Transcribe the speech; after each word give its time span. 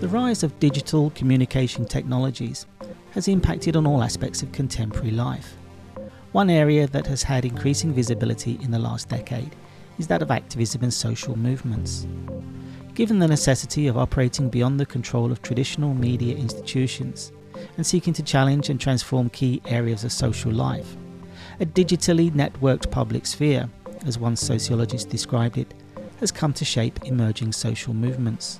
The 0.00 0.08
rise 0.08 0.42
of 0.42 0.58
digital 0.60 1.10
communication 1.10 1.84
technologies 1.84 2.66
has 3.12 3.28
impacted 3.28 3.76
on 3.76 3.86
all 3.86 4.02
aspects 4.02 4.42
of 4.42 4.52
contemporary 4.52 5.10
life. 5.10 5.56
One 6.32 6.50
area 6.50 6.86
that 6.88 7.06
has 7.06 7.22
had 7.22 7.44
increasing 7.44 7.94
visibility 7.94 8.58
in 8.62 8.70
the 8.70 8.78
last 8.78 9.08
decade 9.08 9.56
is 9.98 10.06
that 10.08 10.20
of 10.20 10.30
activism 10.30 10.82
and 10.82 10.92
social 10.92 11.36
movements. 11.38 12.06
Given 12.94 13.18
the 13.18 13.28
necessity 13.28 13.86
of 13.86 13.96
operating 13.96 14.50
beyond 14.50 14.78
the 14.78 14.86
control 14.86 15.32
of 15.32 15.40
traditional 15.42 15.94
media 15.94 16.36
institutions 16.36 17.32
and 17.76 17.86
seeking 17.86 18.12
to 18.14 18.22
challenge 18.22 18.68
and 18.68 18.78
transform 18.80 19.30
key 19.30 19.62
areas 19.66 20.04
of 20.04 20.12
social 20.12 20.52
life, 20.52 20.96
a 21.58 21.64
digitally 21.64 22.30
networked 22.30 22.90
public 22.90 23.24
sphere, 23.24 23.68
as 24.04 24.18
one 24.18 24.36
sociologist 24.36 25.08
described 25.08 25.56
it, 25.56 25.72
has 26.20 26.30
come 26.30 26.52
to 26.52 26.66
shape 26.66 27.04
emerging 27.04 27.50
social 27.50 27.94
movements. 27.94 28.58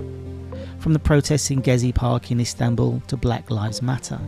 From 0.78 0.94
the 0.94 0.98
protests 0.98 1.50
in 1.50 1.60
Gezi 1.60 1.94
Park 1.94 2.30
in 2.30 2.40
Istanbul 2.40 3.02
to 3.08 3.16
Black 3.18 3.50
Lives 3.50 3.82
Matter, 3.82 4.18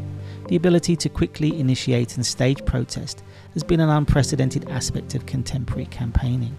the 0.49 0.57
ability 0.57 0.97
to 0.97 1.09
quickly 1.09 1.59
initiate 1.59 2.17
and 2.17 2.27
stage 2.27 2.63
protest 2.67 3.23
has 3.55 3.65
been 3.65 3.81
an 3.81 3.89
unprecedented 3.89 4.69
aspect 4.69 5.15
of 5.15 5.25
contemporary 5.25 5.87
campaigning. 5.87 6.55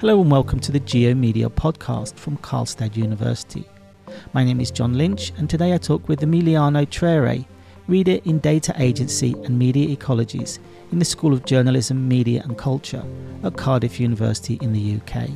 Hello 0.00 0.22
and 0.22 0.30
welcome 0.30 0.60
to 0.60 0.72
the 0.72 0.80
GeoMedia 0.80 1.50
podcast 1.50 2.14
from 2.14 2.38
Karlstad 2.38 2.96
University. 2.96 3.66
My 4.32 4.42
name 4.42 4.60
is 4.60 4.70
John 4.70 4.94
Lynch, 4.94 5.32
and 5.36 5.50
today 5.50 5.74
I 5.74 5.78
talk 5.78 6.08
with 6.08 6.20
Emiliano 6.20 6.88
Trere, 6.88 7.44
reader 7.88 8.20
in 8.24 8.38
data 8.38 8.74
agency 8.78 9.34
and 9.44 9.58
media 9.58 9.94
ecologies 9.94 10.58
in 10.90 10.98
the 10.98 11.04
School 11.04 11.32
of 11.32 11.44
Journalism, 11.44 12.08
Media 12.08 12.42
and 12.44 12.56
Culture 12.56 13.04
at 13.42 13.56
Cardiff 13.56 14.00
University 14.00 14.58
in 14.60 14.72
the 14.72 14.96
UK. 14.96 15.28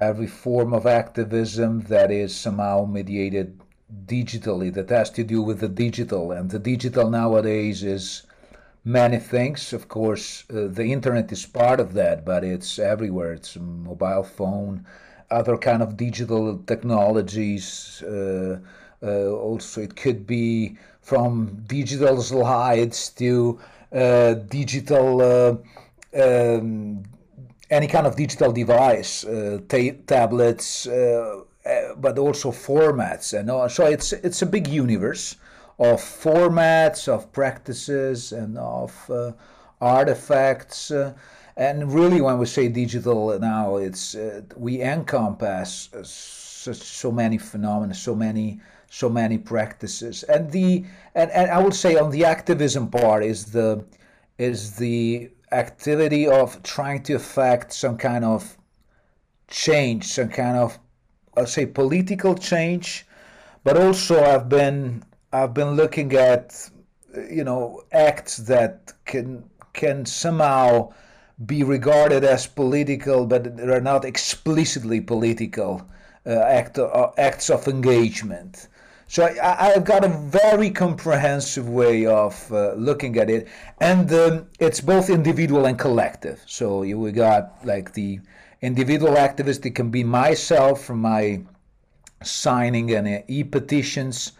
every 0.00 0.26
form 0.26 0.72
of 0.72 0.86
activism 0.86 1.82
that 1.82 2.10
is 2.10 2.34
somehow 2.34 2.86
mediated 2.86 3.60
digitally, 4.06 4.72
that 4.72 4.88
has 4.88 5.10
to 5.10 5.22
do 5.22 5.42
with 5.42 5.60
the 5.60 5.68
digital, 5.68 6.32
and 6.32 6.50
the 6.50 6.58
digital 6.58 7.10
nowadays 7.10 7.82
is 7.84 8.22
many 8.84 9.18
things. 9.18 9.72
Of 9.72 9.88
course, 9.88 10.44
uh, 10.50 10.68
the 10.68 10.92
internet 10.92 11.32
is 11.32 11.46
part 11.46 11.80
of 11.80 11.94
that, 11.94 12.24
but 12.24 12.44
it's 12.44 12.78
everywhere. 12.78 13.32
It's 13.32 13.56
mobile 13.56 14.22
phone, 14.22 14.86
other 15.30 15.56
kind 15.56 15.82
of 15.82 15.96
digital 15.96 16.58
technologies. 16.66 18.02
Uh, 18.02 18.60
uh, 19.02 19.30
also, 19.30 19.80
it 19.80 19.96
could 19.96 20.26
be 20.26 20.76
from 21.00 21.64
digital 21.66 22.20
slides 22.22 23.08
to 23.10 23.58
uh, 23.92 24.34
digital. 24.34 25.20
Uh, 25.20 25.56
um, 26.20 27.02
any 27.70 27.88
kind 27.88 28.06
of 28.06 28.14
digital 28.14 28.52
device, 28.52 29.24
uh, 29.24 29.58
ta- 29.66 29.96
tablets, 30.06 30.86
but 30.86 32.18
also 32.18 32.52
formats, 32.52 33.32
and 33.36 33.48
so 33.72 33.86
it's 33.86 34.12
it's 34.12 34.42
a 34.42 34.46
big 34.46 34.68
universe 34.68 35.36
of 35.78 36.00
formats, 36.00 37.08
of 37.08 37.32
practices, 37.32 38.32
and 38.32 38.56
of 38.58 39.10
uh, 39.10 39.32
artifacts. 39.80 40.90
Uh, 40.90 41.14
and 41.56 41.92
really, 41.92 42.20
when 42.20 42.38
we 42.38 42.46
say 42.46 42.68
digital 42.68 43.38
now, 43.38 43.76
it's 43.76 44.14
uh, 44.14 44.42
we 44.56 44.82
encompass 44.82 45.92
uh, 45.92 46.02
so 46.02 47.12
many 47.12 47.38
phenomena, 47.38 47.94
so 47.94 48.14
many 48.14 48.60
so 48.94 49.08
many 49.08 49.38
practices. 49.38 50.22
And 50.24 50.50
the 50.52 50.84
and, 51.14 51.30
and 51.32 51.50
I 51.50 51.62
would 51.62 51.74
say 51.74 51.96
on 51.96 52.10
the 52.10 52.24
activism 52.24 52.88
part 52.88 53.24
is 53.24 53.46
the 53.46 53.84
is 54.38 54.76
the 54.76 55.30
activity 55.52 56.26
of 56.26 56.62
trying 56.62 57.02
to 57.04 57.14
affect 57.14 57.72
some 57.72 57.96
kind 57.96 58.24
of 58.24 58.56
change, 59.48 60.04
some 60.04 60.28
kind 60.28 60.56
of 60.56 60.78
I'll 61.36 61.46
say 61.46 61.66
political 61.66 62.36
change, 62.36 63.06
but 63.64 63.76
also 63.76 64.24
I've 64.24 64.48
been 64.48 65.02
I've 65.34 65.52
been 65.52 65.72
looking 65.72 66.12
at 66.12 66.70
you 67.28 67.42
know 67.42 67.82
acts 67.90 68.36
that 68.36 68.92
can 69.04 69.42
can 69.72 70.06
somehow 70.06 70.92
be 71.44 71.64
regarded 71.64 72.22
as 72.22 72.46
political, 72.46 73.26
but 73.26 73.56
they're 73.56 73.80
not 73.80 74.04
explicitly 74.04 75.00
political 75.00 75.84
uh, 76.24 76.30
act, 76.30 76.78
uh, 76.78 77.10
acts 77.18 77.50
of 77.50 77.66
engagement. 77.66 78.68
So 79.08 79.24
I, 79.26 79.72
have 79.74 79.84
got 79.84 80.04
a 80.04 80.08
very 80.08 80.70
comprehensive 80.70 81.68
way 81.68 82.06
of 82.06 82.52
uh, 82.52 82.74
looking 82.74 83.18
at 83.18 83.28
it, 83.28 83.48
and 83.80 84.12
um, 84.12 84.46
it's 84.60 84.80
both 84.80 85.10
individual 85.10 85.66
and 85.66 85.76
collective. 85.76 86.44
So 86.46 86.84
you, 86.84 87.00
we 87.00 87.10
got 87.10 87.66
like 87.66 87.92
the 87.94 88.20
individual 88.62 89.14
activist. 89.14 89.66
It 89.66 89.74
can 89.74 89.90
be 89.90 90.04
myself 90.04 90.84
from 90.84 91.00
my 91.00 91.42
signing 92.22 92.92
and 92.92 93.24
e-petitions 93.26 94.32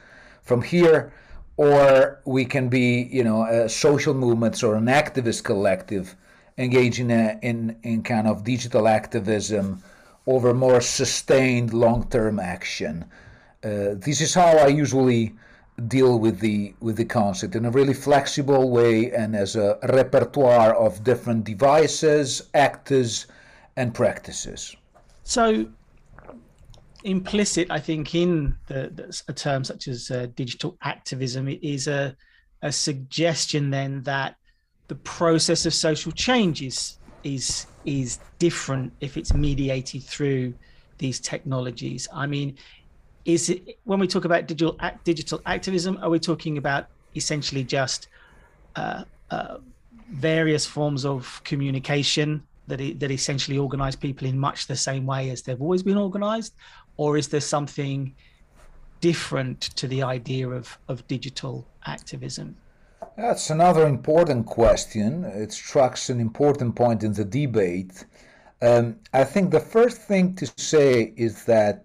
from 0.45 0.63
here, 0.63 1.13
or 1.57 2.21
we 2.25 2.45
can 2.45 2.69
be, 2.69 3.09
you 3.11 3.25
know, 3.25 3.45
a 3.45 3.69
social 3.69 4.15
movements 4.15 4.63
or 4.63 4.77
an 4.77 4.87
activist 4.87 5.45
collective 5.45 6.15
engaging 6.59 7.11
in, 7.11 7.39
in, 7.43 7.77
in 7.83 8.03
kind 8.03 8.29
of 8.29 8.45
digital 8.45 8.87
activism 8.87 9.83
over 10.27 10.55
more 10.55 10.81
sustained 10.81 11.73
long-term 11.73 12.39
action. 12.39 13.05
Uh, 13.63 13.95
this 13.95 14.21
is 14.21 14.35
how 14.35 14.59
I 14.59 14.69
usually 14.69 15.35
deal 15.89 16.21
with 16.21 16.39
the 16.39 16.73
with 16.81 16.97
the 16.97 17.05
concept 17.05 17.57
in 17.57 17.65
a 17.65 17.71
really 17.71 17.95
flexible 17.95 18.71
way 18.71 19.11
and 19.11 19.35
as 19.35 19.57
a 19.57 19.77
repertoire 19.93 20.75
of 20.75 21.03
different 21.03 21.45
devices, 21.45 22.43
actors, 22.55 23.27
and 23.77 23.93
practices. 23.93 24.77
So 25.25 25.67
implicit, 27.05 27.71
I 27.71 27.79
think, 27.79 28.15
in 28.15 28.57
the, 28.67 28.91
the, 28.95 29.23
a 29.29 29.33
term 29.33 29.63
such 29.63 29.89
as 29.89 30.11
uh, 30.11 30.27
digital 30.35 30.77
activism 30.83 31.49
is 31.49 31.87
a, 31.87 32.17
a 32.63 32.73
suggestion 32.73 33.71
then 33.71 34.03
that 34.03 34.37
the 34.89 34.95
process 34.97 35.67
of 35.67 35.75
social 35.75 36.13
change 36.13 36.63
is 36.63 36.99
is 37.23 37.67
is 37.87 38.19
different 38.39 38.93
if 39.01 39.17
it's 39.17 39.33
mediated 39.33 40.03
through 40.03 40.53
these 40.99 41.21
technologies. 41.21 42.07
I 42.13 42.27
mean, 42.27 42.57
is 43.25 43.51
it 43.51 43.79
when 43.85 43.99
we 43.99 44.07
talk 44.07 44.25
about 44.25 44.47
digital 44.47 44.79
digital 45.05 45.41
activism, 45.47 45.99
are 46.03 46.11
we 46.11 46.19
talking 46.19 46.59
about 46.59 46.89
essentially 47.17 47.65
just 47.65 48.09
uh, 48.77 49.05
uh, 49.31 49.59
various 50.11 50.67
forms 50.67 51.05
of 51.05 51.41
communication 51.45 52.43
that 52.67 52.81
that 52.99 53.11
essentially 53.11 53.59
organize 53.59 53.97
people 53.97 54.27
in 54.29 54.39
much 54.39 54.67
the 54.67 54.77
same 54.77 55.07
way 55.07 55.31
as 55.31 55.43
they've 55.43 55.61
always 55.61 55.83
been 55.83 55.97
organized, 55.97 56.55
or 56.97 57.17
is 57.17 57.29
there 57.29 57.41
something 57.41 58.15
different 59.01 59.61
to 59.61 59.87
the 59.87 60.03
idea 60.03 60.49
of, 60.49 60.79
of 60.89 61.07
digital 61.09 61.67
activism? 61.87 62.57
That's 63.17 63.51
another 63.51 63.87
important 63.87 64.47
question. 64.47 65.25
It 65.25 65.53
strikes 65.53 66.11
an 66.11 66.21
important 66.21 66.75
point 66.75 67.05
in 67.05 67.13
the 67.13 67.25
debate. 67.25 68.05
Um, 68.63 68.97
I 69.13 69.25
think 69.25 69.51
the 69.51 69.61
first 69.61 69.99
thing 69.99 70.35
to 70.37 70.47
say 70.57 71.13
is 71.17 71.45
that 71.45 71.85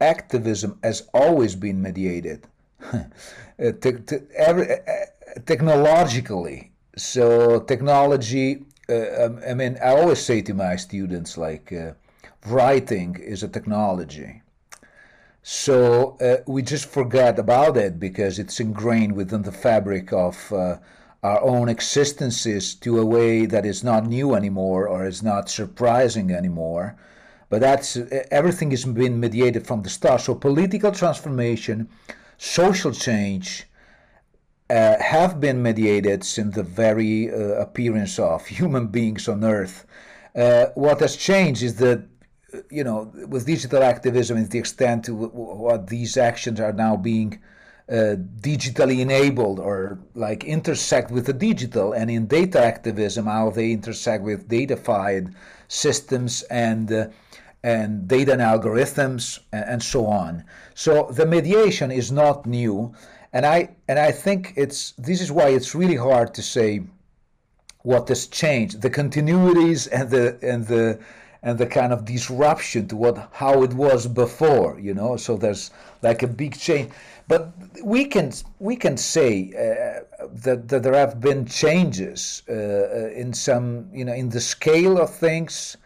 activism 0.00 0.78
has 0.82 1.08
always 1.12 1.54
been 1.54 1.80
mediated 1.82 2.46
uh, 2.92 3.02
every, 3.58 4.72
uh, 4.72 4.78
technologically. 5.46 6.72
So 6.96 7.60
technology. 7.60 8.64
Uh, 8.88 9.24
um, 9.24 9.40
I 9.48 9.54
mean, 9.54 9.78
I 9.82 9.90
always 9.90 10.20
say 10.20 10.42
to 10.42 10.54
my 10.54 10.76
students, 10.76 11.38
like, 11.38 11.72
uh, 11.72 11.92
writing 12.46 13.16
is 13.16 13.42
a 13.42 13.48
technology. 13.48 14.42
So 15.42 16.16
uh, 16.20 16.42
we 16.46 16.62
just 16.62 16.86
forget 16.86 17.38
about 17.38 17.76
it 17.76 17.98
because 17.98 18.38
it's 18.38 18.60
ingrained 18.60 19.14
within 19.14 19.42
the 19.42 19.52
fabric 19.52 20.12
of 20.12 20.52
uh, 20.52 20.78
our 21.22 21.42
own 21.42 21.68
existences 21.68 22.74
to 22.76 23.00
a 23.00 23.06
way 23.06 23.46
that 23.46 23.66
is 23.66 23.82
not 23.82 24.06
new 24.06 24.34
anymore 24.34 24.86
or 24.86 25.06
is 25.06 25.22
not 25.22 25.48
surprising 25.48 26.30
anymore. 26.30 26.96
but 27.52 27.60
that's 27.60 27.98
everything 28.30 28.70
has 28.70 28.86
been 28.86 29.20
mediated 29.20 29.66
from 29.66 29.82
the 29.82 29.90
start. 29.90 30.22
So 30.22 30.34
political 30.34 30.90
transformation, 30.90 31.86
social 32.38 32.92
change, 32.92 33.68
uh, 34.70 34.98
have 34.98 35.38
been 35.38 35.62
mediated 35.62 36.24
since 36.24 36.54
the 36.54 36.62
very 36.62 37.30
uh, 37.30 37.60
appearance 37.66 38.18
of 38.18 38.46
human 38.58 38.86
beings 38.86 39.28
on 39.28 39.44
Earth. 39.44 39.84
Uh, 40.34 40.68
what 40.74 41.00
has 41.00 41.14
changed 41.14 41.62
is 41.62 41.74
that, 41.76 41.98
you 42.70 42.84
know, 42.84 43.12
with 43.28 43.46
digital 43.46 43.82
activism, 43.82 44.36
is 44.38 44.48
the 44.48 44.58
extent 44.58 45.04
to 45.06 45.14
what 45.14 45.88
these 45.88 46.16
actions 46.16 46.60
are 46.60 46.72
now 46.72 46.96
being 46.96 47.40
uh, 47.88 48.16
digitally 48.40 49.00
enabled 49.00 49.58
or 49.58 49.98
like 50.14 50.44
intersect 50.44 51.10
with 51.10 51.26
the 51.26 51.32
digital, 51.32 51.92
and 51.92 52.10
in 52.10 52.26
data 52.26 52.62
activism, 52.64 53.26
how 53.26 53.50
they 53.50 53.72
intersect 53.72 54.22
with 54.22 54.48
datafied 54.48 55.34
systems 55.68 56.42
and 56.42 56.92
uh, 56.92 57.08
and 57.62 58.08
data 58.08 58.32
and 58.32 58.42
algorithms 58.42 59.38
and, 59.52 59.64
and 59.64 59.82
so 59.82 60.06
on. 60.06 60.44
So 60.74 61.08
the 61.12 61.26
mediation 61.26 61.90
is 61.90 62.10
not 62.10 62.46
new. 62.46 62.94
And 63.32 63.46
I 63.46 63.70
and 63.88 63.98
I 63.98 64.12
think 64.12 64.52
it's 64.56 64.92
this 64.92 65.20
is 65.20 65.32
why 65.32 65.48
it's 65.48 65.74
really 65.74 65.96
hard 65.96 66.34
to 66.34 66.42
say 66.42 66.82
what 67.82 68.08
has 68.08 68.26
changed, 68.26 68.82
the 68.82 68.90
continuities 68.90 69.88
and 69.90 70.10
the 70.10 70.38
and 70.42 70.66
the 70.66 70.98
and 71.42 71.58
the 71.58 71.66
kind 71.66 71.92
of 71.92 72.04
disruption 72.04 72.86
to 72.88 72.96
what 72.96 73.28
how 73.32 73.62
it 73.62 73.74
was 73.74 74.06
before, 74.06 74.78
you 74.78 74.94
know. 74.94 75.16
So 75.16 75.36
there's 75.36 75.70
like 76.02 76.22
a 76.22 76.28
big 76.28 76.56
change, 76.58 76.90
but 77.28 77.52
we 77.82 78.04
can 78.04 78.32
we 78.58 78.76
can 78.76 78.96
say 78.96 79.52
uh, 79.54 80.26
that, 80.44 80.68
that 80.68 80.82
there 80.82 80.94
have 80.94 81.20
been 81.20 81.46
changes 81.46 82.42
uh, 82.48 82.52
uh 82.52 83.22
in 83.22 83.32
some 83.32 83.88
you 83.92 84.04
know 84.04 84.12
in 84.12 84.28
the 84.30 84.40
scale 84.40 84.98
of 84.98 85.10
things 85.14 85.76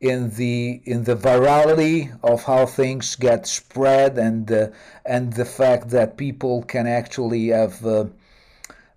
in 0.00 0.30
the 0.30 0.80
in 0.84 1.04
the 1.04 1.14
virality 1.14 2.10
of 2.22 2.42
how 2.44 2.64
things 2.64 3.16
get 3.16 3.46
spread 3.46 4.16
and 4.16 4.50
uh, 4.50 4.68
and 5.04 5.32
the 5.34 5.44
fact 5.44 5.90
that 5.90 6.16
people 6.16 6.62
can 6.62 6.86
actually 6.86 7.48
have 7.48 7.84
uh, 7.84 8.06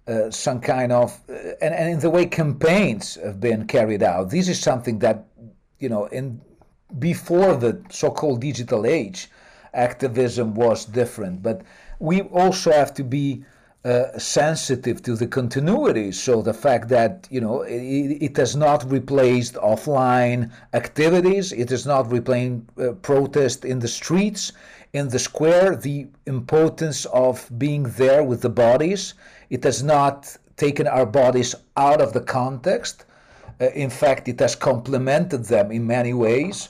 uh, 0.07 0.31
some 0.31 0.62
kind 0.62 0.92
of 0.92 1.19
uh, 1.30 1.33
and, 1.62 1.74
and 1.74 1.89
in 1.89 2.00
the 2.00 2.10
way 2.10 2.25
campaigns 2.25 3.15
have 3.15 3.39
been 3.42 3.68
carried 3.68 4.01
out 4.01 4.30
this 4.30 4.48
is 4.48 4.60
something 4.60 5.00
that 5.00 5.25
you 5.83 5.89
know 5.89 6.06
in 6.07 6.41
before 7.00 7.56
the 7.56 7.71
so-called 7.89 8.39
digital 8.41 8.85
age 8.85 9.30
activism 9.74 10.53
was 10.56 10.85
different 10.85 11.41
but 11.41 11.62
we 12.00 12.21
also 12.41 12.71
have 12.71 12.94
to 12.94 13.03
be 13.03 13.44
uh, 13.85 14.18
sensitive 14.18 15.01
to 15.03 15.13
the 15.15 15.27
continuity. 15.27 16.09
So 16.12 16.41
the 16.41 16.53
fact 16.53 16.88
that 16.88 17.27
you 17.30 17.41
know 17.41 17.63
it, 17.63 18.18
it 18.27 18.38
has 18.38 18.56
not 18.56 18.89
replaced 18.89 19.56
offline 19.56 20.51
activities, 20.74 21.51
it 21.51 21.69
has 21.69 21.86
not 21.86 22.09
replaced 22.09 22.62
uh, 22.79 22.94
protest 22.94 23.65
in 23.65 23.79
the 23.79 23.89
streets, 23.89 24.53
in 24.94 25.09
the 25.09 25.19
square. 25.19 25.75
The 25.75 26.07
importance 26.25 27.03
of 27.07 27.50
being 27.57 27.83
there 27.83 28.24
with 28.24 28.41
the 28.41 28.50
bodies. 28.50 29.15
It 29.50 29.63
has 29.65 29.83
not 29.83 30.38
taken 30.56 30.88
our 30.88 31.06
bodies 31.06 31.53
out 31.75 32.00
of 32.00 32.13
the 32.13 32.21
context. 32.21 33.06
Uh, 33.59 33.65
in 33.73 33.89
fact, 33.89 34.27
it 34.27 34.39
has 34.39 34.55
complemented 34.55 35.45
them 35.45 35.71
in 35.71 35.85
many 35.85 36.13
ways. 36.13 36.69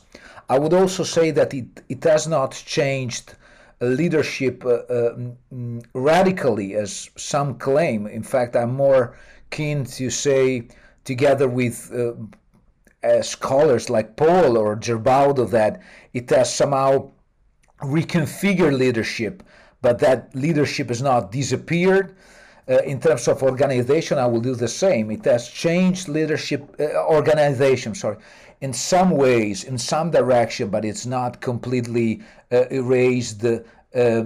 I 0.50 0.60
would 0.60 0.74
also 0.74 1.04
say 1.04 1.32
that 1.32 1.54
it, 1.54 1.84
it 1.90 2.04
has 2.04 2.28
not 2.28 2.52
changed 2.52 3.36
leadership 3.82 4.64
uh, 4.66 4.70
uh, 4.70 5.18
mm, 5.54 5.84
radically, 5.94 6.76
as 6.76 7.10
some 7.16 7.58
claim. 7.58 8.08
In 8.08 8.24
fact, 8.24 8.56
I'm 8.56 8.74
more 8.74 9.18
keen 9.50 9.86
to 9.86 10.10
say, 10.10 10.68
together 11.04 11.48
with 11.48 11.92
uh, 11.94 13.22
scholars 13.22 13.90
like 13.90 14.16
Paolo 14.16 14.76
Gerbaudo, 14.76 15.50
that 15.50 15.82
it 16.14 16.30
has 16.30 16.54
somehow 16.54 17.12
reconfigured 17.82 18.78
leadership, 18.78 19.44
but 19.82 20.00
that 20.00 20.34
leadership 20.36 20.88
has 20.88 21.02
not 21.02 21.32
disappeared. 21.32 22.16
Uh, 22.70 22.78
in 22.84 23.00
terms 23.00 23.28
of 23.28 23.44
organization, 23.44 24.18
I 24.18 24.26
will 24.26 24.40
do 24.40 24.56
the 24.56 24.68
same. 24.68 25.12
It 25.12 25.26
has 25.26 25.50
changed 25.50 26.08
leadership 26.08 26.76
uh, 26.80 26.84
organization. 27.06 27.94
Sorry, 27.94 28.18
in 28.62 28.72
some 28.72 29.12
ways, 29.12 29.66
in 29.66 29.78
some 29.78 30.12
direction, 30.12 30.70
but 30.70 30.86
it's 30.86 31.06
not 31.06 31.42
completely 31.42 32.22
uh, 32.52 32.66
erased 32.72 33.42
the, 33.42 33.66
uh, 33.94 34.24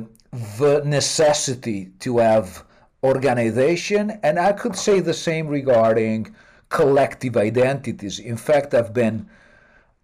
the 0.60 0.84
necessity 0.86 1.92
to 2.00 2.20
have 2.20 2.64
organization. 3.04 4.20
And 4.22 4.38
I 4.38 4.54
could 4.54 4.76
say 4.76 5.00
the 5.00 5.14
same 5.14 5.48
regarding 5.48 6.36
collective 6.70 7.38
identities. 7.38 8.20
In 8.20 8.38
fact, 8.38 8.74
I've 8.76 8.94
been 8.94 9.28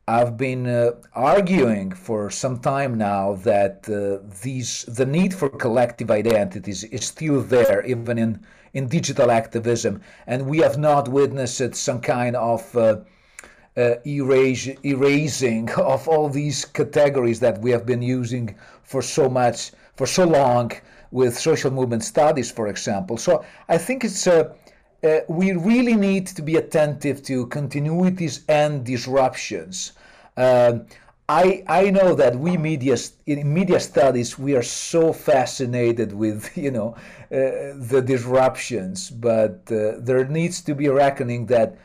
I've 0.08 0.36
been 0.36 0.68
uh, 0.68 0.92
arguing 1.14 1.92
for 1.92 2.30
some 2.30 2.60
time 2.60 2.98
now 2.98 3.36
that 3.44 3.88
uh, 3.88 4.28
these 4.42 4.84
the 4.84 5.06
need 5.06 5.34
for 5.34 5.48
collective 5.48 6.12
identities 6.12 6.84
is 6.84 7.06
still 7.06 7.42
there, 7.42 7.86
even 7.86 8.18
in 8.18 8.42
in 8.74 8.88
digital 8.88 9.32
activism, 9.32 10.02
and 10.28 10.48
we 10.48 10.58
have 10.58 10.78
not 10.78 11.08
witnessed 11.08 11.76
some 11.76 12.02
kind 12.02 12.36
of 12.36 12.76
uh, 12.76 12.98
uh, 13.78 13.96
erase, 14.06 14.68
erasing 14.84 15.70
of 15.78 16.08
all 16.10 16.28
these 16.28 16.66
categories 16.66 17.40
that 17.40 17.62
we 17.62 17.72
have 17.72 17.86
been 17.86 18.02
using 18.02 18.56
for 18.84 19.02
so 19.02 19.30
much 19.30 19.72
for 19.96 20.06
so 20.06 20.26
long 20.26 20.72
with 21.12 21.38
social 21.38 21.72
movement 21.72 22.04
studies, 22.04 22.52
for 22.52 22.68
example. 22.68 23.18
So 23.18 23.46
I 23.70 23.78
think 23.78 24.04
it's 24.04 24.28
uh, 24.28 24.54
uh, 25.04 25.20
we 25.28 25.52
really 25.52 25.96
need 25.96 26.28
to 26.28 26.42
be 26.42 26.56
attentive 26.56 27.22
to 27.24 27.48
continuities 27.48 28.44
and 28.48 28.86
disruptions. 28.86 29.94
Um, 30.38 30.86
I, 31.30 31.64
I 31.68 31.90
know 31.90 32.16
that 32.16 32.36
we 32.36 32.58
media 32.58 32.98
in 33.26 33.54
media 33.54 33.80
studies 33.80 34.38
we 34.38 34.56
are 34.56 34.64
so 34.64 35.14
fascinated 35.14 36.14
with 36.14 36.56
you 36.66 36.72
know 36.72 36.96
uh, 37.32 37.74
the 37.76 38.04
disruptions, 38.06 39.10
but 39.10 39.72
uh, 39.72 39.94
there 40.00 40.26
needs 40.26 40.62
to 40.62 40.76
be 40.76 40.88
a 40.88 40.94
reckoning 40.94 41.46
that 41.48 41.78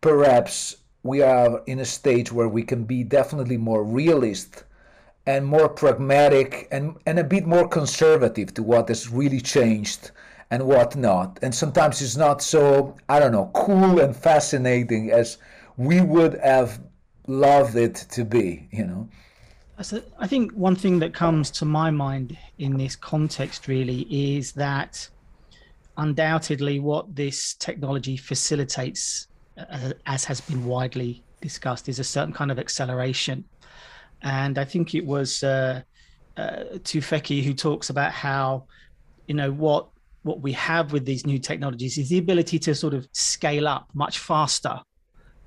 perhaps 0.00 0.76
we 1.02 1.22
are 1.22 1.62
in 1.66 1.80
a 1.80 1.84
stage 1.84 2.32
where 2.32 2.48
we 2.48 2.62
can 2.62 2.84
be 2.84 3.02
definitely 3.02 3.56
more 3.56 3.84
realist 3.84 4.64
and 5.26 5.46
more 5.46 5.68
pragmatic 5.68 6.68
and, 6.70 6.96
and 7.06 7.18
a 7.18 7.24
bit 7.24 7.46
more 7.46 7.68
conservative 7.68 8.52
to 8.54 8.62
what 8.62 8.88
has 8.88 9.10
really 9.10 9.40
changed 9.40 10.10
and 10.52 10.66
what 10.66 10.94
not. 10.94 11.38
And 11.40 11.54
sometimes 11.54 12.02
it's 12.02 12.16
not 12.16 12.42
so, 12.42 12.94
I 13.08 13.18
don't 13.18 13.32
know, 13.32 13.50
cool 13.54 13.98
and 14.00 14.14
fascinating 14.14 15.10
as 15.10 15.38
we 15.78 16.02
would 16.02 16.38
have 16.44 16.78
loved 17.26 17.74
it 17.76 17.94
to 18.10 18.24
be, 18.24 18.68
you 18.70 18.84
know. 18.84 19.08
I 20.18 20.26
think 20.26 20.52
one 20.52 20.76
thing 20.76 20.98
that 20.98 21.14
comes 21.14 21.50
to 21.52 21.64
my 21.64 21.90
mind 21.90 22.36
in 22.58 22.76
this 22.76 22.94
context 22.94 23.66
really 23.66 24.02
is 24.10 24.52
that 24.52 25.08
undoubtedly 25.96 26.78
what 26.78 27.16
this 27.16 27.54
technology 27.54 28.18
facilitates 28.18 29.28
uh, 29.56 29.92
as 30.06 30.24
has 30.24 30.40
been 30.42 30.66
widely 30.66 31.22
discussed, 31.40 31.88
is 31.88 31.98
a 31.98 32.04
certain 32.04 32.32
kind 32.32 32.50
of 32.50 32.58
acceleration. 32.58 33.44
And 34.22 34.58
I 34.58 34.64
think 34.64 34.94
it 34.94 35.04
was 35.04 35.42
uh, 35.42 35.82
uh, 36.36 36.64
Tufekci 36.84 37.42
who 37.42 37.54
talks 37.54 37.90
about 37.90 38.12
how, 38.12 38.66
you 39.26 39.34
know, 39.34 39.50
what 39.50 39.88
what 40.22 40.40
we 40.40 40.52
have 40.52 40.92
with 40.92 41.04
these 41.04 41.26
new 41.26 41.38
technologies 41.38 41.98
is 41.98 42.08
the 42.08 42.18
ability 42.18 42.58
to 42.60 42.74
sort 42.74 42.94
of 42.94 43.08
scale 43.12 43.66
up 43.66 43.88
much 43.94 44.18
faster 44.18 44.80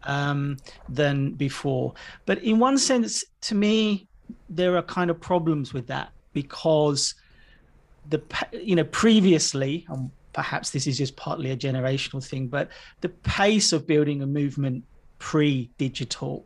um, 0.04 0.58
than 0.90 1.32
before. 1.32 1.94
But 2.26 2.44
in 2.44 2.60
one 2.60 2.78
sense, 2.78 3.24
to 3.42 3.56
me, 3.56 4.08
there 4.50 4.76
are 4.76 4.82
kind 4.84 5.10
of 5.10 5.20
problems 5.20 5.74
with 5.74 5.88
that 5.88 6.10
because 6.34 7.16
the 8.10 8.22
you 8.52 8.76
know 8.76 8.84
previously, 8.86 9.86
and 9.90 10.12
perhaps 10.34 10.70
this 10.70 10.88
is 10.88 10.98
just 10.98 11.16
partly 11.16 11.52
a 11.52 11.58
generational 11.58 12.24
thing, 12.24 12.48
but 12.48 12.70
the 13.02 13.10
pace 13.10 13.72
of 13.74 13.88
building 13.88 14.22
a 14.22 14.28
movement 14.28 14.84
pre 15.20 15.70
digital 15.78 16.46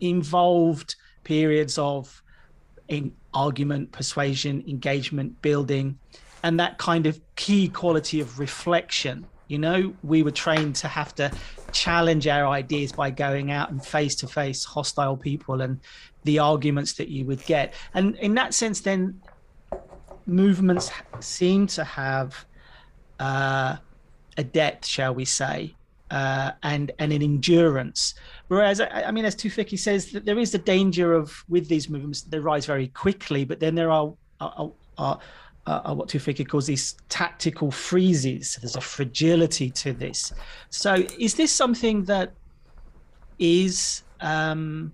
involved 0.00 0.96
periods 1.22 1.78
of 1.78 2.22
in 2.88 3.12
argument, 3.32 3.90
persuasion, 3.92 4.62
engagement, 4.68 5.40
building, 5.42 5.98
and 6.44 6.60
that 6.60 6.76
kind 6.76 7.06
of 7.06 7.18
key 7.36 7.68
quality 7.68 8.20
of 8.20 8.38
reflection. 8.38 9.26
You 9.48 9.58
know, 9.58 9.94
we 10.02 10.22
were 10.22 10.30
trained 10.30 10.76
to 10.76 10.88
have 10.88 11.14
to 11.16 11.32
challenge 11.72 12.28
our 12.28 12.46
ideas 12.46 12.92
by 12.92 13.10
going 13.10 13.50
out 13.50 13.70
and 13.70 13.84
face 13.84 14.14
to 14.16 14.26
face 14.26 14.62
hostile 14.62 15.16
people 15.16 15.62
and 15.62 15.80
the 16.24 16.38
arguments 16.38 16.92
that 16.94 17.08
you 17.08 17.24
would 17.24 17.44
get. 17.46 17.72
And 17.94 18.14
in 18.16 18.34
that 18.34 18.52
sense, 18.52 18.80
then 18.80 19.20
movements 20.26 20.90
seem 21.20 21.66
to 21.68 21.84
have 21.84 22.44
uh, 23.18 23.76
a 24.36 24.44
depth, 24.44 24.86
shall 24.86 25.14
we 25.14 25.24
say, 25.24 25.74
uh, 26.10 26.52
and 26.62 26.92
and 26.98 27.10
an 27.10 27.22
endurance. 27.22 28.14
Whereas, 28.48 28.80
I, 28.80 29.04
I 29.08 29.10
mean, 29.12 29.24
as 29.24 29.34
Tufekci 29.34 29.78
says, 29.78 30.12
that 30.12 30.26
there 30.26 30.38
is 30.38 30.54
a 30.54 30.58
danger 30.58 31.14
of 31.14 31.42
with 31.48 31.68
these 31.68 31.88
movements 31.88 32.20
they 32.22 32.38
rise 32.38 32.66
very 32.66 32.88
quickly, 32.88 33.44
but 33.44 33.60
then 33.60 33.74
there 33.74 33.90
are, 33.90 34.12
are, 34.40 34.72
are, 34.98 35.18
are 35.66 35.94
what 35.94 36.08
Tufekci 36.08 36.46
calls 36.46 36.66
these 36.66 36.96
tactical 37.08 37.70
freezes. 37.70 38.58
There's 38.60 38.76
a 38.76 38.80
fragility 38.80 39.70
to 39.70 39.92
this. 39.92 40.32
So, 40.70 40.94
is 41.18 41.34
this 41.34 41.52
something 41.52 42.04
that 42.04 42.32
is 43.38 44.02
um, 44.20 44.92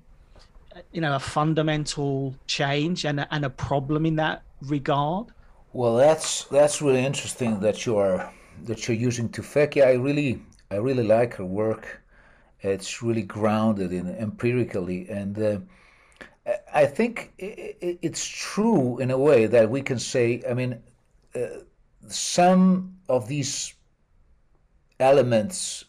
you 0.93 1.01
know 1.01 1.17
a 1.17 1.21
fundamental 1.21 2.35
change 2.47 3.05
and 3.05 3.21
a, 3.21 3.35
and 3.35 3.45
a 3.45 3.51
problem 3.51 4.07
in 4.07 4.17
that 4.17 4.43
regard? 4.63 5.27
Well, 5.73 5.97
that's 5.97 6.45
that's 6.45 6.81
really 6.83 7.05
interesting 7.05 7.61
that 7.61 7.87
you 7.87 7.97
are 7.97 8.33
that 8.65 8.87
you're 8.87 8.97
using 8.97 9.29
Tufekci. 9.29 9.85
I 9.85 9.95
really 9.95 10.43
I 10.71 10.77
really 10.77 11.05
like 11.05 11.35
her 11.35 11.45
work. 11.45 12.03
It's 12.63 13.03
really 13.03 13.23
grounded 13.23 13.93
in 13.93 14.09
empirically, 14.17 15.09
and 15.09 15.39
uh, 15.39 15.59
I 16.73 16.87
think 16.87 17.33
it's 17.39 18.27
true 18.27 18.99
in 18.99 19.11
a 19.11 19.19
way 19.19 19.47
that 19.47 19.71
we 19.71 19.83
can 19.83 19.99
say. 19.99 20.43
I 20.49 20.55
mean, 20.55 20.81
uh, 21.35 21.47
some 22.09 22.97
of 23.09 23.29
these 23.29 23.75
elements, 24.99 25.85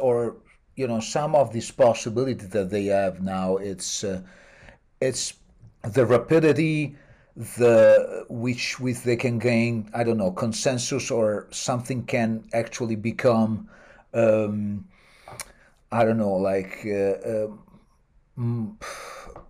or 0.00 0.36
you 0.76 0.86
know, 0.86 1.00
some 1.00 1.34
of 1.34 1.52
these 1.52 1.70
possibilities 1.70 2.50
that 2.50 2.70
they 2.70 2.86
have 2.86 3.22
now, 3.22 3.56
it's 3.56 4.04
uh, 4.04 4.20
it's 5.00 5.34
the 5.82 6.04
rapidity 6.04 6.96
the 7.36 8.24
which 8.30 8.80
with 8.80 9.04
they 9.04 9.14
can 9.16 9.38
gain 9.38 9.90
i 9.92 10.02
don't 10.02 10.16
know 10.16 10.30
consensus 10.30 11.10
or 11.10 11.46
something 11.50 12.02
can 12.04 12.42
actually 12.54 12.96
become 12.96 13.68
um, 14.14 14.86
i 15.92 16.02
don't 16.02 16.16
know 16.16 16.32
like 16.32 16.80
uh, 16.86 17.48
uh, 18.38 18.56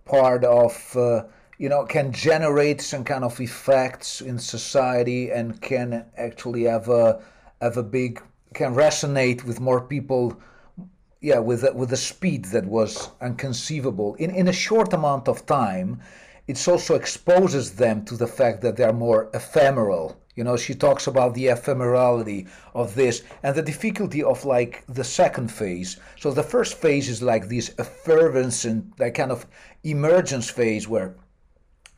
part 0.07 0.45
of 0.45 0.97
uh, 0.97 1.25
you 1.59 1.69
know 1.69 1.85
can 1.85 2.13
generate 2.13 2.81
some 2.81 3.05
kind 3.05 3.25
of 3.25 3.39
effects 3.41 4.21
in 4.21 4.39
society 4.39 5.31
and 5.31 5.61
can 5.61 6.07
actually 6.17 6.65
have 6.65 6.89
a 6.89 7.23
have 7.61 7.77
a 7.77 7.83
big 7.83 8.23
can 8.55 8.75
resonate 8.75 9.45
with 9.45 9.61
more 9.61 9.81
people 9.81 10.41
yeah 11.21 11.39
with 11.39 11.65
a, 11.65 11.73
with 11.73 11.93
a 11.93 11.97
speed 11.97 12.47
that 12.47 12.65
was 12.65 13.11
inconceivable 13.21 14.15
in 14.15 14.31
in 14.31 14.49
a 14.49 14.53
short 14.53 14.93
amount 14.93 15.29
of 15.29 15.45
time 15.47 16.01
it 16.47 16.69
also 16.69 16.95
exposes 16.95 17.73
them 17.73 18.05
to 18.05 18.17
the 18.17 18.27
fact 18.27 18.61
that 18.63 18.77
they're 18.77 18.93
more 18.93 19.29
ephemeral. 19.35 20.17
You 20.37 20.45
know, 20.45 20.57
she 20.57 20.75
talks 20.75 21.07
about 21.07 21.35
the 21.35 21.47
ephemerality 21.47 22.47
of 22.75 22.95
this 22.95 23.23
and 23.43 23.57
the 23.57 23.63
difficulty 23.63 24.23
of 24.23 24.45
like 24.45 24.85
the 24.87 25.03
second 25.03 25.49
phase. 25.49 25.99
So 26.21 26.31
the 26.31 26.43
first 26.43 26.75
phase 26.75 27.09
is 27.09 27.23
like 27.23 27.49
this 27.49 27.75
effervescence 27.79 28.65
and 28.67 28.93
that 28.99 29.15
kind 29.15 29.33
of 29.33 29.47
emergence 29.83 30.51
phase 30.51 30.87
where 30.87 31.17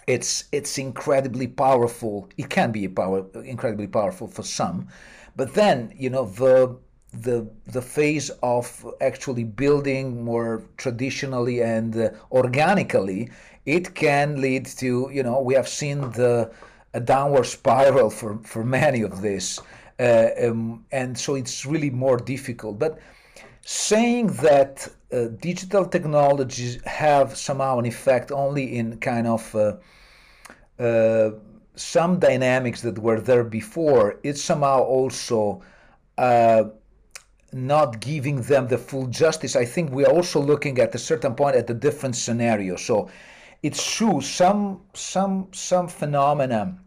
it's 0.06 0.44
it's 0.52 0.78
incredibly 0.78 1.48
powerful. 1.48 2.30
It 2.38 2.48
can 2.48 2.72
be 2.72 2.84
a 2.84 2.90
power, 2.90 3.26
incredibly 3.44 3.88
powerful 3.88 4.28
for 4.28 4.42
some, 4.42 4.88
but 5.36 5.54
then 5.54 5.92
you 5.96 6.08
know 6.08 6.24
the 6.24 6.78
the 7.12 7.50
the 7.66 7.82
phase 7.82 8.30
of 8.42 8.86
actually 9.00 9.44
building 9.44 10.24
more 10.24 10.62
traditionally 10.76 11.62
and 11.62 11.96
uh, 11.96 12.10
organically 12.30 13.30
it 13.64 13.94
can 13.94 14.40
lead 14.40 14.66
to 14.66 15.10
you 15.12 15.22
know 15.22 15.40
we 15.40 15.54
have 15.54 15.68
seen 15.68 16.00
the 16.12 16.50
a 16.94 17.00
downward 17.00 17.44
spiral 17.44 18.10
for 18.10 18.38
for 18.44 18.64
many 18.64 19.02
of 19.02 19.20
this 19.22 19.60
uh, 19.98 20.28
um, 20.42 20.84
and 20.92 21.18
so 21.18 21.34
it's 21.34 21.66
really 21.66 21.90
more 21.90 22.16
difficult. 22.16 22.78
But 22.78 22.98
saying 23.62 24.28
that 24.28 24.88
uh, 25.12 25.26
digital 25.40 25.84
technologies 25.84 26.80
have 26.84 27.36
somehow 27.36 27.78
an 27.78 27.86
effect 27.86 28.30
only 28.30 28.76
in 28.76 28.98
kind 28.98 29.26
of 29.26 29.54
uh, 29.54 29.76
uh 30.78 31.30
some 31.74 32.18
dynamics 32.18 32.80
that 32.82 32.98
were 32.98 33.20
there 33.20 33.44
before 33.44 34.18
it's 34.24 34.42
somehow 34.42 34.82
also 34.82 35.62
uh, 36.18 36.64
not 37.52 38.00
giving 38.00 38.42
them 38.42 38.66
the 38.66 38.76
full 38.76 39.06
justice. 39.06 39.54
I 39.54 39.64
think 39.64 39.90
we're 39.90 40.08
also 40.08 40.40
looking 40.40 40.78
at 40.80 40.94
a 40.94 40.98
certain 40.98 41.34
point 41.34 41.56
at 41.56 41.70
a 41.70 41.74
different 41.74 42.16
scenario. 42.16 42.76
So 42.76 43.08
it's 43.62 43.94
true 43.96 44.20
some 44.20 44.80
some 44.94 45.48
some 45.52 45.88
phenomena 45.88 46.78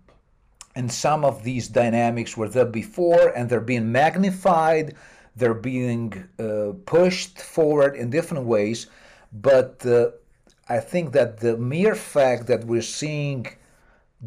and 0.76 0.90
some 0.92 1.26
of 1.26 1.44
these 1.44 1.68
dynamics 1.68 2.38
were 2.38 2.48
there 2.48 2.66
before 2.66 3.30
and 3.36 3.50
they're 3.50 3.60
being 3.60 3.92
magnified 3.92 4.96
they're 5.36 5.54
being 5.54 6.14
uh, 6.40 6.72
pushed 6.86 7.40
forward 7.40 7.96
in 7.96 8.10
different 8.10 8.46
ways 8.46 8.88
but 9.34 9.86
uh, 9.86 10.10
i 10.70 10.80
think 10.80 11.12
that 11.12 11.40
the 11.40 11.58
mere 11.58 11.96
fact 11.96 12.48
that 12.48 12.64
we're 12.64 12.82
seeing 12.82 13.46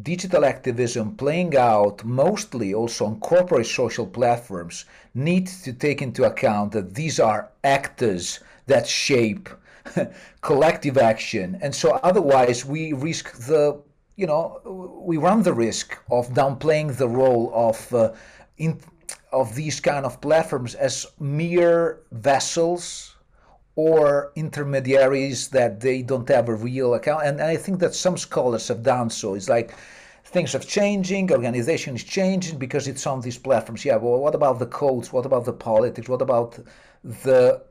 digital 0.03 0.45
activism 0.45 1.15
playing 1.15 1.55
out 1.55 2.03
mostly 2.03 2.73
also 2.73 3.05
on 3.05 3.19
corporate 3.21 3.65
social 3.65 4.05
platforms 4.05 4.85
needs 5.15 5.63
to 5.63 5.73
take 5.73 6.01
into 6.01 6.25
account 6.25 6.73
that 6.73 6.93
these 6.93 7.19
are 7.19 7.49
actors 7.63 8.39
that 8.67 8.85
shape 8.85 9.49
collective 10.41 10.97
action. 10.97 11.57
And 11.61 11.73
so 11.73 11.99
otherwise 12.03 12.65
we 12.65 12.93
risk 12.93 13.33
the, 13.45 13.81
you 14.15 14.27
know, 14.27 14.61
we 15.03 15.17
run 15.17 15.43
the 15.43 15.53
risk 15.53 15.97
of 16.11 16.29
downplaying 16.29 16.97
the 16.97 17.07
role 17.07 17.51
of, 17.53 17.93
uh, 17.93 18.13
in, 18.57 18.79
of 19.31 19.55
these 19.55 19.79
kind 19.79 20.05
of 20.05 20.21
platforms 20.21 20.75
as 20.75 21.05
mere 21.19 21.99
vessels 22.11 23.15
or 23.75 24.31
intermediaries 24.35 25.49
that 25.49 25.81
they 25.81 26.01
don't 26.01 26.29
have 26.29 26.47
a 26.47 26.55
real 26.55 26.93
account. 26.93 27.25
And 27.25 27.41
I 27.41 27.57
think 27.57 27.79
that 27.79 27.93
some 27.93 28.17
scholars 28.17 28.67
have 28.69 28.83
done 28.83 29.09
so. 29.09 29.33
It's 29.33 29.49
like 29.49 29.73
things 30.23 30.55
are 30.55 30.59
changing, 30.59 31.31
organization 31.31 31.95
is 31.95 32.03
changing 32.03 32.57
because 32.57 32.87
it's 32.87 33.05
on 33.05 33.21
these 33.21 33.37
platforms. 33.37 33.83
Yeah, 33.83 33.97
well, 33.97 34.19
what 34.19 34.33
about 34.33 34.59
the 34.59 34.65
codes? 34.67 35.11
What 35.11 35.25
about 35.25 35.45
the 35.45 35.53
politics? 35.53 36.07
What 36.07 36.21
about 36.21 36.57
the 37.03 37.61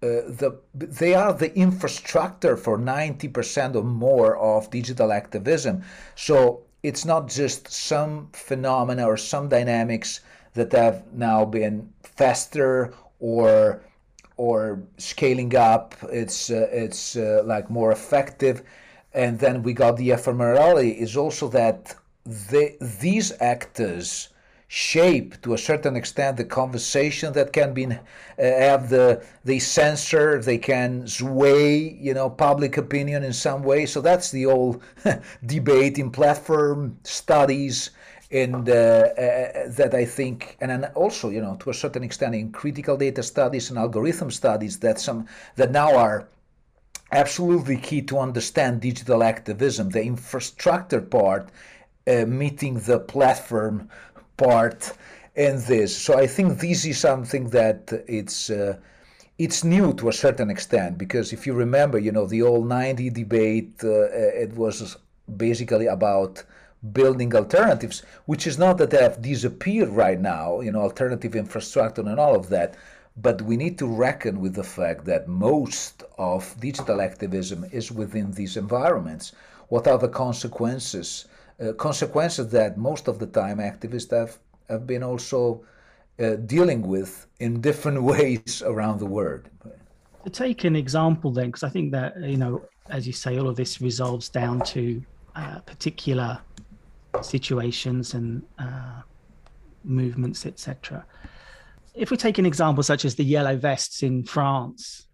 uh, 0.00 0.22
the, 0.28 0.60
they 0.74 1.14
are 1.14 1.32
the 1.32 1.52
infrastructure 1.56 2.56
for 2.56 2.78
90% 2.78 3.74
or 3.74 3.82
more 3.82 4.36
of 4.36 4.70
digital 4.70 5.12
activism. 5.12 5.82
So 6.14 6.62
it's 6.82 7.04
not 7.04 7.28
just 7.28 7.68
some 7.68 8.28
phenomena 8.32 9.06
or 9.06 9.16
some 9.16 9.48
dynamics 9.48 10.20
that 10.54 10.72
have 10.72 11.12
now 11.12 11.44
been 11.44 11.92
faster 12.02 12.94
or 13.20 13.82
or 14.36 14.80
scaling 14.98 15.56
up. 15.56 15.96
It's 16.12 16.50
uh, 16.50 16.68
it's 16.70 17.16
uh, 17.16 17.42
like 17.44 17.68
more 17.68 17.90
effective, 17.90 18.62
and 19.12 19.38
then 19.40 19.64
we 19.64 19.72
got 19.72 19.96
the 19.96 20.10
ephemerality. 20.10 20.96
Is 20.96 21.16
also 21.16 21.48
that 21.48 21.96
they, 22.24 22.76
these 22.80 23.32
actors 23.40 24.28
shape 24.68 25.40
to 25.40 25.54
a 25.54 25.58
certain 25.58 25.96
extent 25.96 26.36
the 26.36 26.44
conversation 26.44 27.32
that 27.32 27.54
can 27.54 27.72
be 27.72 27.86
uh, 27.86 27.96
have 28.36 28.90
the 28.90 29.24
they 29.42 29.58
censor 29.58 30.40
they 30.42 30.58
can 30.58 31.06
sway 31.06 31.96
you 31.98 32.12
know 32.12 32.28
public 32.28 32.76
opinion 32.76 33.24
in 33.24 33.32
some 33.32 33.62
way 33.62 33.86
so 33.86 34.02
that's 34.02 34.30
the 34.30 34.44
old 34.44 34.82
debate 35.46 35.98
in 35.98 36.10
platform 36.10 36.98
studies 37.02 37.90
and 38.30 38.68
uh, 38.68 38.72
uh, 38.72 39.70
that 39.70 39.92
I 39.94 40.04
think, 40.04 40.58
and 40.60 40.84
also, 40.94 41.30
you 41.30 41.40
know, 41.40 41.56
to 41.60 41.70
a 41.70 41.74
certain 41.74 42.02
extent, 42.02 42.34
in 42.34 42.52
critical 42.52 42.96
data 42.96 43.22
studies 43.22 43.70
and 43.70 43.78
algorithm 43.78 44.30
studies, 44.30 44.78
that 44.80 45.00
some 45.00 45.26
that 45.56 45.70
now 45.70 45.96
are 45.96 46.28
absolutely 47.10 47.78
key 47.78 48.02
to 48.02 48.18
understand 48.18 48.82
digital 48.82 49.22
activism. 49.22 49.88
The 49.88 50.02
infrastructure 50.02 51.00
part 51.00 51.50
uh, 52.06 52.24
meeting 52.26 52.80
the 52.80 52.98
platform 52.98 53.88
part 54.38 54.92
in 55.34 55.62
this. 55.66 55.96
So 55.96 56.18
I 56.18 56.26
think 56.26 56.58
this 56.58 56.86
is 56.86 56.98
something 56.98 57.50
that 57.50 57.92
it's 58.08 58.50
uh, 58.50 58.78
it's 59.38 59.62
new 59.62 59.92
to 59.94 60.08
a 60.08 60.12
certain 60.12 60.50
extent 60.50 60.98
because 60.98 61.32
if 61.32 61.46
you 61.46 61.54
remember, 61.54 61.98
you 61.98 62.10
know, 62.10 62.26
the 62.26 62.42
old 62.42 62.66
90 62.68 63.10
debate, 63.10 63.74
uh, 63.84 64.10
it 64.44 64.52
was 64.54 64.96
basically 65.36 65.86
about 65.86 66.42
building 66.92 67.34
alternatives, 67.34 68.02
which 68.26 68.46
is 68.46 68.58
not 68.58 68.78
that 68.78 68.90
they 68.90 69.02
have 69.02 69.22
disappeared 69.22 69.90
right 69.90 70.20
now, 70.20 70.60
you 70.60 70.72
know, 70.72 70.80
alternative 70.80 71.36
infrastructure 71.36 72.00
and 72.00 72.18
all 72.18 72.34
of 72.34 72.48
that. 72.48 72.74
But 73.16 73.42
we 73.42 73.56
need 73.56 73.78
to 73.78 73.86
reckon 73.86 74.40
with 74.40 74.54
the 74.54 74.64
fact 74.64 75.04
that 75.04 75.28
most 75.28 76.02
of 76.18 76.54
digital 76.60 77.00
activism 77.00 77.64
is 77.72 77.92
within 77.92 78.32
these 78.32 78.56
environments. 78.56 79.32
What 79.68 79.86
are 79.86 79.98
the 79.98 80.08
consequences? 80.08 81.26
Uh, 81.60 81.72
consequences 81.72 82.48
that 82.50 82.78
most 82.78 83.08
of 83.08 83.18
the 83.18 83.26
time 83.26 83.58
activists 83.58 84.16
have, 84.16 84.38
have 84.68 84.86
been 84.86 85.02
also 85.02 85.64
uh, 86.20 86.36
dealing 86.46 86.82
with 86.86 87.26
in 87.40 87.60
different 87.60 88.00
ways 88.12 88.62
around 88.64 89.00
the 89.00 89.06
world. 89.06 89.48
To 90.24 90.30
take 90.30 90.62
an 90.62 90.76
example, 90.76 91.32
then, 91.32 91.46
because 91.46 91.64
I 91.64 91.68
think 91.68 91.90
that, 91.92 92.16
you 92.20 92.36
know, 92.36 92.62
as 92.90 93.08
you 93.08 93.12
say, 93.12 93.38
all 93.38 93.48
of 93.48 93.56
this 93.56 93.80
resolves 93.80 94.28
down 94.28 94.60
to 94.66 95.02
uh, 95.34 95.58
particular 95.60 96.38
situations 97.22 98.14
and 98.14 98.42
uh, 98.58 99.02
movements, 99.82 100.46
etc. 100.46 101.04
If 101.94 102.12
we 102.12 102.16
take 102.16 102.38
an 102.38 102.46
example 102.46 102.84
such 102.84 103.04
as 103.04 103.16
the 103.16 103.24
yellow 103.24 103.56
vests 103.56 104.04
in 104.04 104.22
France, 104.24 105.08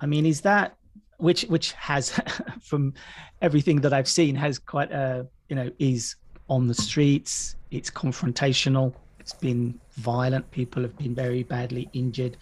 I 0.00 0.06
mean, 0.06 0.24
is 0.24 0.40
that 0.42 0.76
which 1.18 1.42
which 1.42 1.72
has, 1.72 2.20
from 2.62 2.94
everything 3.42 3.80
that 3.82 3.92
I've 3.92 4.08
seen, 4.08 4.34
has 4.36 4.58
quite 4.58 4.90
a 4.90 5.26
you 5.48 5.56
know, 5.56 5.70
is 5.78 6.16
on 6.48 6.66
the 6.66 6.74
streets. 6.74 7.56
It's 7.70 7.90
confrontational. 7.90 8.94
It's 9.18 9.32
been 9.32 9.80
violent. 9.92 10.50
People 10.50 10.82
have 10.82 10.96
been 10.98 11.14
very 11.14 11.42
badly 11.42 11.88
injured. 11.92 12.36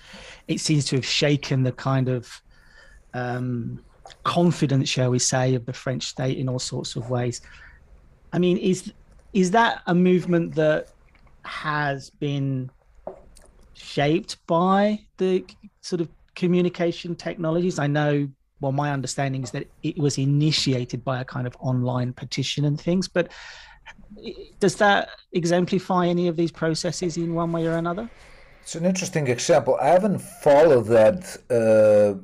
It 0.48 0.60
seems 0.60 0.84
to 0.86 0.96
have 0.96 1.06
shaken 1.06 1.62
the 1.62 1.72
kind 1.72 2.08
of 2.08 2.42
um, 3.14 3.80
confidence, 4.24 4.88
shall 4.88 5.10
we 5.10 5.18
say, 5.18 5.54
of 5.54 5.64
the 5.66 5.72
French 5.72 6.06
state 6.06 6.38
in 6.38 6.48
all 6.48 6.58
sorts 6.58 6.96
of 6.96 7.10
ways. 7.10 7.40
I 8.32 8.38
mean, 8.38 8.56
is 8.58 8.92
is 9.32 9.50
that 9.52 9.82
a 9.86 9.94
movement 9.94 10.54
that 10.56 10.88
has 11.44 12.10
been 12.10 12.70
shaped 13.74 14.44
by 14.46 15.00
the 15.16 15.44
sort 15.80 16.00
of 16.00 16.08
communication 16.34 17.14
technologies? 17.14 17.78
I 17.78 17.86
know, 17.86 18.28
well, 18.62 18.72
my 18.72 18.92
understanding 18.92 19.42
is 19.42 19.50
that 19.50 19.66
it 19.82 19.98
was 19.98 20.16
initiated 20.16 21.04
by 21.04 21.20
a 21.20 21.24
kind 21.24 21.46
of 21.46 21.56
online 21.60 22.12
petition 22.12 22.64
and 22.64 22.80
things, 22.80 23.08
but 23.08 23.28
does 24.60 24.76
that 24.76 25.08
exemplify 25.32 26.06
any 26.06 26.28
of 26.28 26.36
these 26.36 26.52
processes 26.52 27.16
in 27.16 27.34
one 27.34 27.50
way 27.52 27.66
or 27.66 27.76
another? 27.76 28.08
It's 28.62 28.76
an 28.76 28.84
interesting 28.84 29.26
example. 29.26 29.76
I 29.80 29.88
haven't 29.88 30.20
followed 30.20 30.86
that 30.86 31.36
uh, 31.50 32.14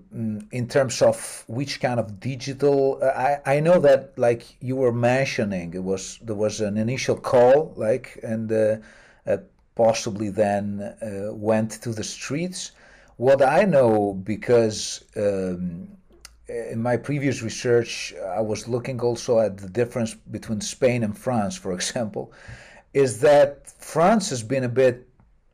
in 0.52 0.68
terms 0.68 1.02
of 1.02 1.45
which 1.49 1.80
kind 1.80 1.99
of 1.99 2.21
digital. 2.21 3.00
I, 3.02 3.38
I 3.45 3.59
know 3.59 3.80
that 3.80 4.16
like 4.16 4.45
you 4.61 4.76
were 4.76 4.92
mentioning, 4.92 5.75
it 5.75 5.83
was 5.83 6.21
there 6.23 6.37
was 6.37 6.61
an 6.61 6.76
initial 6.78 7.16
call, 7.16 7.75
like 7.76 8.21
and 8.23 8.52
uh, 8.52 8.76
uh, 9.26 9.38
possibly 9.75 10.30
then 10.30 10.80
uh, 11.02 11.35
went 11.35 11.83
to 11.83 11.90
the 11.92 12.04
streets. 12.04 12.71
What 13.16 13.42
I 13.42 13.64
know 13.64 14.14
because. 14.14 15.04
Um, 15.16 15.98
in 16.49 16.83
my 16.83 16.97
previous 16.97 17.43
research, 17.43 18.14
I 18.14 18.40
was 18.40 18.69
looking 18.69 19.00
also 19.00 19.38
at 19.38 19.59
the 19.59 19.69
difference 19.69 20.14
between 20.14 20.61
Spain 20.61 21.02
and 21.02 21.17
France, 21.17 21.57
for 21.57 21.73
example, 21.78 22.33
is 22.95 23.21
that 23.21 23.71
France 23.78 24.31
has 24.31 24.43
been 24.43 24.64
a 24.64 24.69
bit 24.69 25.09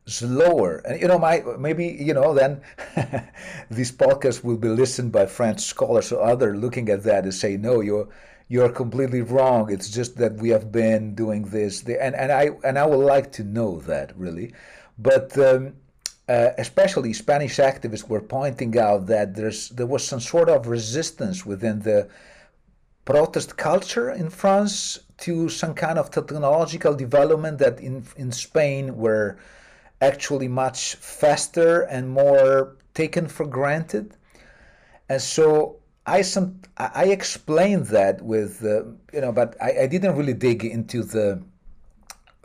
slower. 0.07 0.77
And 0.87 1.01
you 1.01 1.09
know, 1.09 1.19
my 1.19 1.43
maybe 1.59 1.87
you 1.87 2.15
know 2.15 2.35
then 2.35 2.61
this 3.71 3.91
podcast 3.91 4.45
will 4.45 4.57
be 4.57 4.69
listened 4.69 5.13
by 5.13 5.27
French 5.27 5.61
scholars 5.61 6.13
or 6.13 6.23
other 6.23 6.57
looking 6.57 6.89
at 6.89 7.03
that 7.05 7.25
and 7.25 7.35
say, 7.35 7.57
no, 7.57 7.81
you're 7.81 8.09
you're 8.49 8.71
completely 8.71 9.23
wrong. 9.23 9.73
It's 9.73 9.91
just 9.91 10.17
that 10.19 10.35
we 10.37 10.51
have 10.51 10.71
been 10.71 11.15
doing 11.15 11.43
this, 11.45 11.83
and 11.85 12.15
and 12.15 12.31
I 12.31 12.51
and 12.63 12.79
I 12.79 12.87
would 12.87 13.05
like 13.05 13.33
to 13.33 13.45
know 13.45 13.81
that 13.81 14.17
really, 14.17 14.55
but. 14.99 15.37
Um, 15.39 15.75
uh, 16.28 16.50
especially 16.59 17.12
Spanish 17.12 17.59
activists 17.59 18.09
were 18.09 18.21
pointing 18.21 18.78
out 18.78 19.07
that 19.07 19.35
there's 19.35 19.69
there 19.71 19.87
was 19.87 20.07
some 20.07 20.21
sort 20.21 20.49
of 20.49 20.66
resistance 20.66 21.45
within 21.45 21.81
the 21.81 22.09
protest 23.04 23.57
culture 23.57 24.11
in 24.11 24.31
France 24.31 25.00
to 25.19 25.49
some 25.49 25.75
kind 25.75 25.99
of 25.99 26.11
technological 26.11 26.95
development 26.95 27.59
that 27.59 27.78
in 27.81 28.04
in 28.16 28.33
Spain 28.33 28.97
were 28.97 29.37
actually 30.00 30.49
much 30.49 30.97
faster 30.97 31.83
and 31.83 32.09
more 32.09 32.76
taken 32.95 33.26
for 33.28 33.47
granted. 33.47 34.16
And 35.09 35.21
so 35.21 35.76
I 36.07 36.23
some 36.23 36.61
I 36.78 37.04
explained 37.07 37.87
that 37.87 38.23
with 38.23 38.64
uh, 38.64 38.85
you 39.12 39.21
know, 39.21 39.33
but 39.33 39.57
I, 39.61 39.83
I 39.83 39.87
didn't 39.87 40.16
really 40.16 40.35
dig 40.35 40.64
into 40.64 41.02
the 41.02 41.43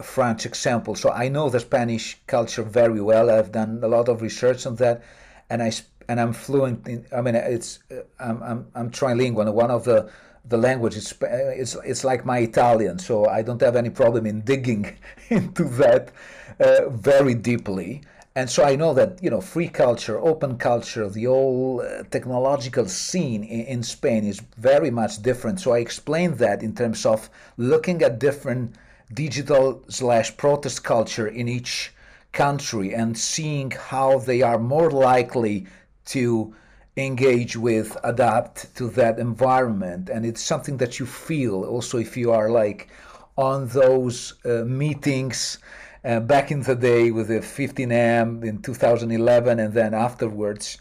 French 0.02 0.46
example. 0.46 0.96
So 0.96 1.12
I 1.12 1.28
know 1.30 1.50
the 1.50 1.60
Spanish 1.60 2.18
culture 2.28 2.64
very 2.64 3.02
well. 3.02 3.30
I've 3.30 3.52
done 3.52 3.80
a 3.84 3.88
lot 3.88 4.10
of 4.10 4.22
research 4.22 4.66
on 4.66 4.76
that, 4.76 5.04
and 5.50 5.62
I 5.62 5.72
and 6.08 6.20
I'm 6.20 6.34
fluent 6.34 6.88
in. 6.88 7.06
I 7.16 7.22
mean, 7.22 7.36
it's 7.36 7.80
uh, 7.92 8.02
I'm 8.20 8.42
I'm, 8.42 8.68
I'm 8.76 8.92
trilingual. 8.92 9.54
One 9.54 9.72
of 9.72 9.84
the 9.84 10.10
the 10.46 10.58
language 10.58 10.96
is 10.96 11.14
it's 11.22 11.76
it's 11.86 12.04
like 12.04 12.26
my 12.26 12.40
Italian, 12.40 13.00
so 13.00 13.26
I 13.28 13.42
don't 13.42 13.62
have 13.62 13.76
any 13.76 13.90
problem 13.90 14.26
in 14.26 14.42
digging 14.42 14.98
into 15.30 15.64
that 15.66 16.12
uh, 16.60 16.90
very 16.90 17.36
deeply. 17.36 18.02
And 18.36 18.50
so 18.50 18.64
I 18.64 18.76
know 18.76 18.94
that 18.94 19.22
you 19.22 19.30
know 19.30 19.42
free 19.42 19.68
culture, 19.68 20.18
open 20.20 20.58
culture, 20.58 21.10
the 21.10 21.26
whole 21.26 21.82
uh, 21.82 22.04
technological 22.04 22.86
scene 22.88 23.44
in, 23.44 23.66
in 23.66 23.84
Spain 23.84 24.24
is 24.26 24.40
very 24.58 24.92
much 24.92 25.22
different. 25.22 25.60
So 25.60 25.74
I 25.74 25.80
explained 25.80 26.38
that 26.38 26.64
in 26.64 26.74
terms 26.74 27.06
of 27.06 27.30
looking 27.58 28.02
at 28.02 28.20
different 28.20 28.76
digital 29.14 29.84
slash 29.90 30.36
protest 30.38 30.84
culture 30.84 31.28
in 31.28 31.48
each 31.48 31.94
country 32.32 32.94
and 32.94 33.18
seeing 33.18 33.72
how 33.72 34.20
they 34.20 34.42
are 34.42 34.60
more 34.60 34.92
likely 34.92 35.66
to 36.06 36.54
engage 36.98 37.56
with, 37.56 37.98
adapt 38.04 38.76
to 38.76 38.90
that 38.90 39.20
environment. 39.20 40.10
And 40.10 40.26
it's 40.26 40.44
something 40.44 40.78
that 40.78 41.00
you 41.00 41.06
feel 41.06 41.64
also 41.64 41.98
if 41.98 42.18
you 42.18 42.32
are 42.32 42.50
like 42.50 42.90
on 43.38 43.68
those 43.70 44.34
uh, 44.46 44.64
meetings 44.66 45.60
uh, 46.04 46.20
back 46.20 46.52
in 46.52 46.62
the 46.62 46.76
day 46.76 47.12
with 47.12 47.30
the 47.30 47.40
15M 47.40 48.44
in 48.44 48.62
2011 48.62 49.60
and 49.60 49.74
then 49.74 49.94
afterwards. 49.94 50.78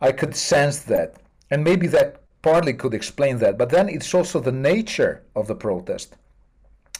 I 0.00 0.12
could 0.12 0.34
sense 0.34 0.80
that. 0.80 1.16
And 1.50 1.64
maybe 1.64 1.86
that 1.88 2.22
partly 2.42 2.72
could 2.72 2.94
explain 2.94 3.38
that. 3.38 3.58
But 3.58 3.70
then 3.70 3.88
it's 3.88 4.14
also 4.14 4.40
the 4.40 4.52
nature 4.52 5.22
of 5.34 5.46
the 5.46 5.54
protest 5.54 6.16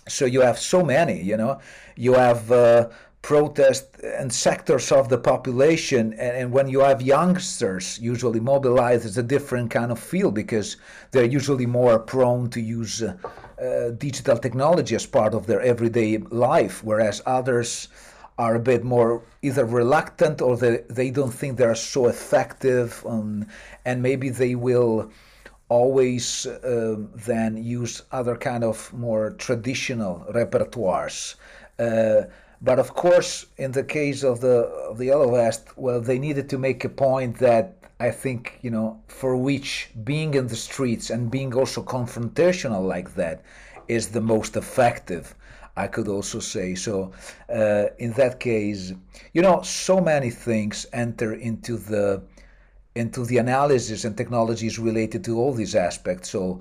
so 0.08 0.24
you 0.24 0.40
have 0.40 0.58
so 0.58 0.84
many, 0.84 1.22
you 1.22 1.36
know, 1.36 1.60
you 1.96 2.14
have 2.14 2.50
uh, 2.50 2.88
protest 3.22 3.98
and 4.02 4.32
sectors 4.32 4.90
of 4.92 5.08
the 5.08 5.18
population, 5.18 6.12
and, 6.14 6.36
and, 6.36 6.52
when 6.52 6.68
you 6.68 6.80
have 6.80 7.02
youngsters 7.02 7.98
usually 8.00 8.40
mobilized, 8.40 9.04
it's 9.04 9.16
a 9.16 9.22
different 9.22 9.70
kind 9.70 9.90
of 9.90 9.98
field 9.98 10.34
because 10.34 10.76
they're 11.10 11.24
usually 11.24 11.66
more 11.66 11.98
prone 11.98 12.48
to 12.48 12.60
use 12.60 13.02
uh, 13.02 13.16
uh, 13.60 13.90
digital 13.90 14.38
technology 14.38 14.94
as 14.94 15.04
part 15.04 15.34
of 15.34 15.46
their 15.46 15.60
everyday 15.60 16.18
life, 16.18 16.82
whereas 16.84 17.20
others 17.26 17.88
are 18.38 18.54
a 18.54 18.60
bit 18.60 18.84
more 18.84 19.22
either 19.42 19.64
reluctant 19.64 20.40
or 20.40 20.56
they, 20.56 20.84
they 20.88 21.10
don't 21.10 21.32
think 21.32 21.58
they're 21.58 21.74
so 21.74 22.06
effective, 22.06 23.04
um, 23.06 23.44
and 23.84 24.00
maybe 24.00 24.28
they 24.28 24.54
will 24.54 25.10
always 25.68 26.46
uh, 26.46 26.96
then 27.26 27.56
use 27.56 28.02
other 28.12 28.36
kind 28.36 28.64
of 28.64 28.92
more 28.92 29.30
traditional 29.32 30.26
repertoires. 30.30 31.34
Uh, 31.78 32.22
but 32.60 32.78
of 32.78 32.94
course, 32.94 33.46
in 33.56 33.72
the 33.72 33.84
case 33.84 34.24
of 34.24 34.40
the 34.40 34.66
of 34.90 34.98
the 34.98 35.06
Yellow 35.06 35.30
Vest, 35.30 35.76
well, 35.76 36.00
they 36.00 36.18
needed 36.18 36.48
to 36.50 36.58
make 36.58 36.84
a 36.84 36.88
point 36.88 37.38
that 37.38 37.76
I 38.00 38.10
think 38.10 38.58
you 38.62 38.70
know 38.70 39.00
for 39.06 39.36
which 39.36 39.90
being 40.04 40.34
in 40.34 40.48
the 40.48 40.56
streets 40.56 41.10
and 41.10 41.30
being 41.30 41.54
also 41.54 41.82
confrontational 41.82 42.86
like 42.86 43.14
that 43.14 43.42
is 43.86 44.08
the 44.08 44.20
most 44.20 44.56
effective. 44.56 45.34
I 45.76 45.86
could 45.86 46.08
also 46.08 46.40
say 46.40 46.74
so. 46.74 47.12
Uh, 47.48 47.86
in 47.98 48.12
that 48.14 48.40
case, 48.40 48.92
you 49.32 49.42
know, 49.42 49.62
so 49.62 50.00
many 50.00 50.30
things 50.30 50.86
enter 50.92 51.34
into 51.34 51.76
the 51.76 52.22
into 52.98 53.24
the 53.24 53.38
analysis 53.38 54.04
and 54.04 54.16
technologies 54.16 54.78
related 54.78 55.24
to 55.24 55.38
all 55.38 55.52
these 55.54 55.74
aspects. 55.74 56.30
So 56.30 56.60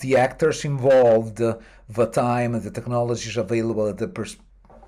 the 0.00 0.16
actors 0.16 0.64
involved, 0.64 1.36
the 1.36 2.06
time, 2.06 2.52
the 2.52 2.70
technologies 2.70 3.36
available 3.36 3.88
at 3.88 3.98
the 3.98 4.08
pers- 4.08 4.36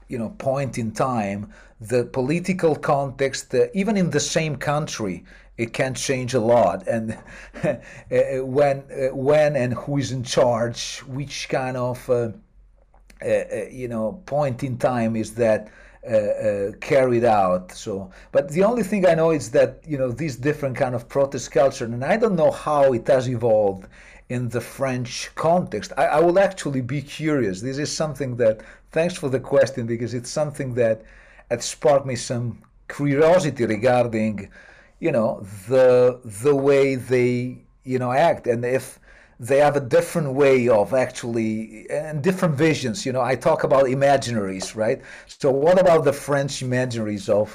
you 0.09 0.19
know 0.19 0.31
point 0.39 0.79
in 0.79 0.93
time, 0.93 1.53
the 1.81 2.05
political 2.05 2.77
context, 2.77 3.55
uh, 3.55 3.67
even 3.75 3.97
in 3.97 4.11
the 4.11 4.21
same 4.21 4.57
country, 4.57 5.25
it 5.57 5.73
can 5.73 5.95
change 5.95 6.35
a 6.35 6.41
lot. 6.41 6.87
And 6.87 7.19
uh, 7.65 7.75
when 8.45 8.85
uh, 8.91 9.15
when 9.15 9.57
and 9.57 9.75
who 9.75 9.99
is 9.99 10.13
in 10.13 10.23
charge, 10.23 10.99
which 11.01 11.49
kind 11.49 11.77
of 11.77 12.09
uh, 12.11 12.15
uh, 12.15 13.27
uh, 13.27 13.65
you 13.71 13.89
know 13.89 14.23
point 14.27 14.63
in 14.63 14.79
time 14.79 15.17
is 15.17 15.35
that 15.35 15.69
uh, 15.69 15.71
uh, 15.71 15.92
Uh, 16.05 16.17
uh, 16.17 16.73
carried 16.81 17.23
out. 17.23 17.71
So, 17.71 18.11
but 18.33 18.49
the 18.49 18.65
only 18.65 18.83
thing 18.83 19.07
I 19.07 19.15
know 19.15 19.31
is 19.31 19.53
that 19.53 19.85
you 19.87 19.97
know 19.97 20.11
this 20.11 20.35
different 20.35 20.77
kind 20.77 20.97
of 20.97 21.09
protest 21.09 21.53
culture, 21.53 21.85
and 21.85 22.05
I 22.05 22.17
don't 22.17 22.35
know 22.35 22.51
how 22.51 22.93
it 22.93 23.07
has 23.07 23.29
evolved 23.29 23.87
in 24.29 24.49
the 24.49 24.61
French 24.61 25.31
context. 25.37 25.93
I, 25.97 26.07
I 26.07 26.21
will 26.21 26.41
actually 26.41 26.81
be 26.81 27.03
curious. 27.03 27.61
This 27.61 27.79
is 27.79 27.97
something 27.97 28.35
that. 28.39 28.63
Thanks 28.91 29.17
for 29.17 29.29
the 29.29 29.39
question 29.39 29.87
because 29.87 30.13
it's 30.13 30.29
something 30.29 30.75
that 30.75 31.03
had 31.51 31.63
sparked 31.63 32.05
me 32.05 32.17
some 32.17 32.59
curiosity 32.89 33.65
regarding, 33.65 34.51
you 34.99 35.13
know, 35.13 35.47
the 35.69 36.19
the 36.43 36.57
way 36.57 36.97
they 36.97 37.59
you 37.85 38.01
know 38.01 38.11
act 38.11 38.49
and 38.49 38.65
if 38.65 38.99
they 39.43 39.59
have 39.59 39.75
a 39.75 39.81
different 39.81 40.35
way 40.35 40.69
of 40.69 40.95
actually 40.95 41.91
and 41.91 42.23
different 42.23 42.55
visions 42.55 43.05
you 43.05 43.13
know 43.13 43.21
i 43.21 43.35
talk 43.35 43.65
about 43.65 43.85
imaginaries 43.87 44.77
right? 44.77 45.03
So 45.27 45.51
what 45.51 45.81
about 45.81 46.05
the 46.05 46.13
french 46.13 46.63
imaginaries 46.63 47.29
of 47.29 47.49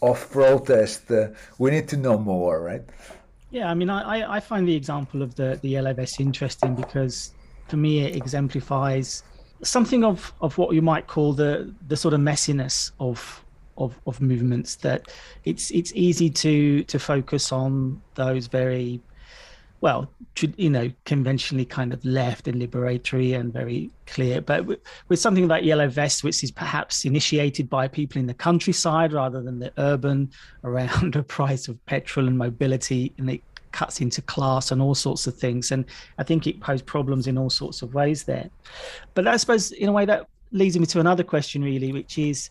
of 0.00 0.30
protest? 0.30 1.10
Uh, 1.10 1.28
we 1.58 1.70
need 1.70 1.86
to 1.88 1.96
know 1.96 2.18
more 2.18 2.62
right? 2.62 2.84
Yeah 3.50 3.70
i 3.70 3.74
mean 3.74 3.90
i 3.90 4.36
i 4.36 4.40
find 4.40 4.66
the 4.66 4.74
example 4.74 5.20
of 5.22 5.34
the 5.34 5.58
the 5.62 5.74
vest 5.94 6.18
interesting 6.18 6.74
because 6.74 7.32
for 7.68 7.76
me 7.76 7.92
it 8.06 8.16
exemplifies 8.16 9.22
something 9.62 10.02
of 10.02 10.32
of 10.40 10.56
what 10.58 10.74
you 10.74 10.82
might 10.82 11.06
call 11.06 11.34
the 11.34 11.74
the 11.88 11.96
sort 11.96 12.14
of 12.14 12.20
messiness 12.20 12.92
of 13.00 13.44
of, 13.76 13.98
of 14.06 14.20
movements 14.20 14.76
that 14.76 15.00
it's 15.44 15.70
it's 15.72 15.92
easy 15.94 16.30
to 16.30 16.84
to 16.84 16.98
focus 16.98 17.52
on 17.52 18.00
those 18.14 18.46
very 18.46 19.00
well, 19.84 20.10
you 20.56 20.70
know, 20.70 20.90
conventionally 21.04 21.66
kind 21.66 21.92
of 21.92 22.02
left 22.06 22.48
and 22.48 22.58
liberatory 22.58 23.38
and 23.38 23.52
very 23.52 23.90
clear. 24.06 24.40
But 24.40 24.64
with 25.08 25.18
something 25.18 25.46
like 25.46 25.62
Yellow 25.62 25.88
Vest, 25.88 26.24
which 26.24 26.42
is 26.42 26.50
perhaps 26.50 27.04
initiated 27.04 27.68
by 27.68 27.86
people 27.88 28.18
in 28.18 28.26
the 28.26 28.32
countryside 28.32 29.12
rather 29.12 29.42
than 29.42 29.58
the 29.58 29.70
urban, 29.76 30.30
around 30.64 31.16
a 31.16 31.22
price 31.22 31.68
of 31.68 31.84
petrol 31.84 32.28
and 32.28 32.38
mobility, 32.38 33.12
and 33.18 33.28
it 33.28 33.42
cuts 33.72 34.00
into 34.00 34.22
class 34.22 34.70
and 34.70 34.80
all 34.80 34.94
sorts 34.94 35.26
of 35.26 35.36
things. 35.36 35.70
And 35.70 35.84
I 36.16 36.22
think 36.22 36.46
it 36.46 36.60
posed 36.60 36.86
problems 36.86 37.26
in 37.26 37.36
all 37.36 37.50
sorts 37.50 37.82
of 37.82 37.92
ways 37.92 38.24
there. 38.24 38.48
But 39.12 39.28
I 39.28 39.36
suppose, 39.36 39.70
in 39.72 39.90
a 39.90 39.92
way, 39.92 40.06
that 40.06 40.26
leads 40.50 40.78
me 40.78 40.86
to 40.86 41.00
another 41.00 41.24
question, 41.24 41.62
really, 41.62 41.92
which 41.92 42.16
is, 42.16 42.48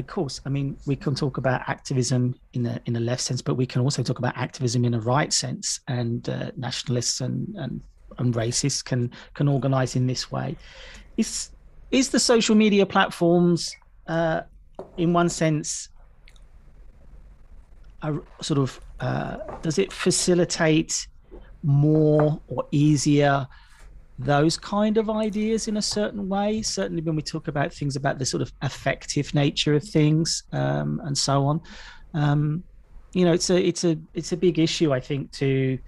of 0.00 0.06
course, 0.06 0.40
I 0.44 0.48
mean, 0.48 0.76
we 0.86 0.96
can 0.96 1.14
talk 1.14 1.36
about 1.36 1.62
activism 1.68 2.34
in 2.54 2.62
the 2.64 2.80
in 2.86 2.92
the 2.92 3.00
left 3.00 3.22
sense, 3.22 3.40
but 3.42 3.54
we 3.54 3.66
can 3.66 3.82
also 3.82 4.02
talk 4.02 4.18
about 4.18 4.36
activism 4.36 4.84
in 4.84 4.94
a 4.94 5.00
right 5.00 5.32
sense, 5.32 5.80
and 5.86 6.28
uh, 6.28 6.50
nationalists 6.56 7.20
and, 7.20 7.54
and 7.56 7.80
and 8.18 8.34
racists 8.34 8.84
can 8.84 9.10
can 9.34 9.46
organize 9.46 9.94
in 9.94 10.06
this 10.06 10.32
way. 10.32 10.56
Is 11.16 11.50
is 11.90 12.10
the 12.10 12.18
social 12.18 12.54
media 12.54 12.86
platforms, 12.86 13.74
uh, 14.06 14.42
in 14.96 15.12
one 15.12 15.28
sense, 15.28 15.88
a 18.02 18.18
sort 18.40 18.58
of 18.58 18.80
uh, 19.00 19.36
does 19.62 19.78
it 19.78 19.92
facilitate 19.92 21.06
more 21.62 22.40
or 22.48 22.66
easier 22.72 23.46
those 24.20 24.56
kind 24.56 24.98
of 24.98 25.08
ideas 25.10 25.68
in 25.68 25.76
a 25.76 25.82
certain 25.82 26.28
way. 26.28 26.62
Certainly 26.62 27.02
when 27.02 27.16
we 27.16 27.22
talk 27.22 27.48
about 27.48 27.72
things 27.72 27.96
about 27.96 28.18
the 28.18 28.26
sort 28.26 28.42
of 28.42 28.52
affective 28.62 29.34
nature 29.34 29.74
of 29.74 29.82
things 29.82 30.44
um, 30.52 31.00
and 31.04 31.16
so 31.16 31.46
on. 31.46 31.60
Um, 32.14 32.64
you 33.12 33.24
know 33.24 33.32
it's 33.32 33.50
a 33.50 33.60
it's 33.60 33.84
a 33.84 33.96
it's 34.14 34.32
a 34.32 34.36
big 34.36 34.58
issue 34.58 34.92
i 34.92 35.00
think 35.00 35.30
to 35.32 35.78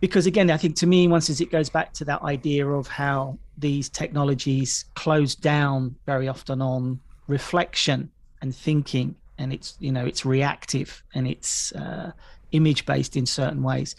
because 0.00 0.26
again 0.26 0.50
i 0.50 0.56
think 0.56 0.76
to 0.76 0.86
me 0.86 1.08
once 1.08 1.28
it 1.28 1.50
goes 1.50 1.68
back 1.68 1.92
to 1.92 2.04
that 2.04 2.22
idea 2.22 2.66
of 2.66 2.86
how 2.86 3.38
these 3.58 3.88
technologies 3.88 4.84
close 4.94 5.34
down 5.34 5.94
very 6.06 6.28
often 6.28 6.62
on 6.62 6.98
reflection 7.26 8.10
and 8.40 8.54
thinking 8.54 9.14
and 9.38 9.52
it's 9.52 9.76
you 9.80 9.92
know 9.92 10.04
it's 10.04 10.24
reactive 10.24 11.02
and 11.14 11.26
it's 11.26 11.72
uh, 11.72 12.12
image 12.52 12.86
based 12.86 13.16
in 13.16 13.26
certain 13.26 13.62
ways 13.62 13.96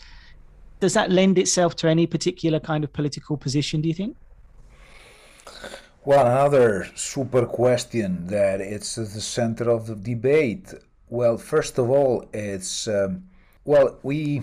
does 0.84 0.96
that 0.96 1.10
lend 1.10 1.38
itself 1.38 1.72
to 1.78 1.88
any 1.88 2.06
particular 2.06 2.60
kind 2.60 2.84
of 2.84 2.92
political 2.92 3.36
position 3.38 3.80
do 3.84 3.88
you 3.88 3.98
think? 4.02 4.18
Well 6.04 6.26
another 6.36 6.70
super 6.96 7.46
question 7.46 8.28
that 8.28 8.60
it's 8.60 8.98
at 8.98 9.10
the 9.18 9.22
center 9.22 9.66
of 9.78 9.82
the 9.88 9.96
debate. 9.96 10.66
Well 11.18 11.38
first 11.38 11.74
of 11.82 11.86
all 11.96 12.16
it's 12.34 12.74
um, 12.98 13.12
well 13.64 13.88
we 14.10 14.42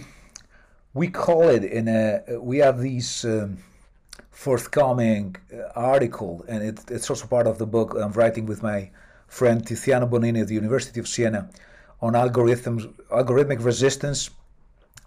we 0.95 1.07
call 1.09 1.45
it 1.57 1.65
in 1.79 1.85
a 1.89 2.05
we 2.51 2.57
have 2.67 2.77
these 2.81 3.11
um, 3.27 3.59
forthcoming 4.31 5.37
uh, 5.37 5.91
article 5.95 6.33
and 6.49 6.59
it, 6.69 6.77
it's 6.97 7.11
also 7.11 7.27
part 7.37 7.47
of 7.47 7.59
the 7.59 7.67
book 7.77 7.89
i'm 8.03 8.15
writing 8.21 8.47
with 8.47 8.61
my 8.63 8.81
friend 9.39 9.59
tiziano 9.67 10.07
bonini 10.13 10.41
at 10.41 10.49
the 10.49 10.59
university 10.63 10.99
of 11.03 11.07
siena 11.07 11.41
on 12.01 12.13
algorithms 12.15 12.83
algorithmic 13.19 13.61
resistance 13.73 14.31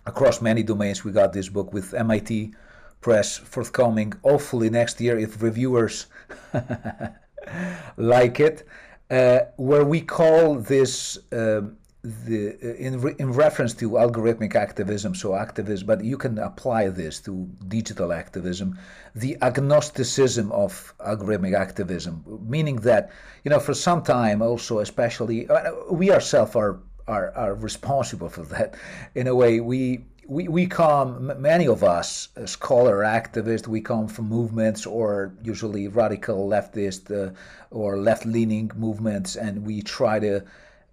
across 0.05 0.41
many 0.41 0.63
domains 0.63 1.03
we 1.03 1.11
got 1.11 1.33
this 1.33 1.49
book 1.49 1.73
with 1.73 1.93
mit 1.93 2.53
press 3.01 3.37
forthcoming. 3.37 4.13
Hopefully 4.23 4.69
next 4.69 5.01
year 5.01 5.17
if 5.19 5.41
reviewers 5.41 6.07
like 7.97 8.39
it 8.39 8.67
uh, 9.09 9.39
where 9.57 9.85
we 9.85 10.01
call 10.01 10.55
this 10.55 11.17
um, 11.31 11.77
the 12.03 12.57
uh, 12.61 12.75
in 12.75 12.99
re, 12.99 13.15
in 13.17 13.31
reference 13.31 13.73
to 13.73 13.91
algorithmic 13.91 14.55
activism, 14.55 15.15
so 15.15 15.35
activism, 15.35 15.87
but 15.87 16.03
you 16.03 16.17
can 16.17 16.37
apply 16.39 16.89
this 16.89 17.19
to 17.21 17.47
digital 17.67 18.11
activism, 18.11 18.77
the 19.15 19.37
agnosticism 19.41 20.51
of 20.51 20.93
algorithmic 20.99 21.55
activism, 21.55 22.23
meaning 22.45 22.75
that 22.77 23.09
you 23.43 23.49
know 23.49 23.59
for 23.59 23.73
some 23.73 24.01
time 24.01 24.41
also, 24.41 24.79
especially 24.79 25.47
uh, 25.47 25.71
we 25.91 26.11
ourselves 26.11 26.55
are 26.55 26.79
are 27.07 27.31
are 27.35 27.53
responsible 27.55 28.29
for 28.29 28.43
that. 28.43 28.75
In 29.15 29.27
a 29.27 29.35
way, 29.35 29.59
we. 29.59 30.05
We, 30.25 30.47
we 30.47 30.67
come, 30.67 31.33
many 31.41 31.67
of 31.67 31.83
us, 31.83 32.29
scholar 32.45 32.99
activists, 32.99 33.67
we 33.67 33.81
come 33.81 34.07
from 34.07 34.29
movements 34.29 34.85
or 34.85 35.33
usually 35.43 35.89
radical 35.89 36.47
leftist 36.47 37.11
uh, 37.11 37.33
or 37.71 37.97
left 37.97 38.25
leaning 38.25 38.71
movements, 38.77 39.35
and 39.35 39.65
we 39.65 39.81
try 39.81 40.19
to 40.19 40.41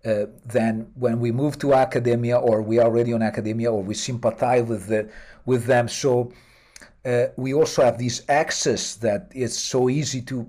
uh, 0.04 0.26
then 0.46 0.90
when 0.94 1.20
we 1.20 1.30
move 1.30 1.58
to 1.58 1.74
academia 1.74 2.38
or 2.38 2.62
we 2.62 2.78
are 2.78 2.86
already 2.86 3.12
on 3.12 3.22
academia 3.22 3.70
or 3.70 3.82
we 3.82 3.94
sympathize 3.94 4.66
with 4.66 4.86
the, 4.86 5.08
with 5.44 5.66
them 5.66 5.88
so 5.88 6.32
uh, 7.04 7.26
we 7.36 7.52
also 7.52 7.84
have 7.84 7.98
this 7.98 8.22
access 8.28 8.94
that 8.94 9.30
it's 9.34 9.58
so 9.58 9.88
easy 9.88 10.20
to 10.22 10.48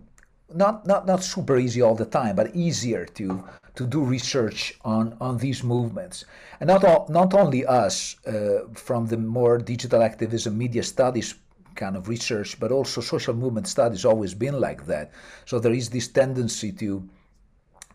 not 0.54 0.86
not 0.86 1.06
not 1.06 1.24
super 1.24 1.58
easy 1.58 1.82
all 1.82 1.96
the 1.96 2.06
time 2.06 2.36
but 2.36 2.54
easier 2.56 3.06
to 3.06 3.44
to 3.76 3.86
do 3.86 4.04
research 4.04 4.74
on 4.84 5.16
on 5.20 5.38
these 5.38 5.64
movements 5.64 6.26
and 6.60 6.68
not 6.68 6.84
all, 6.84 7.06
not 7.10 7.34
only 7.34 7.66
us 7.66 8.16
uh, 8.28 8.60
from 8.74 9.08
the 9.08 9.18
more 9.18 9.58
digital 9.58 10.02
activism 10.02 10.58
media 10.58 10.84
studies 10.84 11.36
kind 11.76 11.96
of 11.96 12.08
research 12.10 12.60
but 12.60 12.72
also 12.72 13.02
social 13.02 13.34
movement 13.34 13.68
studies 13.68 14.04
always 14.06 14.34
been 14.34 14.60
like 14.60 14.86
that 14.86 15.12
so 15.46 15.60
there 15.60 15.74
is 15.74 15.90
this 15.90 16.08
tendency 16.08 16.72
to 16.72 17.08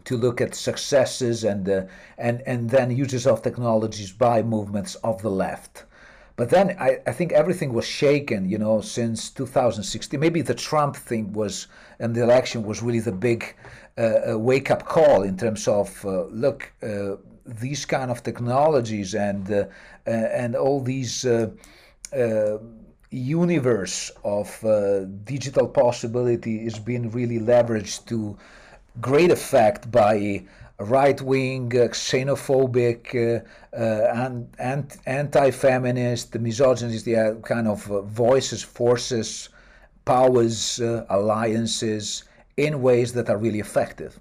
to 0.06 0.16
look 0.16 0.40
at 0.40 0.54
successes 0.54 1.44
and 1.44 1.68
uh, 1.68 1.82
and 2.16 2.40
and 2.46 2.70
then 2.70 2.90
uses 2.90 3.26
of 3.26 3.42
technologies 3.42 4.12
by 4.12 4.42
movements 4.42 4.94
of 4.96 5.20
the 5.20 5.30
left. 5.30 5.84
But 6.36 6.50
then 6.50 6.76
I, 6.78 6.98
I 7.06 7.12
think 7.12 7.32
everything 7.32 7.72
was 7.72 7.86
shaken, 7.86 8.48
you 8.48 8.58
know, 8.58 8.80
since 8.82 9.30
2016. 9.30 10.20
Maybe 10.20 10.42
the 10.42 10.54
Trump 10.54 10.94
thing 10.94 11.32
was, 11.32 11.66
and 11.98 12.14
the 12.14 12.22
election 12.22 12.62
was 12.62 12.82
really 12.82 13.00
the 13.00 13.12
big 13.12 13.56
uh, 13.98 14.38
wake 14.38 14.70
up 14.70 14.84
call 14.84 15.22
in 15.22 15.36
terms 15.36 15.66
of 15.68 16.04
uh, 16.04 16.24
look, 16.24 16.72
uh, 16.82 17.16
these 17.44 17.84
kind 17.84 18.10
of 18.10 18.22
technologies 18.22 19.14
and 19.14 19.50
uh, 19.50 19.64
uh, 20.06 20.10
and 20.10 20.54
all 20.56 20.80
these 20.80 21.26
universe 23.10 24.10
of 24.24 24.48
digital 25.24 25.68
possibility 25.68 26.66
is 26.66 26.78
being 26.78 27.10
really 27.10 27.38
leveraged 27.38 28.04
to 28.06 28.36
great 29.00 29.30
effect 29.30 29.90
by 29.90 30.42
right 30.78 31.20
wing, 31.22 31.72
uh, 31.74 31.88
xenophobic, 31.88 33.14
uh, 33.14 33.76
uh, 33.76 34.30
and, 34.58 34.96
anti 35.06 35.50
feminist, 35.50 36.38
misogynist, 36.38 37.04
the 37.04 37.38
kind 37.42 37.66
of 37.66 37.84
voices, 37.84 38.62
forces, 38.62 39.48
powers, 40.04 40.80
alliances 41.08 42.24
in 42.56 42.82
ways 42.82 43.12
that 43.12 43.28
are 43.28 43.36
really 43.36 43.60
effective. 43.60 44.18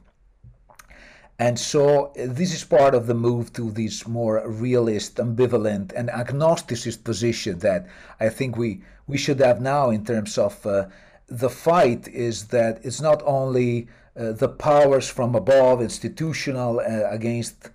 And 1.37 1.59
so 1.59 2.13
this 2.15 2.53
is 2.53 2.63
part 2.63 2.95
of 2.95 3.07
the 3.07 3.13
move 3.13 3.51
to 3.53 3.69
this 3.71 4.07
more 4.07 4.41
realist, 4.47 5.17
ambivalent, 5.17 5.91
and 5.93 6.07
agnosticist 6.09 7.03
position 7.03 7.59
that 7.59 7.87
I 8.19 8.29
think 8.29 8.55
we, 8.55 8.83
we 9.05 9.17
should 9.17 9.39
have 9.39 9.59
now 9.59 9.89
in 9.89 10.05
terms 10.05 10.37
of 10.37 10.65
uh, 10.65 10.85
the 11.27 11.49
fight 11.49 12.07
is 12.07 12.47
that 12.47 12.79
it's 12.83 13.01
not 13.01 13.21
only 13.25 13.87
uh, 14.17 14.31
the 14.31 14.47
powers 14.47 15.09
from 15.09 15.35
above, 15.35 15.81
institutional, 15.81 16.79
uh, 16.79 17.09
against 17.09 17.69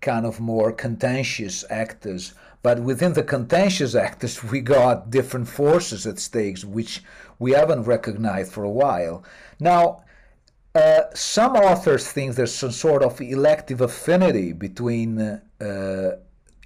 kind 0.00 0.26
of 0.26 0.40
more 0.40 0.72
contentious 0.72 1.64
actors. 1.70 2.34
But 2.64 2.80
within 2.80 3.12
the 3.12 3.22
contentious 3.22 3.94
actors, 3.94 4.42
we 4.52 4.60
got 4.62 5.10
different 5.10 5.46
forces 5.48 6.06
at 6.06 6.18
stakes, 6.18 6.64
which 6.64 7.02
we 7.38 7.52
haven't 7.52 7.82
recognized 7.82 8.52
for 8.52 8.64
a 8.64 8.70
while. 8.82 9.22
Now, 9.60 10.02
uh, 10.74 11.02
some 11.14 11.52
authors 11.56 12.10
think 12.10 12.34
there's 12.34 12.54
some 12.54 12.72
sort 12.72 13.02
of 13.02 13.20
elective 13.20 13.82
affinity 13.82 14.52
between, 14.54 15.20
uh, 15.20 16.16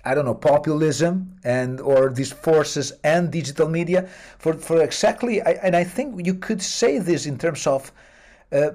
I 0.04 0.14
don't 0.14 0.24
know, 0.24 0.36
populism 0.52 1.36
and 1.42 1.80
or 1.80 2.10
these 2.10 2.32
forces 2.32 2.92
and 3.02 3.30
digital 3.32 3.68
media. 3.68 4.08
For 4.38 4.54
for 4.54 4.80
exactly, 4.80 5.42
I, 5.42 5.50
and 5.64 5.74
I 5.74 5.84
think 5.84 6.24
you 6.24 6.34
could 6.34 6.62
say 6.62 7.00
this 7.00 7.26
in 7.26 7.36
terms 7.38 7.66
of 7.66 7.92
uh, 8.52 8.70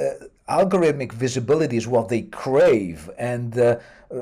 uh, 0.00 0.04
algorithmic 0.50 1.12
visibility 1.12 1.76
is 1.76 1.86
what 1.86 2.08
they 2.08 2.22
crave, 2.22 3.08
and 3.18 3.56
uh, 3.58 3.78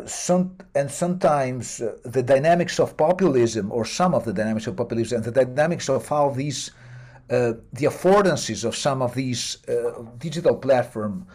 some 0.06 0.56
and 0.74 0.90
sometimes 0.90 1.80
uh, 1.80 1.96
the 2.04 2.22
dynamics 2.22 2.78
of 2.78 2.96
populism, 2.96 3.72
or 3.72 3.84
some 3.84 4.14
of 4.14 4.24
the 4.24 4.32
dynamics 4.32 4.66
of 4.66 4.76
populism, 4.76 5.16
and 5.16 5.24
the 5.24 5.44
dynamics 5.44 5.88
of 5.88 6.06
how 6.08 6.30
these 6.30 6.70
uh, 7.30 7.54
the 7.72 7.86
affordances 7.86 8.64
of 8.64 8.76
some 8.76 9.02
of 9.02 9.14
these 9.14 9.58
uh, 9.68 10.02
digital 10.18 10.56
platform 10.56 11.26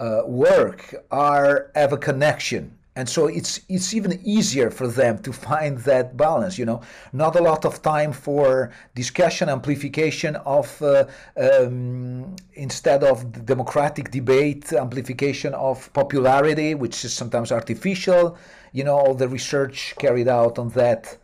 uh, 0.00 0.22
work 0.26 0.94
are 1.10 1.70
have 1.74 1.92
a 1.92 1.98
connection 1.98 2.76
and 2.94 3.08
so 3.08 3.26
it's 3.26 3.60
it's 3.68 3.94
even 3.94 4.20
easier 4.22 4.70
for 4.70 4.86
them 4.86 5.18
to 5.18 5.32
find 5.32 5.78
that 5.78 6.16
balance 6.16 6.58
you 6.58 6.66
know? 6.66 6.80
Not 7.12 7.36
a 7.36 7.42
lot 7.42 7.64
of 7.64 7.82
time 7.82 8.12
for 8.12 8.70
discussion 8.94 9.48
amplification 9.48 10.36
of 10.36 10.80
uh, 10.82 11.06
um, 11.36 12.36
instead 12.54 13.02
of 13.04 13.46
democratic 13.46 14.10
debate 14.10 14.72
amplification 14.72 15.54
of 15.54 15.92
popularity 15.92 16.74
which 16.74 17.04
is 17.04 17.12
sometimes 17.12 17.50
artificial 17.50 18.36
you 18.72 18.84
know 18.84 18.96
all 18.96 19.14
the 19.14 19.28
research 19.28 19.94
carried 19.98 20.28
out 20.28 20.58
on 20.58 20.68
that 20.70 21.16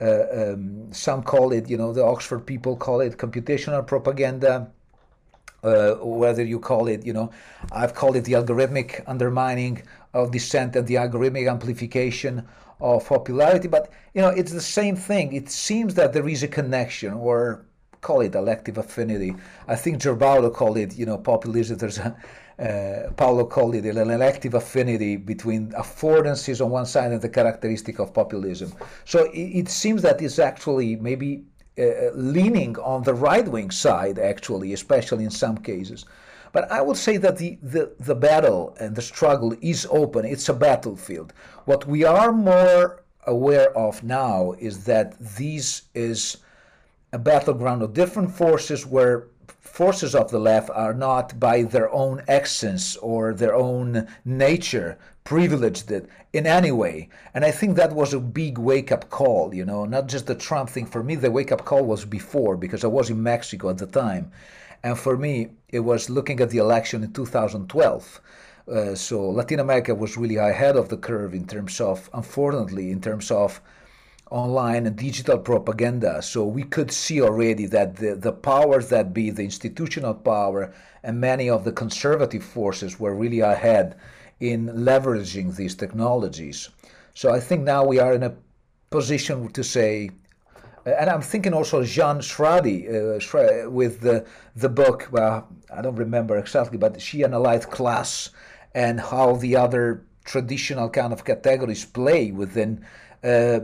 uh, 0.00 0.24
um, 0.32 0.92
some 0.92 1.22
call 1.22 1.52
it 1.52 1.70
you 1.70 1.76
know 1.76 1.92
the 1.92 2.04
oxford 2.04 2.44
people 2.44 2.76
call 2.76 3.00
it 3.00 3.16
computational 3.16 3.86
propaganda 3.86 4.70
uh, 5.62 5.94
whether 6.02 6.42
you 6.42 6.58
call 6.58 6.88
it, 6.88 7.06
you 7.06 7.12
know, 7.12 7.30
I've 7.70 7.94
called 7.94 8.16
it 8.16 8.24
the 8.24 8.32
algorithmic 8.32 9.02
undermining 9.06 9.82
of 10.14 10.30
dissent 10.30 10.76
and 10.76 10.86
the 10.86 10.94
algorithmic 10.94 11.50
amplification 11.50 12.46
of 12.80 13.06
popularity. 13.06 13.68
But 13.68 13.90
you 14.14 14.22
know, 14.22 14.28
it's 14.28 14.52
the 14.52 14.60
same 14.60 14.96
thing. 14.96 15.32
It 15.32 15.48
seems 15.48 15.94
that 15.94 16.12
there 16.12 16.28
is 16.28 16.42
a 16.42 16.48
connection, 16.48 17.12
or 17.14 17.64
call 18.00 18.20
it 18.20 18.34
elective 18.34 18.78
affinity. 18.78 19.34
I 19.68 19.76
think 19.76 20.02
Gerbaudo 20.02 20.52
called 20.52 20.76
it, 20.76 20.96
you 20.98 21.06
know, 21.06 21.18
populism. 21.18 21.78
There's 21.78 21.98
a, 21.98 22.16
uh, 22.58 23.10
Paolo 23.12 23.46
called 23.46 23.74
it 23.74 23.84
an 23.84 24.10
elective 24.10 24.54
affinity 24.54 25.16
between 25.16 25.70
affordances 25.72 26.62
on 26.62 26.70
one 26.70 26.86
side 26.86 27.12
and 27.12 27.22
the 27.22 27.28
characteristic 27.28 27.98
of 27.98 28.12
populism. 28.12 28.72
So 29.04 29.24
it, 29.32 29.38
it 29.38 29.68
seems 29.68 30.02
that 30.02 30.20
it's 30.20 30.38
actually 30.38 30.96
maybe 30.96 31.44
uh, 31.78 32.10
leaning 32.14 32.76
on 32.78 33.02
the 33.04 33.14
right 33.14 33.48
wing 33.48 33.70
side, 33.70 34.18
actually, 34.18 34.72
especially 34.74 35.24
in 35.24 35.30
some 35.30 35.56
cases. 35.56 36.04
But 36.52 36.70
I 36.70 36.82
would 36.82 36.98
say 36.98 37.16
that 37.16 37.38
the, 37.38 37.58
the, 37.62 37.92
the 37.98 38.14
battle 38.14 38.76
and 38.78 38.94
the 38.94 39.02
struggle 39.02 39.54
is 39.60 39.86
open. 39.90 40.24
It's 40.26 40.48
a 40.48 40.54
battlefield. 40.54 41.32
What 41.64 41.86
we 41.86 42.04
are 42.04 42.32
more 42.32 43.02
aware 43.26 43.76
of 43.76 44.02
now 44.02 44.52
is 44.58 44.84
that 44.84 45.18
this 45.18 45.82
is 45.94 46.38
a 47.12 47.18
battleground 47.18 47.82
of 47.82 47.94
different 47.94 48.30
forces 48.30 48.86
where 48.86 49.28
forces 49.60 50.14
of 50.14 50.30
the 50.30 50.38
left 50.38 50.68
are 50.74 50.92
not 50.92 51.40
by 51.40 51.62
their 51.62 51.90
own 51.92 52.22
essence 52.28 52.96
or 52.96 53.32
their 53.32 53.54
own 53.54 54.06
nature 54.24 54.98
privileged 55.24 55.90
in 56.32 56.46
any 56.46 56.72
way. 56.72 57.08
And 57.32 57.44
I 57.44 57.50
think 57.50 57.76
that 57.76 57.94
was 57.94 58.12
a 58.12 58.20
big 58.20 58.58
wake 58.58 58.92
up 58.92 59.08
call, 59.08 59.54
you 59.54 59.64
know, 59.64 59.84
not 59.84 60.08
just 60.08 60.26
the 60.26 60.34
Trump 60.34 60.68
thing. 60.68 60.84
For 60.84 61.02
me, 61.02 61.14
the 61.14 61.30
wake 61.30 61.52
up 61.52 61.64
call 61.64 61.84
was 61.84 62.04
before 62.04 62.56
because 62.56 62.84
I 62.84 62.88
was 62.88 63.08
in 63.08 63.22
Mexico 63.22 63.70
at 63.70 63.78
the 63.78 63.86
time. 63.86 64.32
And 64.82 64.98
for 64.98 65.16
me, 65.16 65.48
it 65.68 65.80
was 65.80 66.10
looking 66.10 66.40
at 66.40 66.50
the 66.50 66.58
election 66.58 67.04
in 67.04 67.12
2012. 67.12 68.20
Uh, 68.68 68.94
so 68.94 69.28
Latin 69.30 69.60
America 69.60 69.94
was 69.94 70.16
really 70.16 70.36
ahead 70.36 70.76
of 70.76 70.88
the 70.88 70.96
curve 70.96 71.34
in 71.34 71.46
terms 71.46 71.80
of, 71.80 72.08
unfortunately, 72.14 72.90
in 72.90 73.00
terms 73.00 73.30
of 73.30 73.60
online 74.30 74.86
and 74.86 74.96
digital 74.96 75.38
propaganda. 75.38 76.22
So 76.22 76.44
we 76.46 76.62
could 76.62 76.90
see 76.90 77.20
already 77.20 77.66
that 77.66 77.96
the, 77.96 78.14
the 78.14 78.32
powers 78.32 78.88
that 78.88 79.12
be, 79.12 79.30
the 79.30 79.44
institutional 79.44 80.14
power, 80.14 80.72
and 81.02 81.20
many 81.20 81.50
of 81.50 81.64
the 81.64 81.72
conservative 81.72 82.42
forces 82.42 82.98
were 82.98 83.14
really 83.14 83.40
ahead 83.40 83.96
in 84.40 84.68
leveraging 84.68 85.54
these 85.54 85.74
technologies. 85.74 86.70
So 87.14 87.32
I 87.32 87.40
think 87.40 87.62
now 87.62 87.84
we 87.84 87.98
are 87.98 88.14
in 88.14 88.22
a 88.22 88.34
position 88.90 89.52
to 89.52 89.62
say, 89.62 90.10
and 90.84 91.08
I'm 91.10 91.22
thinking 91.22 91.54
also 91.54 91.82
Jean 91.84 92.18
Schradie 92.18 92.88
uh, 92.88 93.70
with 93.70 94.00
the 94.00 94.26
the 94.56 94.68
book. 94.68 95.08
Well, 95.10 95.48
I 95.74 95.82
don't 95.82 95.96
remember 95.96 96.36
exactly, 96.38 96.78
but 96.78 97.00
she 97.00 97.24
analyzed 97.24 97.70
class 97.70 98.30
and 98.74 99.00
how 99.00 99.36
the 99.36 99.56
other 99.56 100.04
traditional 100.24 100.88
kind 100.88 101.12
of 101.12 101.24
categories 101.24 101.84
play 101.84 102.30
within. 102.32 102.84
Uh, 103.22 103.60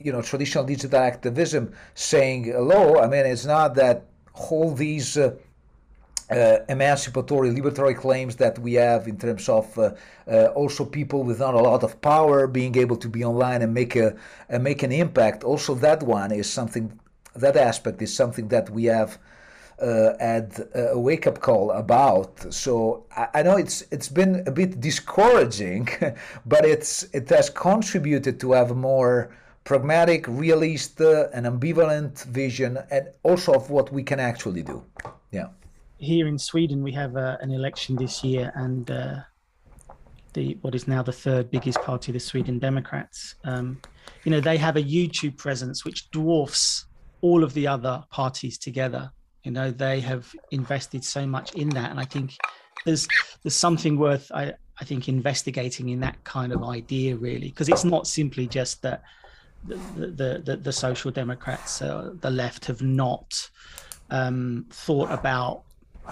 you 0.00 0.12
know, 0.12 0.22
traditional 0.22 0.62
digital 0.62 1.00
activism 1.00 1.72
saying, 1.94 2.44
hello, 2.44 3.00
I 3.00 3.08
mean, 3.08 3.26
it's 3.26 3.44
not 3.44 3.74
that 3.74 4.04
all 4.32 4.72
these 4.72 5.16
uh, 5.16 5.34
uh, 6.30 6.58
emancipatory, 6.68 7.50
liberatory 7.50 7.96
claims 7.96 8.36
that 8.36 8.58
we 8.58 8.74
have 8.74 9.08
in 9.08 9.16
terms 9.16 9.48
of 9.48 9.78
uh, 9.78 9.92
uh, 10.30 10.46
also 10.54 10.84
people 10.84 11.22
with 11.22 11.40
not 11.40 11.54
a 11.54 11.58
lot 11.58 11.82
of 11.82 12.00
power 12.00 12.46
being 12.46 12.76
able 12.76 12.96
to 12.96 13.08
be 13.08 13.24
online 13.24 13.62
and 13.62 13.72
make 13.72 13.96
a 13.96 14.14
and 14.48 14.62
make 14.62 14.82
an 14.82 14.92
impact. 14.92 15.44
Also, 15.44 15.74
that 15.74 16.02
one 16.02 16.32
is 16.32 16.50
something. 16.50 16.98
That 17.34 17.56
aspect 17.56 18.02
is 18.02 18.14
something 18.14 18.48
that 18.48 18.68
we 18.70 18.84
have 18.84 19.18
uh, 19.80 20.12
had 20.18 20.68
a 20.74 20.98
wake 20.98 21.26
up 21.26 21.40
call 21.40 21.70
about. 21.70 22.52
So 22.52 23.06
I, 23.16 23.28
I, 23.34 23.42
know 23.42 23.56
it's 23.56 23.84
it's 23.90 24.08
been 24.08 24.42
a 24.46 24.50
bit 24.50 24.80
discouraging, 24.80 25.88
but 26.46 26.64
it's 26.64 27.04
it 27.14 27.28
has 27.30 27.48
contributed 27.48 28.40
to 28.40 28.52
have 28.52 28.70
a 28.70 28.74
more 28.74 29.30
pragmatic, 29.64 30.26
realist, 30.26 31.00
uh, 31.00 31.28
and 31.32 31.46
ambivalent 31.46 32.24
vision, 32.24 32.78
and 32.90 33.08
also 33.22 33.52
of 33.52 33.70
what 33.70 33.92
we 33.92 34.02
can 34.02 34.18
actually 34.18 34.62
do. 34.62 34.82
Yeah 35.30 35.48
here 35.98 36.26
in 36.26 36.38
Sweden, 36.38 36.82
we 36.82 36.92
have 36.92 37.16
uh, 37.16 37.36
an 37.40 37.50
election 37.50 37.96
this 37.96 38.22
year, 38.24 38.52
and 38.54 38.90
uh, 38.90 39.16
the 40.32 40.56
what 40.62 40.74
is 40.74 40.86
now 40.86 41.02
the 41.02 41.12
third 41.12 41.50
biggest 41.50 41.80
party, 41.82 42.12
the 42.12 42.20
Sweden 42.20 42.58
Democrats. 42.58 43.34
Um, 43.44 43.80
you 44.24 44.30
know, 44.30 44.40
they 44.40 44.56
have 44.56 44.76
a 44.76 44.82
YouTube 44.82 45.36
presence 45.36 45.84
which 45.84 46.10
dwarfs 46.10 46.86
all 47.20 47.42
of 47.42 47.52
the 47.54 47.66
other 47.66 48.04
parties 48.10 48.58
together. 48.58 49.10
You 49.42 49.50
know, 49.50 49.70
they 49.70 50.00
have 50.00 50.32
invested 50.50 51.04
so 51.04 51.26
much 51.26 51.54
in 51.54 51.68
that, 51.70 51.90
and 51.90 51.98
I 51.98 52.04
think 52.04 52.36
there's 52.84 53.08
there's 53.42 53.54
something 53.56 53.98
worth 53.98 54.30
I, 54.32 54.54
I 54.80 54.84
think 54.84 55.08
investigating 55.08 55.88
in 55.88 56.00
that 56.00 56.22
kind 56.24 56.52
of 56.52 56.62
idea 56.62 57.16
really, 57.16 57.48
because 57.48 57.68
it's 57.68 57.84
not 57.84 58.06
simply 58.06 58.46
just 58.46 58.82
that 58.82 59.02
the 59.66 59.76
the 60.06 60.42
the, 60.44 60.56
the 60.56 60.72
social 60.72 61.10
democrats, 61.10 61.82
uh, 61.82 62.12
the 62.20 62.30
left, 62.30 62.66
have 62.66 62.82
not 62.82 63.50
um, 64.10 64.66
thought 64.70 65.10
about 65.10 65.64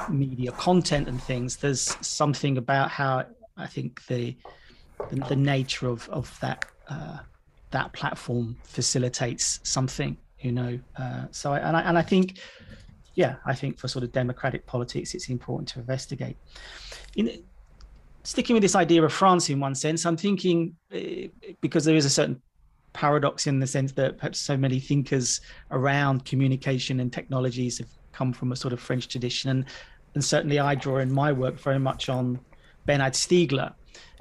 media 0.09 0.53
content 0.53 1.09
and 1.09 1.23
things, 1.23 1.57
there's 1.57 1.97
something 2.07 2.59
about 2.59 2.91
how 2.91 3.27
I 3.57 3.67
think 3.67 4.07
the 4.07 4.37
the, 5.11 5.17
the 5.29 5.37
nature 5.37 5.89
of 5.89 6.09
of 6.11 6.39
that 6.41 6.65
uh, 6.89 7.19
that 7.71 7.93
platform 7.93 8.57
facilitates 8.65 9.61
something, 9.63 10.17
you 10.41 10.53
know. 10.53 10.79
Uh, 10.97 11.25
so 11.31 11.53
I, 11.53 11.59
and 11.59 11.77
I 11.77 11.81
and 11.83 11.99
I 11.99 12.03
think, 12.03 12.39
yeah, 13.15 13.37
I 13.45 13.55
think 13.55 13.79
for 13.79 13.89
sort 13.89 14.05
of 14.05 14.13
democratic 14.13 14.67
politics, 14.67 15.15
it's 15.15 15.29
important 15.29 15.69
to 15.71 15.81
investigate. 15.81 16.37
In, 17.17 17.43
sticking 18.23 18.55
with 18.55 18.63
this 18.63 18.75
idea 18.75 19.03
of 19.03 19.13
France 19.13 19.49
in 19.51 19.61
one 19.61 19.75
sense, 19.75 20.05
I'm 20.05 20.17
thinking 20.17 20.77
uh, 20.95 21.29
because 21.61 21.85
there 21.85 21.97
is 21.97 22.05
a 22.05 22.11
certain 22.11 22.41
paradox 22.93 23.47
in 23.47 23.61
the 23.61 23.67
sense 23.67 23.93
that 23.93 24.17
perhaps 24.17 24.41
so 24.41 24.57
many 24.57 24.81
thinkers 24.81 25.43
around 25.71 26.25
communication 26.25 26.99
and 27.01 27.13
technologies 27.13 27.79
have 27.79 27.89
come 28.19 28.33
from 28.33 28.53
a 28.53 28.57
sort 28.57 28.73
of 28.73 28.81
French 28.81 29.05
tradition, 29.09 29.51
and 29.51 29.65
and 30.15 30.25
certainly 30.25 30.59
I 30.59 30.75
draw 30.75 30.99
in 30.99 31.13
my 31.13 31.31
work 31.33 31.57
very 31.69 31.79
much 31.79 32.09
on 32.09 32.41
Bernard 32.87 33.15
Stiegler. 33.15 33.73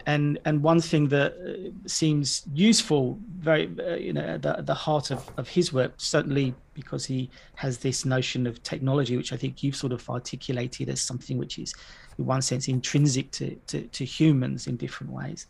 And, 0.07 0.37
and 0.45 0.61
one 0.61 0.81
thing 0.81 1.07
that 1.07 1.33
uh, 1.33 1.71
seems 1.87 2.43
useful, 2.53 3.17
very 3.39 3.71
uh, 3.79 3.95
you 3.95 4.13
know, 4.13 4.21
at 4.35 4.41
the, 4.41 4.61
the 4.61 4.73
heart 4.73 5.09
of, 5.09 5.27
of 5.37 5.47
his 5.47 5.73
work, 5.73 5.93
certainly 5.97 6.53
because 6.73 7.05
he 7.05 7.29
has 7.55 7.79
this 7.79 8.05
notion 8.05 8.45
of 8.45 8.61
technology, 8.61 9.17
which 9.17 9.33
I 9.33 9.37
think 9.37 9.63
you've 9.63 9.75
sort 9.75 9.93
of 9.93 10.07
articulated 10.09 10.89
as 10.89 11.01
something 11.01 11.37
which 11.39 11.57
is, 11.57 11.73
in 12.19 12.25
one 12.25 12.41
sense, 12.41 12.67
intrinsic 12.67 13.31
to, 13.31 13.55
to, 13.67 13.81
to 13.81 14.05
humans 14.05 14.67
in 14.67 14.75
different 14.77 15.11
ways. 15.11 15.47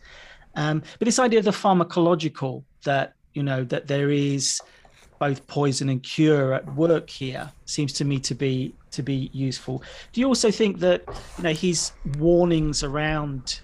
Um, 0.56 0.84
but 1.00 1.06
this 1.06 1.20
idea 1.20 1.40
of 1.40 1.46
the 1.46 1.52
pharmacological, 1.52 2.64
that 2.84 3.14
you 3.34 3.44
know 3.44 3.66
that 3.66 3.88
there 3.88 4.10
is 4.10 4.62
both 5.20 5.46
poison 5.48 5.90
and 5.90 6.04
cure 6.04 6.54
at 6.54 6.74
work 6.76 7.10
here 7.10 7.52
seems 7.66 7.94
to 7.94 8.06
me 8.06 8.20
to 8.20 8.36
be 8.36 8.74
to 8.92 9.04
be 9.04 9.30
useful. 9.34 9.84
Do 10.14 10.22
you 10.22 10.28
also 10.28 10.52
think 10.52 10.80
that 10.80 11.04
you 11.38 11.44
know 11.44 11.54
his 11.54 11.92
warnings 12.18 12.84
around 12.84 13.60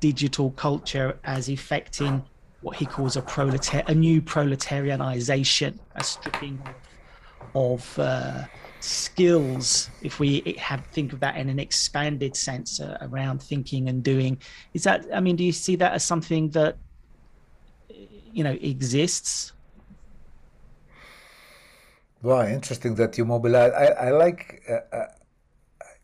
digital 0.00 0.50
culture 0.52 1.18
as 1.24 1.48
affecting 1.48 2.24
what 2.60 2.76
he 2.76 2.86
calls 2.86 3.16
a 3.16 3.22
proletar 3.22 3.86
a 3.88 3.94
new 3.94 4.22
proletarianization, 4.22 5.78
a 5.96 6.04
stripping 6.04 6.62
of 7.54 7.98
uh, 7.98 8.44
skills, 8.80 9.90
if 10.02 10.18
we 10.18 10.56
have 10.58 10.84
think 10.86 11.12
of 11.12 11.20
that 11.20 11.36
in 11.36 11.48
an 11.48 11.58
expanded 11.58 12.36
sense 12.36 12.80
uh, 12.80 12.98
around 13.02 13.42
thinking 13.42 13.88
and 13.88 14.02
doing, 14.02 14.38
is 14.74 14.84
that 14.84 15.06
I 15.12 15.20
mean, 15.20 15.36
do 15.36 15.44
you 15.44 15.52
see 15.52 15.76
that 15.76 15.92
as 15.92 16.04
something 16.04 16.50
that 16.50 16.76
you 18.32 18.42
know 18.44 18.56
exists 18.60 19.52
well, 22.22 22.42
interesting 22.46 22.94
that 22.96 23.18
you 23.18 23.24
mobilize. 23.24 23.72
I, 23.72 24.08
I 24.08 24.10
like 24.10 24.62
uh, 24.68 24.96
uh, 24.96 25.06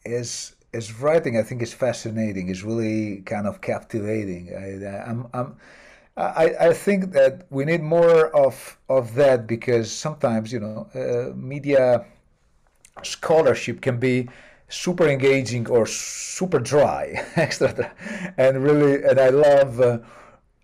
his 0.05 0.55
his 0.73 1.01
writing. 1.01 1.37
I 1.39 1.43
think 1.43 1.63
is 1.63 1.73
fascinating. 1.75 2.49
Is 2.49 2.65
really 2.65 3.23
kind 3.23 3.47
of 3.47 3.61
captivating. 3.61 4.55
I, 4.55 5.11
I'm, 5.11 5.27
I'm 5.33 5.57
I, 6.17 6.55
I 6.69 6.73
think 6.73 7.13
that 7.13 7.47
we 7.51 7.65
need 7.65 7.83
more 7.83 8.35
of 8.37 8.79
of 8.89 9.15
that 9.15 9.47
because 9.47 9.91
sometimes 9.93 10.53
you 10.53 10.61
know 10.61 10.89
uh, 10.95 11.35
media 11.37 12.05
scholarship 13.03 13.81
can 13.81 13.99
be 13.99 14.29
super 14.69 15.09
engaging 15.09 15.69
or 15.69 15.87
super 15.87 16.59
dry, 16.59 17.25
extra, 17.37 17.93
and 18.37 18.63
really. 18.63 19.05
And 19.05 19.19
I 19.21 19.29
love. 19.31 20.03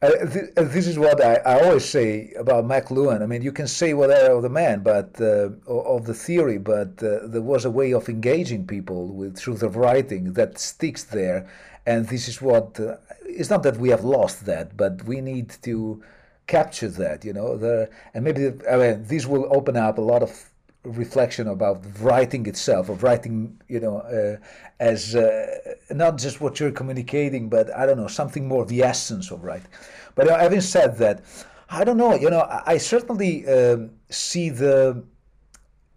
Uh, 0.05 0.27
th- 0.27 0.51
this 0.55 0.87
is 0.87 0.99
what 0.99 1.25
I, 1.25 1.37
I, 1.47 1.62
always 1.62 1.87
say 1.87 2.35
about 2.38 2.67
McLuhan. 2.67 3.23
I 3.23 3.27
mean, 3.27 3.40
you 3.40 3.53
can 3.53 3.67
say 3.67 3.95
whatever 3.95 4.35
of 4.35 4.43
the 4.43 4.51
man, 4.51 4.83
but 4.83 5.19
uh, 5.19 5.49
of 5.67 6.05
the 6.05 6.12
theory, 6.12 6.59
but 6.59 7.03
uh, 7.03 7.27
there 7.27 7.40
was 7.40 7.64
a 7.64 7.71
way 7.71 7.95
of 7.95 8.11
engaging 8.11 8.67
people 8.67 9.07
with 9.14 9.38
through 9.38 9.57
the 9.57 9.71
writing 9.71 10.35
that 10.35 10.59
sticks 10.59 11.05
there, 11.05 11.49
and 11.87 12.07
this 12.09 12.29
is 12.29 12.43
what. 12.43 12.79
Uh, 12.79 12.97
it's 13.25 13.49
not 13.49 13.62
that 13.62 13.79
we 13.79 13.88
have 13.88 14.05
lost 14.05 14.45
that, 14.45 14.77
but 14.77 15.03
we 15.05 15.23
need 15.23 15.57
to 15.62 16.03
capture 16.47 16.88
that. 16.88 17.25
You 17.25 17.33
know, 17.33 17.57
the, 17.57 17.88
and 18.12 18.25
maybe 18.25 18.53
I 18.71 18.77
mean, 18.77 19.05
this 19.05 19.25
will 19.25 19.49
open 19.57 19.75
up 19.75 19.97
a 19.97 20.03
lot 20.03 20.23
of 20.23 20.51
reflection 20.85 21.49
about 21.49 21.83
writing 22.01 22.47
itself, 22.47 22.88
of 22.88 23.03
writing, 23.03 23.61
you 23.68 23.81
know, 23.81 23.99
uh, 23.99 24.37
as 24.81 25.16
uh, 25.16 25.75
not 25.90 26.18
just 26.18 26.40
what 26.40 26.61
you're 26.61 26.70
communicating, 26.70 27.49
but 27.49 27.75
I 27.75 27.87
don't 27.87 27.97
know, 27.97 28.07
something 28.07 28.47
more, 28.47 28.64
the 28.64 28.83
essence 28.83 29.31
of 29.31 29.42
writing. 29.42 29.70
But 30.14 30.29
uh, 30.29 30.38
having 30.38 30.61
said 30.61 30.99
that, 30.99 31.25
I 31.70 31.85
don't 31.85 31.97
know. 31.97 32.14
You 32.14 32.31
know, 32.31 32.40
I, 32.40 32.75
I 32.75 32.79
certainly 32.79 33.47
um, 33.49 33.90
see 34.11 34.51
the. 34.51 35.03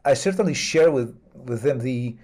I 0.06 0.14
certainly 0.14 0.54
share 0.54 0.90
with 0.92 1.16
with 1.34 1.62
them 1.62 1.80
the 1.80 2.16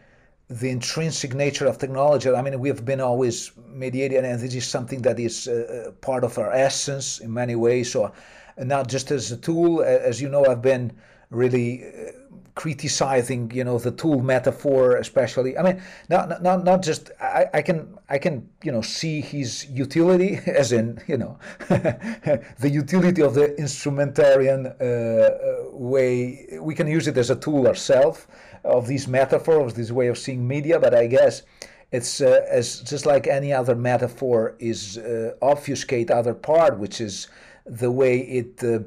the 0.49 0.69
intrinsic 0.69 1.33
nature 1.33 1.65
of 1.65 1.77
technology. 1.77 2.29
I 2.29 2.41
mean, 2.41 2.59
we 2.59 2.69
have 2.69 2.85
been 2.85 3.01
always 3.01 3.51
mediated, 3.67 4.23
and 4.23 4.39
this 4.39 4.55
is 4.55 4.65
something 4.65 5.01
that 5.01 5.19
is 5.19 5.47
uh, 5.47 5.87
uh 5.87 5.91
part 5.91 6.23
of 6.23 6.37
our 6.37 6.51
essence 6.51 7.19
in 7.19 7.33
many 7.33 7.55
ways. 7.55 7.91
So, 7.91 8.13
not 8.57 8.87
just 8.87 9.11
as 9.11 9.31
a 9.31 9.37
tool, 9.37 9.81
as 9.83 10.21
you 10.21 10.29
know, 10.29 10.45
I've 10.45 10.61
been 10.61 10.93
really 11.29 11.83
uh, 11.83 12.11
criticizing 12.55 13.49
you 13.51 13.63
know 13.63 13.79
the 13.79 13.91
tool 13.91 14.21
metaphor 14.21 14.97
especially. 14.97 15.57
I 15.57 15.63
mean 15.63 15.81
not 16.09 16.41
not 16.41 16.63
not 16.63 16.83
just 16.83 17.11
i 17.19 17.45
i 17.53 17.61
can 17.61 17.97
i 18.09 18.17
can 18.17 18.47
you 18.63 18.71
know 18.71 18.81
see 18.81 19.21
his 19.21 19.65
utility 19.69 20.39
as 20.45 20.71
in 20.71 21.01
you 21.07 21.17
know 21.17 21.39
the 21.69 22.69
utility 22.69 23.21
of 23.21 23.33
the 23.33 23.55
instrumentarian 23.57 24.67
uh, 24.67 24.83
uh, 24.83 25.77
way. 25.77 26.57
We 26.59 26.75
can 26.75 26.87
use 26.87 27.07
it 27.07 27.17
as 27.17 27.29
a 27.29 27.35
tool 27.35 27.67
ourselves 27.67 28.27
of 28.63 28.87
these 28.87 29.07
metaphors 29.07 29.73
this 29.73 29.91
way 29.91 30.07
of 30.07 30.17
seeing 30.17 30.47
media 30.47 30.79
but 30.79 30.93
i 30.93 31.05
guess 31.05 31.43
it's 31.91 32.21
uh, 32.21 32.45
as 32.49 32.79
just 32.81 33.05
like 33.05 33.27
any 33.27 33.53
other 33.53 33.75
metaphor 33.75 34.55
is 34.59 34.97
uh, 34.97 35.33
obfuscate 35.41 36.09
other 36.09 36.33
part 36.33 36.79
which 36.79 37.01
is 37.01 37.27
the 37.65 37.91
way 37.91 38.19
it 38.19 38.63
uh, 38.63 38.79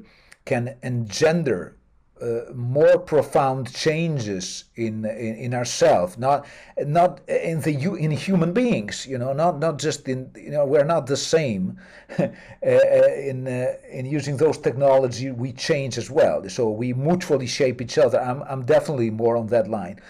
can 0.45 0.77
engender 0.83 1.77
uh, 2.21 2.53
more 2.55 2.99
profound 2.99 3.73
changes 3.75 4.65
in 4.77 5.05
in, 5.05 5.37
in 5.37 5.55
ourselves, 5.55 6.17
not 6.17 6.47
not 6.79 7.21
in 7.29 7.61
the 7.61 7.75
in 7.99 8.11
human 8.11 8.53
beings. 8.53 9.07
You 9.07 9.19
know, 9.19 9.33
not 9.33 9.59
not 9.59 9.79
just 9.79 10.09
in 10.09 10.31
you 10.35 10.51
know 10.51 10.65
we're 10.65 10.85
not 10.85 11.07
the 11.07 11.17
same. 11.17 11.79
uh, 12.19 12.27
in 12.63 13.47
uh, 13.47 13.75
in 13.91 14.07
using 14.07 14.37
those 14.37 14.57
technology, 14.59 15.31
we 15.31 15.53
change 15.53 15.99
as 15.99 16.11
well. 16.11 16.49
So 16.49 16.71
we 16.71 16.95
mutually 16.95 17.47
shape 17.47 17.83
each 17.83 17.99
other. 17.99 18.21
I'm 18.21 18.43
I'm 18.45 18.65
definitely 18.65 19.11
more 19.11 19.37
on 19.37 19.49
that 19.49 19.69
line. 19.69 20.01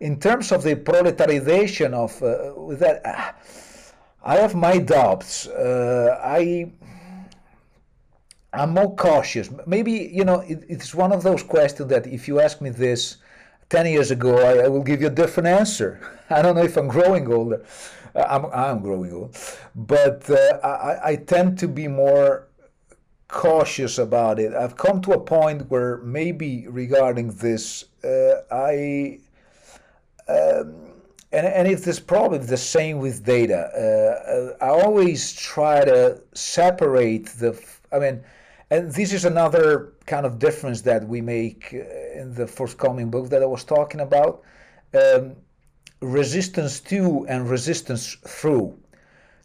In 0.00 0.20
terms 0.20 0.52
of 0.52 0.62
the 0.62 0.74
proletarization 0.74 1.94
of 1.94 2.22
uh, 2.22 2.76
that, 2.76 3.36
I 4.22 4.36
have 4.36 4.54
my 4.54 4.78
doubts. 4.78 5.46
Uh, 5.46 6.20
I 6.22 6.72
I'm 8.54 8.70
more 8.70 8.94
cautious. 8.94 9.50
Maybe, 9.66 9.92
you 10.12 10.24
know, 10.24 10.40
it, 10.40 10.64
it's 10.68 10.94
one 10.94 11.12
of 11.12 11.22
those 11.22 11.42
questions 11.42 11.88
that 11.90 12.06
if 12.06 12.28
you 12.28 12.40
ask 12.40 12.60
me 12.60 12.70
this 12.70 13.16
10 13.70 13.86
years 13.86 14.10
ago, 14.10 14.38
I, 14.38 14.64
I, 14.64 14.68
will 14.68 14.82
give 14.82 15.00
you 15.00 15.08
a 15.08 15.10
different 15.10 15.48
answer. 15.48 16.00
I 16.30 16.42
don't 16.42 16.54
know 16.56 16.62
if 16.62 16.76
I'm 16.76 16.88
growing 16.88 17.32
older. 17.32 17.64
Uh, 18.14 18.26
I'm, 18.28 18.46
I'm 18.46 18.82
growing 18.82 19.12
old. 19.12 19.36
But 19.74 20.28
uh, 20.30 20.58
I, 20.62 21.10
I 21.10 21.16
tend 21.16 21.58
to 21.58 21.68
be 21.68 21.88
more 21.88 22.46
cautious 23.28 23.98
about 23.98 24.38
it. 24.38 24.54
I've 24.54 24.76
come 24.76 25.02
to 25.02 25.12
a 25.12 25.20
point 25.20 25.70
where 25.70 25.98
maybe 25.98 26.68
regarding 26.68 27.30
this, 27.32 27.86
uh, 28.04 28.42
I. 28.50 29.18
Um, 30.28 30.92
and, 31.32 31.48
and 31.48 31.66
it's 31.66 31.84
this 31.84 31.98
probably 31.98 32.38
the 32.38 32.56
same 32.56 32.98
with 32.98 33.24
data. 33.24 33.68
Uh, 33.74 34.30
uh, 34.30 34.64
I 34.64 34.68
always 34.68 35.32
try 35.32 35.84
to 35.84 36.22
separate 36.32 37.26
the. 37.26 37.60
I 37.90 37.98
mean, 37.98 38.22
and 38.70 38.92
this 38.92 39.12
is 39.12 39.24
another 39.24 39.92
kind 40.06 40.26
of 40.26 40.38
difference 40.38 40.80
that 40.82 41.06
we 41.06 41.20
make 41.20 41.74
uh, 41.74 42.20
in 42.20 42.34
the 42.34 42.46
forthcoming 42.46 43.10
book 43.10 43.28
that 43.30 43.42
I 43.42 43.46
was 43.46 43.64
talking 43.64 44.00
about 44.00 44.42
um, 44.94 45.36
resistance 46.00 46.80
to 46.80 47.26
and 47.28 47.48
resistance 47.48 48.16
through. 48.26 48.76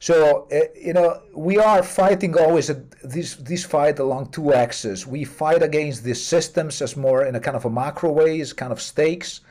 So, 0.01 0.47
uh, 0.51 0.59
you 0.75 0.93
know, 0.93 1.21
we 1.35 1.57
are 1.57 1.83
fighting 1.83 2.37
always 2.37 2.69
a, 2.69 2.75
this, 3.03 3.35
this 3.35 3.65
fight 3.65 3.99
along 3.99 4.31
two 4.31 4.53
axes. 4.53 5.05
We 5.05 5.25
fight 5.25 5.61
against 5.61 6.03
these 6.05 6.23
systems 6.25 6.81
as 6.81 6.95
more 6.95 7.25
in 7.25 7.35
a 7.35 7.39
kind 7.39 7.57
of 7.57 7.65
a 7.65 7.69
macro 7.69 8.11
way, 8.11 8.39
as 8.39 8.53
kind 8.53 8.71
of 8.71 8.81
stakes, 8.81 9.41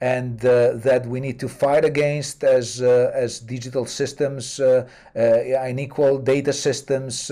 and 0.00 0.42
uh, 0.46 0.72
that 0.76 1.04
we 1.06 1.20
need 1.20 1.38
to 1.40 1.48
fight 1.48 1.84
against 1.84 2.42
as, 2.42 2.80
uh, 2.80 3.10
as 3.14 3.38
digital 3.38 3.84
systems, 3.84 4.58
uh, 4.60 4.88
uh, 5.14 5.20
unequal 5.20 6.18
data 6.18 6.54
systems, 6.54 7.30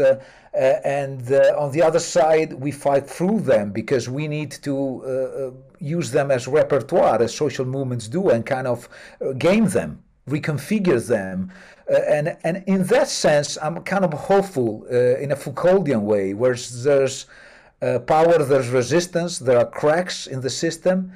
and 0.52 1.30
uh, 1.30 1.54
on 1.56 1.70
the 1.72 1.82
other 1.82 2.00
side, 2.00 2.52
we 2.52 2.72
fight 2.72 3.06
through 3.08 3.40
them 3.40 3.70
because 3.70 4.08
we 4.08 4.26
need 4.26 4.50
to 4.50 5.04
uh, 5.04 5.50
use 5.78 6.10
them 6.10 6.30
as 6.30 6.48
repertoire, 6.48 7.22
as 7.22 7.34
social 7.34 7.64
movements 7.64 8.08
do, 8.08 8.30
and 8.30 8.44
kind 8.44 8.66
of 8.66 8.88
game 9.38 9.66
them, 9.66 10.02
reconfigure 10.28 11.06
them. 11.06 11.52
Uh, 11.90 11.98
and 12.08 12.36
and 12.42 12.64
in 12.66 12.84
that 12.84 13.08
sense, 13.08 13.58
I'm 13.62 13.82
kind 13.84 14.04
of 14.04 14.12
hopeful 14.12 14.86
uh, 14.90 15.18
in 15.18 15.30
a 15.32 15.36
Foucauldian 15.36 16.02
way, 16.02 16.34
where 16.34 16.56
there's 16.82 17.26
uh, 17.82 18.00
power, 18.00 18.42
there's 18.42 18.68
resistance, 18.68 19.38
there 19.38 19.58
are 19.58 19.66
cracks 19.66 20.26
in 20.26 20.40
the 20.40 20.50
system, 20.50 21.12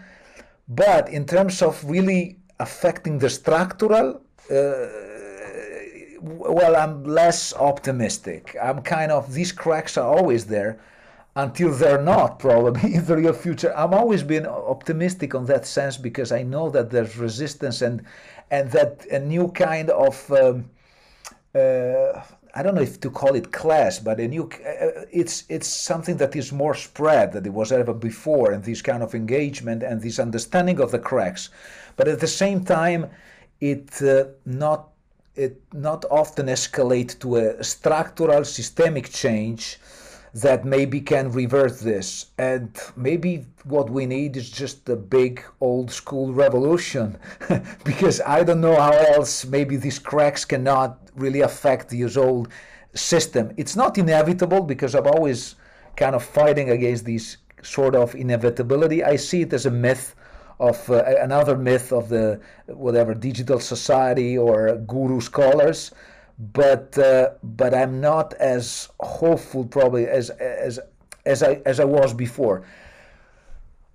but 0.69 1.09
in 1.09 1.27
terms 1.27 1.61
of 1.61 1.83
really 1.85 2.39
affecting 2.61 3.19
the 3.19 3.29
structural 3.29 4.21
well, 6.25 6.75
I'm 6.77 7.05
less 7.05 7.53
optimistic. 7.55 8.57
I'm 8.61 8.81
kind 8.83 9.13
of, 9.13 9.35
these 9.35 9.53
cracks 9.53 9.99
are 9.99 10.09
always 10.09 10.47
there 10.47 10.81
until 11.37 11.73
they're 11.73 12.01
not, 12.03 12.39
probably 12.39 12.95
in 12.97 13.05
the 13.05 13.17
real 13.17 13.33
future. 13.33 13.77
I'm 13.77 13.93
always 13.93 14.23
been 14.23 14.47
optimistic 14.47 15.35
on 15.35 15.47
that 15.47 15.67
sense 15.67 15.97
because 15.97 16.33
I 16.33 16.43
know 16.43 16.71
that 16.71 16.91
there's 16.91 17.17
resistance 17.17 17.83
and 17.83 18.03
and 18.51 18.71
that 18.73 19.07
a 19.07 19.19
new 19.19 19.49
kind 19.49 19.91
of 19.91 20.31
um, 20.31 20.71
uh, 21.55 22.21
I 22.57 22.63
don't 22.63 22.77
know 22.77 22.83
if 22.83 23.01
to 23.01 23.11
call 23.11 23.35
it 23.35 23.53
class, 23.53 23.99
but 23.99 24.21
a 24.21 24.29
new 24.29 24.45
uh, 24.45 25.05
it's 25.11 25.45
it's 25.49 25.67
something 25.67 26.17
that 26.19 26.37
is 26.37 26.53
more 26.53 26.75
spread 26.75 27.33
than 27.33 27.45
it 27.45 27.53
was 27.53 27.73
ever 27.73 27.93
before, 27.93 28.53
and 28.53 28.63
this 28.63 28.81
kind 28.81 29.03
of 29.03 29.15
engagement 29.15 29.83
and 29.83 30.01
this 30.01 30.19
understanding 30.19 30.81
of 30.81 30.91
the 30.91 30.99
cracks. 30.99 31.51
But 31.97 32.09
at 32.09 32.21
the 32.21 32.29
same 32.29 32.65
time, 32.65 33.11
it 33.61 34.01
uh, 34.03 34.27
not 34.47 34.94
it 35.37 35.61
not 35.73 36.05
often 36.11 36.47
escalate 36.47 37.19
to 37.21 37.37
a 37.37 37.65
structural 37.65 38.45
systemic 38.45 39.11
change 39.11 39.79
that 40.35 40.65
maybe 40.65 41.01
can 41.01 41.31
reverse 41.31 41.81
this. 41.81 42.27
And 42.39 42.77
maybe 42.97 43.47
what 43.65 43.89
we 43.89 44.05
need 44.05 44.37
is 44.37 44.51
just 44.51 44.89
a 44.89 44.97
big 44.97 45.45
old 45.61 45.91
school 45.91 46.33
revolution, 46.33 47.17
because 47.85 48.21
I 48.21 48.43
don't 48.43 48.61
know 48.61 48.75
how 48.75 48.93
else 48.93 49.45
maybe 49.45 49.77
these 49.77 50.01
cracks 50.01 50.45
cannot 50.45 50.99
really 51.15 51.43
affect 51.43 51.89
the 51.89 52.05
old 52.17 52.49
system. 52.95 53.53
It's 53.57 53.77
not 53.77 53.97
inevitable 53.97 54.63
because 54.63 54.95
I'm 54.95 55.07
always 55.07 55.55
kind 55.97 56.17
of 56.17 56.25
fighting 56.25 56.71
against 56.71 57.05
this 57.05 57.37
sort 57.63 57.95
of 57.95 58.15
inevitability. 58.17 59.05
I 59.05 59.17
see 59.17 59.43
it 59.43 59.53
as 59.53 59.67
a 59.67 59.71
myth 59.71 60.17
of 60.61 60.89
uh, 60.91 61.03
another 61.21 61.57
myth 61.57 61.93
of 61.93 62.09
the 62.09 62.41
whatever 62.67 63.15
digital 63.15 63.59
society 63.59 64.39
or 64.39 64.77
guru 64.87 65.21
scholars 65.21 65.91
but 66.39 66.97
uh, 66.99 67.31
but 67.43 67.75
I'm 67.75 68.01
not 68.01 68.35
as 68.35 68.89
hopeful 69.01 69.65
probably 69.65 70.07
as 70.07 70.31
as 70.31 70.81
as 71.25 71.43
I 71.43 71.61
as 71.65 71.81
I 71.81 71.85
was 71.85 72.13
before. 72.13 72.65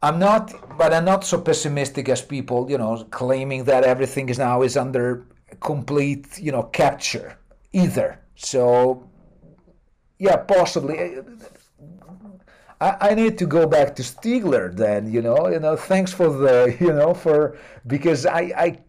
I'm 0.01 0.17
not, 0.17 0.77
but 0.77 0.93
I'm 0.93 1.03
not 1.03 1.25
so 1.25 1.41
pessimistic 1.41 2.07
as 2.07 2.21
people, 2.21 2.71
you 2.71 2.77
know, 2.77 3.05
claiming 3.11 3.65
that 3.65 3.83
everything 3.83 4.29
is 4.29 4.39
now 4.39 4.61
is 4.61 4.77
under 4.77 5.25
complete, 5.59 6.39
you 6.39 6.53
know, 6.53 6.63
capture 6.63 7.37
either. 7.73 8.17
So, 8.35 9.09
yeah, 10.17 10.37
possibly. 10.37 11.17
I, 12.81 13.09
I 13.11 13.13
need 13.15 13.37
to 13.39 13.45
go 13.45 13.67
back 13.67 13.95
to 13.97 14.03
Stiegler 14.03 14.73
then, 14.75 15.11
you 15.11 15.21
know, 15.21 15.49
you 15.49 15.59
know, 15.59 15.75
thanks 15.75 16.13
for 16.13 16.29
the, 16.29 16.75
you 16.79 16.93
know, 16.93 17.13
for, 17.13 17.57
because 17.87 18.25
I, 18.25 18.41
I, 18.57 18.79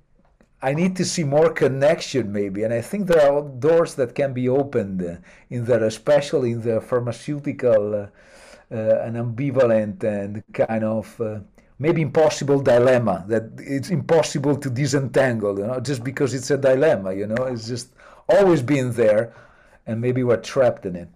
I 0.62 0.74
need 0.74 0.96
to 0.96 1.04
see 1.04 1.24
more 1.24 1.50
connection 1.50 2.32
maybe, 2.32 2.64
and 2.64 2.72
I 2.72 2.82
think 2.82 3.06
there 3.06 3.32
are 3.32 3.42
doors 3.42 3.94
that 3.94 4.14
can 4.14 4.32
be 4.34 4.48
opened 4.48 5.22
in 5.48 5.64
there, 5.64 5.84
especially 5.84 6.52
in 6.52 6.60
the 6.60 6.80
pharmaceutical 6.80 7.94
uh, 7.94 8.06
uh, 8.72 9.02
and 9.02 9.16
ambivalent 9.16 10.04
and 10.04 10.44
kind 10.52 10.84
of 10.84 11.20
uh, 11.20 11.40
maybe 11.78 12.02
impossible 12.02 12.60
dilemma 12.60 13.24
that 13.26 13.44
it's 13.58 13.88
impossible 13.88 14.54
to 14.54 14.68
disentangle, 14.68 15.58
you 15.58 15.66
know, 15.66 15.80
just 15.80 16.04
because 16.04 16.34
it's 16.34 16.50
a 16.50 16.58
dilemma, 16.58 17.12
you 17.14 17.26
know, 17.26 17.44
it's 17.46 17.66
just 17.66 17.88
always 18.28 18.62
been 18.62 18.92
there, 18.92 19.32
and 19.86 20.00
maybe 20.00 20.22
we're 20.22 20.36
trapped 20.36 20.84
in 20.84 20.94
it. 20.94 21.08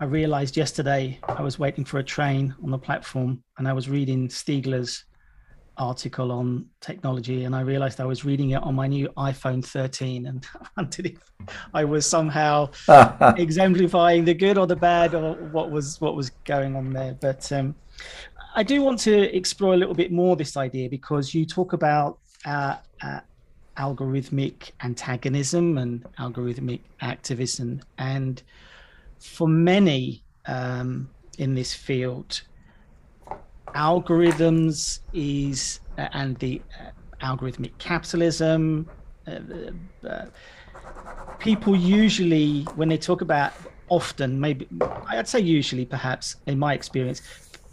I 0.00 0.04
realized 0.04 0.56
yesterday 0.56 1.18
I 1.26 1.42
was 1.42 1.58
waiting 1.58 1.84
for 1.84 1.98
a 1.98 2.04
train 2.04 2.54
on 2.62 2.70
the 2.70 2.78
platform 2.78 3.42
and 3.58 3.66
I 3.66 3.72
was 3.72 3.88
reading 3.88 4.28
Stiegler's 4.28 5.04
article 5.76 6.30
on 6.30 6.66
technology 6.80 7.44
and 7.44 7.54
I 7.54 7.62
realized 7.62 8.00
I 8.00 8.04
was 8.04 8.24
reading 8.24 8.50
it 8.50 8.62
on 8.62 8.76
my 8.76 8.86
new 8.86 9.08
iPhone 9.16 9.64
13 9.64 10.26
and 10.26 10.46
wondered 10.76 11.06
if 11.06 11.18
I 11.74 11.84
was 11.84 12.06
somehow 12.06 12.70
exemplifying 13.36 14.24
the 14.24 14.34
good 14.34 14.56
or 14.56 14.68
the 14.68 14.76
bad 14.76 15.14
or 15.14 15.34
what 15.50 15.72
was 15.72 16.00
what 16.00 16.14
was 16.14 16.30
going 16.44 16.76
on 16.76 16.92
there. 16.92 17.16
But 17.20 17.50
um, 17.50 17.74
I 18.54 18.62
do 18.62 18.82
want 18.82 19.00
to 19.00 19.36
explore 19.36 19.74
a 19.74 19.76
little 19.76 19.94
bit 19.94 20.12
more 20.12 20.36
this 20.36 20.56
idea 20.56 20.88
because 20.88 21.34
you 21.34 21.44
talk 21.44 21.72
about 21.72 22.18
uh, 22.44 22.76
uh, 23.02 23.20
algorithmic 23.76 24.70
antagonism 24.82 25.78
and 25.78 26.04
algorithmic 26.20 26.80
activism 27.00 27.80
and 27.98 28.44
for 29.18 29.48
many, 29.48 30.22
um, 30.46 31.08
in 31.38 31.54
this 31.54 31.72
field. 31.72 32.42
Algorithms 33.74 35.00
is 35.12 35.80
uh, 35.98 36.08
and 36.12 36.36
the 36.38 36.60
uh, 36.80 36.90
algorithmic 37.24 37.76
capitalism. 37.78 38.88
Uh, 39.26 39.40
uh, 40.06 40.26
people 41.38 41.76
usually, 41.76 42.62
when 42.74 42.88
they 42.88 42.98
talk 42.98 43.20
about 43.20 43.52
often, 43.88 44.40
maybe 44.40 44.66
I'd 45.06 45.28
say 45.28 45.40
usually, 45.40 45.84
perhaps 45.84 46.36
in 46.46 46.58
my 46.58 46.74
experience, 46.74 47.22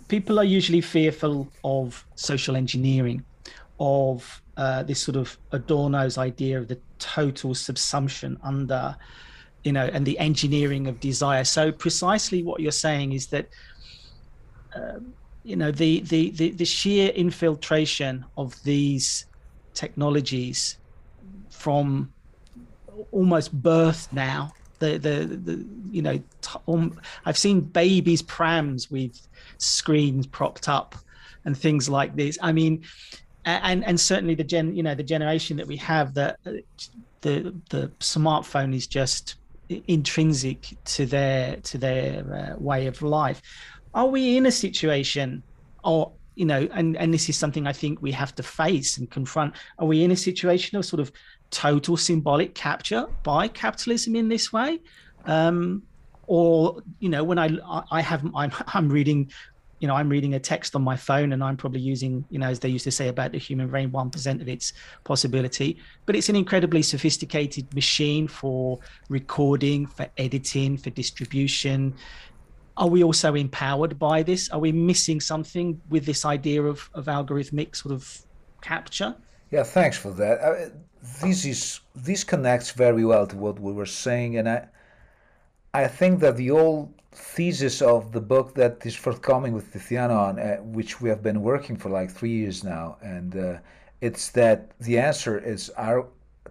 people 0.08 0.40
are 0.40 0.44
usually 0.44 0.82
fearful 0.82 1.48
of 1.64 2.06
social 2.16 2.56
engineering, 2.56 3.24
of 3.80 4.42
uh, 4.58 4.84
this 4.84 5.02
sort 5.02 5.18
of 5.18 5.38
Adorno's 5.52 6.18
idea 6.18 6.60
of 6.60 6.68
the 6.68 6.80
total 7.00 7.52
subsumption 7.52 8.38
under, 8.44 8.96
you 9.66 9.74
know, 9.74 9.90
and 9.92 10.06
the 10.06 10.18
engineering 10.20 10.88
of 10.88 11.00
desire. 11.00 11.44
So 11.44 11.72
precisely 11.72 12.44
what 12.44 12.62
you're 12.62 12.72
saying 12.72 13.14
is 13.14 13.28
that, 13.28 13.50
um, 14.76 15.14
you 15.44 15.56
know, 15.56 15.72
the, 15.72 16.02
the 16.02 16.30
the 16.32 16.52
the 16.52 16.66
sheer 16.66 17.10
infiltration 17.10 18.26
of 18.38 18.56
these 18.64 19.26
technologies 19.74 20.78
from 21.50 22.14
almost 23.12 23.52
birth 23.52 24.08
now 24.14 24.54
the 24.80 24.98
the, 24.98 25.26
the 25.26 25.66
you 25.90 26.02
know 26.02 26.18
t- 26.18 26.60
um, 26.68 27.00
I've 27.26 27.38
seen 27.38 27.62
babies 27.62 28.22
prams 28.22 28.92
with 28.92 29.28
screens 29.58 30.28
propped 30.28 30.70
up 30.70 30.96
and 31.46 31.58
things 31.58 31.88
like 31.90 32.16
this. 32.16 32.38
I 32.42 32.52
mean, 32.52 32.84
and 33.46 33.86
and 33.86 34.00
certainly 34.00 34.36
the 34.36 34.44
gen 34.44 34.76
you 34.76 34.84
know 34.84 34.96
the 34.96 35.04
generation 35.04 35.58
that 35.58 35.68
we 35.68 35.78
have 35.78 36.14
that 36.16 36.38
uh, 36.46 36.52
the 37.22 37.56
the 37.70 37.88
smartphone 38.00 38.76
is 38.76 38.88
just 38.88 39.36
intrinsic 39.70 40.76
to 40.86 41.06
their 41.06 41.58
to 41.58 41.78
their 41.78 42.56
uh, 42.56 42.60
way 42.60 42.88
of 42.88 43.02
life. 43.02 43.42
Are 43.94 44.08
we 44.08 44.38
in 44.38 44.46
a 44.46 44.52
situation, 44.52 45.44
or 45.84 46.12
you 46.36 46.46
know, 46.46 46.68
and 46.74 46.98
and 46.98 47.14
this 47.14 47.30
is 47.30 47.38
something 47.38 47.66
I 47.66 47.74
think 47.74 48.02
we 48.02 48.12
have 48.12 48.36
to 48.36 48.44
face 48.44 48.98
and 48.98 49.10
confront. 49.10 49.56
Are 49.80 49.88
we 49.88 50.04
in 50.04 50.12
a 50.12 50.16
situation 50.16 50.78
of 50.78 50.86
sort 50.86 51.00
of 51.00 51.12
total 51.50 51.98
symbolic 51.98 52.56
capture 52.56 53.08
by 53.24 53.48
capitalism 53.48 54.16
in 54.16 54.30
this 54.30 54.52
way? 54.52 54.80
Um, 55.26 55.84
or 56.28 56.82
you 57.00 57.10
know, 57.10 57.24
when 57.24 57.40
I 57.40 57.58
I 57.92 58.02
have 58.02 58.24
I'm 58.36 58.52
I'm 58.68 58.90
reading 58.90 59.32
you 59.80 59.88
know 59.88 59.96
i'm 59.96 60.10
reading 60.10 60.36
a 60.36 60.40
text 60.40 60.76
on 60.76 60.82
my 60.82 60.96
phone 60.96 61.34
and 61.34 61.44
i'm 61.44 61.58
probably 61.58 61.82
using 61.82 62.24
you 62.30 62.40
know 62.40 62.48
as 62.48 62.60
they 62.60 62.70
used 62.70 62.84
to 62.86 62.92
say 62.92 63.08
about 63.08 63.32
the 63.32 63.38
human 63.38 63.68
brain 63.68 63.92
1% 63.92 64.42
of 64.42 64.48
its 64.48 64.74
possibility. 65.04 65.78
But 66.06 66.16
it's 66.16 66.30
an 66.30 66.36
incredibly 66.36 66.82
sophisticated 66.82 67.74
machine 67.74 68.28
for 68.28 68.80
recording 69.10 69.86
for 69.86 70.08
editing 70.18 70.78
for 70.78 70.90
distribution. 70.90 71.96
Are 72.78 72.88
we 72.88 73.04
also 73.04 73.36
empowered 73.36 73.98
by 73.98 74.24
this? 74.24 74.50
Are 74.50 74.60
we 74.60 74.72
missing 74.72 75.22
something 75.22 75.82
with 75.90 76.06
this 76.06 76.26
idea 76.26 76.62
of, 76.64 76.90
of 76.94 77.06
algorithmic 77.06 77.76
sort 77.76 77.94
of 77.94 78.22
capture? 78.62 79.16
Yeah 79.52 79.64
thanks 79.64 79.98
for 79.98 80.12
that. 80.12 80.40
Uh, 80.42 80.70
this 81.22 81.46
is 81.46 81.80
this 81.96 82.24
connects 82.24 82.72
very 82.72 83.06
well 83.06 83.28
to 83.28 83.38
what 83.38 83.60
we 83.60 83.72
were 83.72 83.86
saying, 83.86 84.38
and 84.38 84.50
I 84.50 84.68
I 85.74 85.88
think 85.88 86.20
that 86.22 86.36
the 86.36 86.52
old 86.52 86.94
thesis 87.16 87.82
of 87.82 88.12
the 88.12 88.22
book 88.22 88.54
that 88.56 88.86
is 88.86 88.96
forthcoming 88.96 89.54
with 89.54 89.72
Tiziano 89.74 90.18
on, 90.18 90.40
uh, 90.40 90.58
which 90.58 91.00
we 91.02 91.10
have 91.10 91.24
been 91.24 91.42
working 91.42 91.78
for 91.78 91.90
like 91.90 92.12
three 92.12 92.32
years 92.32 92.64
now, 92.64 92.98
and 93.02 93.36
uh, 93.38 93.58
it's 94.02 94.30
that 94.32 94.78
the 94.80 95.00
answer 95.00 95.40
is 95.40 95.70
are 95.72 96.06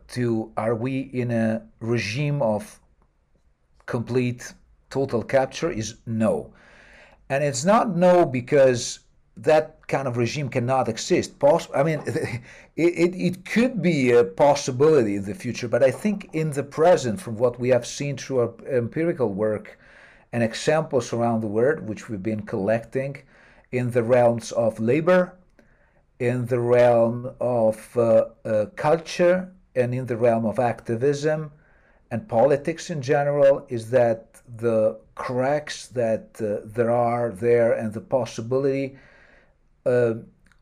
to 0.08 0.52
are 0.56 0.74
we 0.74 1.00
in 1.12 1.30
a 1.30 1.62
regime 1.80 2.40
of 2.42 2.80
complete 3.86 4.54
total 4.90 5.22
capture 5.22 5.70
is 5.70 5.96
no, 6.06 6.52
and 7.28 7.44
it's 7.44 7.64
not 7.64 7.96
no 7.96 8.24
because 8.24 9.00
that 9.36 9.86
kind 9.88 10.08
of 10.08 10.16
regime 10.16 10.48
cannot 10.48 10.88
exist. 10.88 11.38
Poss- 11.38 11.68
I 11.74 11.82
mean, 11.82 12.02
it, 12.06 12.40
it, 12.76 13.14
it 13.14 13.44
could 13.44 13.82
be 13.82 14.12
a 14.12 14.24
possibility 14.24 15.16
in 15.16 15.24
the 15.24 15.34
future, 15.34 15.68
but 15.68 15.82
I 15.82 15.90
think 15.90 16.30
in 16.32 16.52
the 16.52 16.62
present, 16.62 17.20
from 17.20 17.36
what 17.36 17.60
we 17.60 17.68
have 17.68 17.86
seen 17.86 18.16
through 18.16 18.38
our 18.38 18.54
empirical 18.66 19.28
work 19.28 19.78
and 20.34 20.42
examples 20.42 21.12
around 21.12 21.40
the 21.40 21.46
world, 21.46 21.88
which 21.88 22.08
we've 22.08 22.24
been 22.24 22.42
collecting 22.42 23.16
in 23.70 23.92
the 23.92 24.02
realms 24.02 24.50
of 24.50 24.80
labor, 24.80 25.32
in 26.18 26.44
the 26.46 26.58
realm 26.58 27.30
of 27.40 27.76
uh, 27.96 28.24
uh, 28.44 28.66
culture, 28.74 29.48
and 29.76 29.94
in 29.94 30.06
the 30.06 30.16
realm 30.16 30.44
of 30.44 30.58
activism 30.58 31.52
and 32.10 32.28
politics 32.28 32.90
in 32.90 33.00
general, 33.00 33.64
is 33.68 33.90
that 33.90 34.42
the 34.56 34.98
cracks 35.14 35.86
that 35.86 36.26
uh, 36.40 36.66
there 36.76 36.90
are 36.90 37.30
there 37.30 37.74
and 37.74 37.92
the 37.92 38.00
possibility 38.00 38.96
uh, 39.86 40.14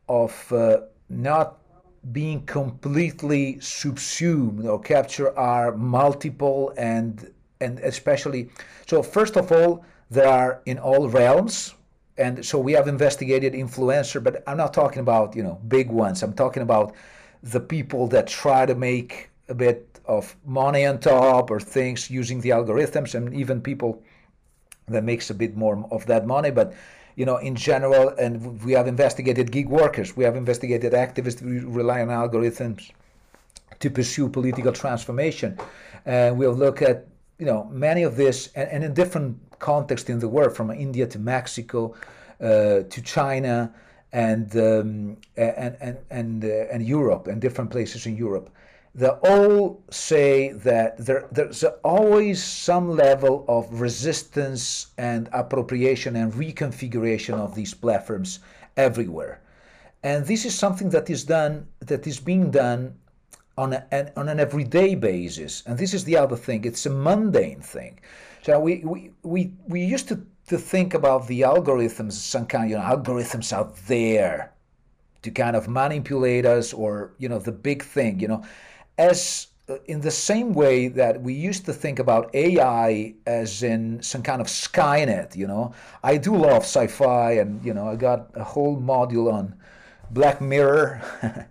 of 0.07 0.53
uh, 0.53 0.81
not 1.09 1.59
being 2.13 2.45
completely 2.45 3.59
subsumed 3.61 4.67
or 4.67 4.79
capture 4.79 5.35
are 5.39 5.75
multiple 5.75 6.75
and 6.77 7.33
and 7.63 7.79
especially 7.81 8.51
so 8.87 9.03
first 9.03 9.37
of 9.37 9.53
all 9.53 9.85
there 10.11 10.29
are 10.29 10.61
in 10.67 10.79
all 10.79 11.09
realms 11.09 11.75
and 12.19 12.45
so 12.45 12.59
we 12.59 12.73
have 12.73 12.89
investigated 12.89 13.53
influencer 13.55 14.23
but 14.23 14.43
i'm 14.47 14.59
not 14.65 14.73
talking 14.75 15.01
about 15.01 15.35
you 15.37 15.43
know 15.43 15.59
big 15.69 15.89
ones. 15.91 16.23
I'm 16.23 16.35
talking 16.35 16.63
about 16.63 16.95
the 17.43 17.61
people 17.61 18.07
that 18.09 18.27
try 18.27 18.67
to 18.67 18.75
make 18.75 19.31
a 19.49 19.55
bit 19.55 20.01
of 20.07 20.37
money 20.45 20.87
on 20.87 20.99
top 20.99 21.51
or 21.51 21.61
things 21.61 22.11
using 22.11 22.41
the 22.41 22.51
algorithms 22.51 23.15
and 23.15 23.35
even 23.35 23.61
people 23.61 24.03
that 24.89 25.05
makes 25.05 25.31
a 25.31 25.35
bit 25.35 25.57
more 25.57 25.87
of 25.91 26.07
that 26.07 26.27
money. 26.27 26.51
But 26.51 26.75
you 27.17 27.27
know, 27.27 27.37
in 27.37 27.55
general, 27.55 28.09
and 28.11 28.63
we 28.63 28.73
have 28.73 28.87
investigated 28.87 29.53
gig 29.53 29.69
workers, 29.69 30.17
we 30.17 30.25
have 30.25 30.37
investigated 30.37 30.93
activists 30.93 31.41
who 31.41 31.69
rely 31.69 32.01
on 32.01 32.09
algorithms 32.09 32.91
to 33.81 33.91
pursue 33.91 34.29
political 34.29 34.73
transformation. 34.73 35.59
And 36.07 36.39
we'll 36.39 36.55
look 36.55 36.81
at, 36.81 37.07
you 37.43 37.47
know, 37.47 37.65
many 37.73 38.05
of 38.05 38.15
this, 38.17 38.51
and, 38.55 38.69
and 38.71 38.85
in 38.85 38.95
different 38.95 39.37
contexts 39.59 40.09
in 40.09 40.21
the 40.21 40.29
world, 40.29 40.55
from 40.55 40.71
India 40.71 41.09
to 41.09 41.19
Mexico 41.19 41.93
uh, 42.41 42.83
to 42.95 43.03
China 43.03 43.75
and 44.13 44.47
um, 44.57 45.17
and 45.37 45.77
and 45.81 45.99
and, 46.11 46.45
uh, 46.45 46.73
and 46.73 46.87
Europe 46.87 47.27
and 47.27 47.41
different 47.41 47.71
places 47.73 48.07
in 48.07 48.17
Europe 48.17 48.49
they 48.95 49.09
all 49.09 49.83
say 49.91 50.53
that 50.53 50.99
there, 50.99 51.27
there's 51.33 51.65
always 51.83 52.43
some 52.45 52.91
level 52.91 53.45
of 53.49 53.81
resistance 53.81 54.89
and 54.99 55.31
appropriation 55.33 56.15
and 56.15 56.31
reconfiguration 56.35 57.35
of 57.35 57.55
these 57.55 57.73
platforms 57.73 58.41
everywhere. 58.77 59.41
And 60.03 60.27
this 60.27 60.45
is 60.45 60.55
something 60.55 60.91
that 60.91 61.09
is 61.09 61.25
done, 61.25 61.67
that 61.81 62.07
is 62.07 62.21
being 62.21 62.51
done 62.51 62.95
on, 63.59 63.73
a, 63.73 63.87
an, 63.91 64.11
on 64.17 64.29
an 64.29 64.41
everyday 64.41 64.95
basis. 64.95 65.63
And 65.67 65.79
this 65.79 65.95
is 65.95 66.05
the 66.05 66.17
other 66.17 66.37
thing, 66.37 66.65
it's 66.65 66.87
a 66.87 66.91
mundane 66.91 67.61
thing. 67.61 68.01
So 68.43 68.59
we, 68.59 68.83
we, 68.85 69.11
we, 69.23 69.53
we 69.69 69.85
used 69.85 70.09
to, 70.09 70.21
to 70.49 70.59
think 70.59 70.95
about 70.95 71.27
the 71.29 71.43
algorithms, 71.43 72.13
some 72.13 72.47
kind, 72.47 72.71
you 72.71 72.77
know, 72.77 72.83
algorithms 72.83 73.53
out 73.53 73.77
there 73.87 74.53
to 75.23 75.31
kind 75.31 75.55
of 75.55 75.69
manipulate 75.69 76.45
us 76.45 76.73
or, 76.73 77.13
you 77.19 77.29
know, 77.29 77.39
the 77.39 77.53
big 77.53 77.83
thing, 77.83 78.19
you 78.19 78.29
know 78.29 78.43
as 78.99 79.49
uh, 79.69 79.77
in 79.87 80.01
the 80.01 80.11
same 80.11 80.53
way 80.53 80.89
that 80.89 81.21
we 81.21 81.33
used 81.33 81.65
to 81.67 81.73
think 81.73 81.99
about 81.99 82.35
AI 82.35 83.15
as 83.27 83.63
in 83.63 84.03
some 84.03 84.23
kind 84.23 84.41
of 84.41 84.47
Skynet, 84.47 85.37
you 85.37 85.47
know, 85.47 85.73
I 86.03 86.17
do 86.17 86.37
love 86.37 86.63
sci-fi, 86.63 87.33
and 87.33 87.65
you 87.65 87.75
know, 87.75 87.89
I 87.89 87.97
got 87.97 88.31
a 88.35 88.45
whole 88.45 88.77
module 88.77 89.33
on 89.33 89.55
Black 90.11 90.41
Mirror, 90.41 91.01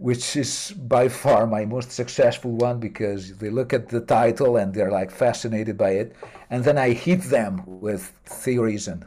which 0.00 0.36
is 0.36 0.72
by 0.72 1.08
far 1.08 1.46
my 1.46 1.64
most 1.64 1.92
successful 1.92 2.52
one 2.52 2.80
because 2.80 3.36
they 3.38 3.50
look 3.50 3.72
at 3.72 3.88
the 3.88 4.00
title 4.00 4.56
and 4.56 4.72
they're 4.74 4.90
like 4.90 5.10
fascinated 5.10 5.76
by 5.76 5.90
it, 5.90 6.16
and 6.50 6.64
then 6.64 6.78
I 6.78 6.90
hit 6.90 7.22
them 7.24 7.62
with 7.66 8.12
theories, 8.24 8.88
and 8.88 9.04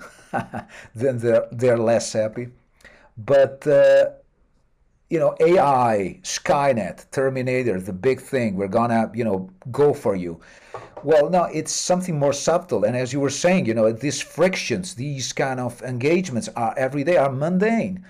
then 0.96 1.18
they're 1.20 1.48
they're 1.52 1.78
less 1.78 2.14
happy. 2.14 2.50
But 3.18 3.66
uh, 3.68 4.12
you 5.10 5.20
know, 5.20 5.36
AI, 5.40 6.20
Skynet, 6.24 7.12
Terminator, 7.12 7.80
the 7.80 7.94
big 7.94 8.20
thing, 8.20 8.56
we're 8.56 8.68
gonna, 8.68 9.12
you 9.14 9.24
know, 9.24 9.50
go 9.72 9.94
for 9.94 10.16
you. 10.16 10.40
Well, 11.04 11.30
no, 11.30 11.44
it's 11.46 11.72
something 11.72 12.18
more 12.18 12.34
subtle. 12.34 12.84
And 12.86 12.96
as 12.96 13.14
you 13.14 13.20
were 13.20 13.30
saying, 13.30 13.66
you 13.66 13.74
know, 13.76 13.92
these 13.92 14.22
frictions, 14.22 14.96
these 14.96 15.34
kind 15.34 15.60
of 15.60 15.82
engagements 15.84 16.50
are 16.56 16.74
every 16.78 17.04
day 17.04 17.18
are 17.18 17.32
mundane. 17.32 18.04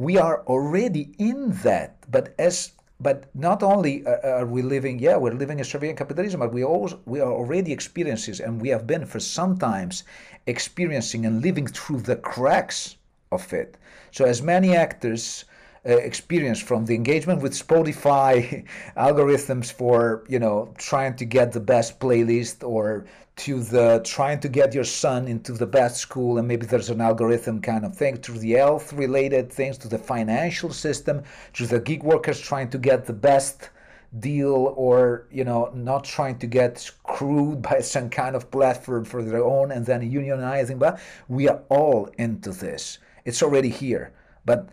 We 0.00 0.16
are 0.16 0.42
already 0.46 1.12
in 1.18 1.50
that. 1.62 2.10
But 2.10 2.34
as 2.38 2.72
but 3.00 3.24
not 3.34 3.62
only 3.62 4.06
are 4.06 4.46
we 4.46 4.62
living, 4.62 4.98
yeah, 4.98 5.18
we're 5.18 5.34
living 5.34 5.60
a 5.60 5.64
surveillance 5.64 5.98
capitalism, 5.98 6.40
but 6.40 6.54
we 6.54 6.64
also 6.64 7.00
we 7.04 7.20
are 7.20 7.30
already 7.30 7.70
experiences, 7.70 8.40
and 8.40 8.62
we 8.62 8.70
have 8.70 8.86
been 8.86 9.04
for 9.04 9.20
some 9.20 9.58
times 9.58 10.04
experiencing 10.46 11.26
and 11.26 11.42
living 11.42 11.66
through 11.66 12.00
the 12.00 12.16
cracks 12.16 12.96
of 13.30 13.52
it. 13.52 13.76
So 14.10 14.24
as 14.24 14.40
many 14.40 14.74
actors 14.74 15.44
uh, 15.86 15.96
experience 15.96 16.60
from 16.60 16.86
the 16.86 16.94
engagement 16.94 17.42
with 17.42 17.52
Spotify 17.52 18.64
algorithms 18.96 19.70
for 19.70 20.24
you 20.30 20.38
know 20.38 20.72
trying 20.78 21.14
to 21.16 21.26
get 21.26 21.52
the 21.52 21.60
best 21.60 22.00
playlist 22.00 22.66
or 22.66 23.04
to 23.44 23.62
the 23.62 24.00
trying 24.04 24.40
to 24.40 24.48
get 24.48 24.74
your 24.74 24.84
son 24.84 25.26
into 25.26 25.52
the 25.52 25.66
best 25.66 25.96
school 25.96 26.38
and 26.38 26.46
maybe 26.46 26.66
there's 26.66 26.90
an 26.90 27.00
algorithm 27.00 27.60
kind 27.60 27.84
of 27.84 27.96
thing 27.96 28.16
to 28.18 28.32
the 28.32 28.52
health 28.52 28.92
related 28.92 29.50
things 29.52 29.78
to 29.78 29.88
the 29.88 29.98
financial 29.98 30.70
system 30.70 31.22
to 31.52 31.66
the 31.66 31.80
gig 31.80 32.02
workers 32.02 32.38
trying 32.40 32.68
to 32.68 32.78
get 32.78 33.06
the 33.06 33.12
best 33.12 33.70
deal 34.18 34.74
or 34.76 35.26
you 35.30 35.44
know 35.44 35.70
not 35.74 36.02
trying 36.04 36.36
to 36.38 36.46
get 36.46 36.78
screwed 36.78 37.62
by 37.70 37.80
some 37.80 38.10
kind 38.10 38.34
of 38.34 38.50
platform 38.50 39.04
for 39.04 39.22
their 39.22 39.44
own 39.44 39.70
and 39.70 39.86
then 39.86 40.00
unionizing. 40.00 40.78
But 40.78 41.00
we 41.28 41.48
are 41.48 41.60
all 41.68 42.10
into 42.18 42.50
this. 42.50 42.98
It's 43.24 43.42
already 43.42 43.68
here. 43.68 44.12
But 44.44 44.68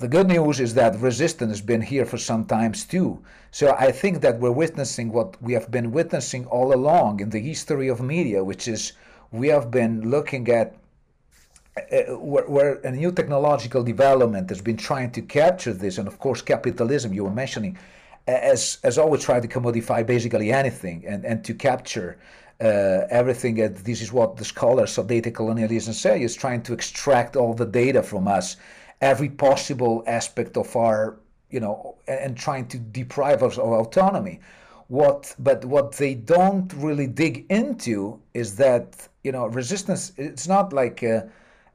the 0.00 0.08
good 0.08 0.28
news 0.28 0.60
is 0.60 0.72
that 0.74 0.98
resistance 0.98 1.50
has 1.50 1.60
been 1.60 1.82
here 1.82 2.06
for 2.06 2.16
some 2.16 2.46
times 2.46 2.84
too. 2.84 3.22
So 3.50 3.76
I 3.78 3.92
think 3.92 4.22
that 4.22 4.38
we're 4.40 4.50
witnessing 4.50 5.12
what 5.12 5.40
we 5.42 5.52
have 5.52 5.70
been 5.70 5.92
witnessing 5.92 6.46
all 6.46 6.74
along 6.74 7.20
in 7.20 7.28
the 7.28 7.38
history 7.38 7.88
of 7.88 8.00
media, 8.00 8.42
which 8.42 8.66
is 8.66 8.92
we 9.30 9.48
have 9.48 9.70
been 9.70 10.10
looking 10.10 10.48
at 10.48 10.74
uh, 11.76 12.16
where, 12.16 12.74
a 12.82 12.90
new 12.90 13.12
technological 13.12 13.82
development 13.82 14.48
has 14.48 14.62
been 14.62 14.76
trying 14.76 15.10
to 15.12 15.22
capture 15.22 15.72
this, 15.72 15.98
and 15.98 16.08
of 16.08 16.18
course, 16.18 16.40
capitalism 16.42 17.12
you 17.12 17.24
were 17.24 17.30
mentioning, 17.44 17.76
as 18.26 18.78
as 18.82 18.98
always 18.98 19.22
tried 19.22 19.42
to 19.42 19.48
commodify 19.48 20.04
basically 20.04 20.50
anything 20.50 21.04
and, 21.06 21.24
and 21.24 21.44
to 21.44 21.54
capture 21.54 22.18
uh, 22.60 23.20
everything. 23.20 23.60
And 23.60 23.76
this 23.76 24.00
is 24.00 24.12
what 24.12 24.36
the 24.36 24.44
scholars 24.44 24.98
of 24.98 25.06
data 25.06 25.30
colonialism 25.30 25.92
say: 25.92 26.22
is 26.22 26.34
trying 26.34 26.62
to 26.62 26.72
extract 26.72 27.36
all 27.36 27.54
the 27.54 27.66
data 27.66 28.02
from 28.02 28.26
us 28.26 28.56
every 29.00 29.28
possible 29.28 30.04
aspect 30.06 30.56
of 30.56 30.74
our, 30.76 31.16
you 31.50 31.60
know, 31.60 31.96
and 32.06 32.36
trying 32.36 32.66
to 32.68 32.78
deprive 32.78 33.42
us 33.42 33.58
of 33.58 33.68
autonomy. 33.68 34.40
What, 34.88 35.34
but 35.38 35.64
what 35.64 35.92
they 35.92 36.14
don't 36.14 36.72
really 36.74 37.06
dig 37.06 37.46
into 37.48 38.20
is 38.34 38.56
that, 38.56 39.08
you 39.22 39.32
know, 39.32 39.46
resistance, 39.46 40.12
it's 40.16 40.48
not 40.48 40.72
like 40.72 41.02
a, 41.02 41.28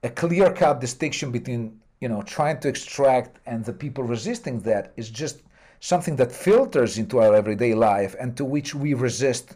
a 0.03 0.09
clear 0.09 0.51
cut 0.51 0.81
distinction 0.81 1.31
between, 1.31 1.79
you 2.01 2.09
know, 2.09 2.21
trying 2.23 2.59
to 2.59 2.67
extract 2.67 3.39
and 3.45 3.63
the 3.63 3.73
people 3.73 4.03
resisting 4.03 4.59
that 4.61 4.93
is 4.97 5.09
just 5.09 5.41
something 5.79 6.15
that 6.17 6.31
filters 6.31 6.97
into 6.97 7.19
our 7.19 7.33
everyday 7.33 7.73
life 7.73 8.15
and 8.19 8.35
to 8.37 8.43
which 8.43 8.75
we 8.75 8.93
resist 8.93 9.55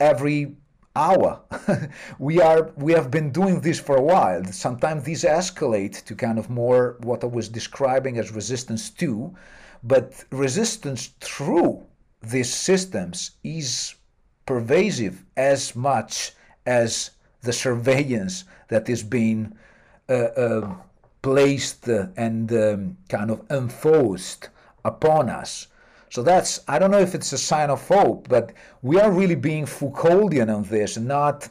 every 0.00 0.54
hour. 0.94 1.40
we 2.18 2.40
are 2.40 2.70
we 2.76 2.92
have 2.92 3.10
been 3.10 3.30
doing 3.30 3.60
this 3.60 3.80
for 3.80 3.96
a 3.96 4.02
while. 4.02 4.44
Sometimes 4.44 5.04
these 5.04 5.24
escalate 5.24 6.04
to 6.04 6.14
kind 6.14 6.38
of 6.38 6.50
more 6.50 6.96
what 7.00 7.24
I 7.24 7.26
was 7.26 7.48
describing 7.48 8.18
as 8.18 8.32
resistance 8.32 8.90
to, 8.90 9.34
but 9.82 10.24
resistance 10.30 11.10
through 11.20 11.82
these 12.22 12.52
systems 12.52 13.32
is 13.42 13.94
pervasive 14.46 15.24
as 15.36 15.74
much 15.74 16.32
as 16.66 17.10
the 17.42 17.52
surveillance 17.52 18.44
that 18.68 18.88
is 18.88 19.02
being 19.02 19.52
uh, 20.08 20.12
uh, 20.12 20.74
placed 21.22 21.88
and 21.88 22.52
um, 22.52 22.96
kind 23.08 23.30
of 23.30 23.42
enforced 23.50 24.48
upon 24.84 25.28
us 25.28 25.68
so 26.12 26.22
that's, 26.22 26.60
I 26.68 26.78
don't 26.78 26.90
know 26.90 26.98
if 26.98 27.14
it's 27.14 27.32
a 27.32 27.38
sign 27.38 27.70
of 27.70 27.88
hope, 27.88 28.28
but 28.28 28.52
we 28.82 29.00
are 29.00 29.10
really 29.10 29.34
being 29.34 29.64
Foucauldian 29.64 30.54
on 30.54 30.62
this, 30.64 30.98
not 30.98 31.48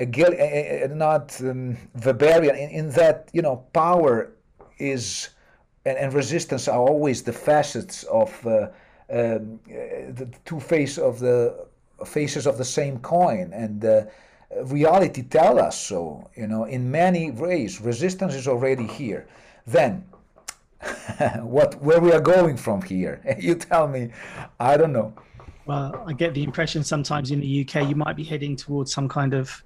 not 0.00 1.40
um, 1.40 1.76
Weberian, 2.00 2.56
in, 2.58 2.70
in, 2.70 2.90
that, 2.90 3.28
you 3.32 3.42
know, 3.42 3.64
power 3.72 4.32
is, 4.78 5.28
and, 5.84 5.96
and 5.96 6.12
resistance 6.14 6.66
are 6.66 6.80
always 6.80 7.22
the 7.22 7.32
facets 7.32 8.02
of 8.04 8.44
uh, 8.44 8.70
um, 9.08 9.60
the 9.68 10.28
two 10.46 10.58
face 10.58 10.98
of 10.98 11.20
the 11.20 11.64
faces 12.04 12.48
of 12.48 12.58
the 12.58 12.64
same 12.64 12.98
coin. 12.98 13.52
And 13.52 13.84
uh, 13.84 14.06
reality 14.64 15.22
tell 15.22 15.60
us 15.60 15.80
so, 15.80 16.28
you 16.34 16.48
know, 16.48 16.64
in 16.64 16.90
many 16.90 17.30
ways, 17.30 17.80
resistance 17.80 18.34
is 18.34 18.48
already 18.48 18.88
here. 18.88 19.28
Then, 19.64 20.04
what 21.40 21.80
where 21.82 22.00
we 22.00 22.12
are 22.12 22.20
going 22.20 22.56
from 22.56 22.82
here? 22.82 23.20
You 23.38 23.54
tell 23.54 23.88
me. 23.88 24.10
I 24.58 24.76
don't 24.76 24.92
know. 24.92 25.12
Well 25.64 26.02
i 26.06 26.12
get 26.12 26.34
the 26.34 26.42
impression 26.42 26.82
sometimes 26.82 27.30
in 27.30 27.40
the 27.40 27.60
uk 27.62 27.74
you 27.88 27.94
might 27.94 28.16
be 28.16 28.24
heading 28.24 28.56
towards 28.56 28.92
some 28.92 29.08
kind 29.08 29.32
of 29.32 29.62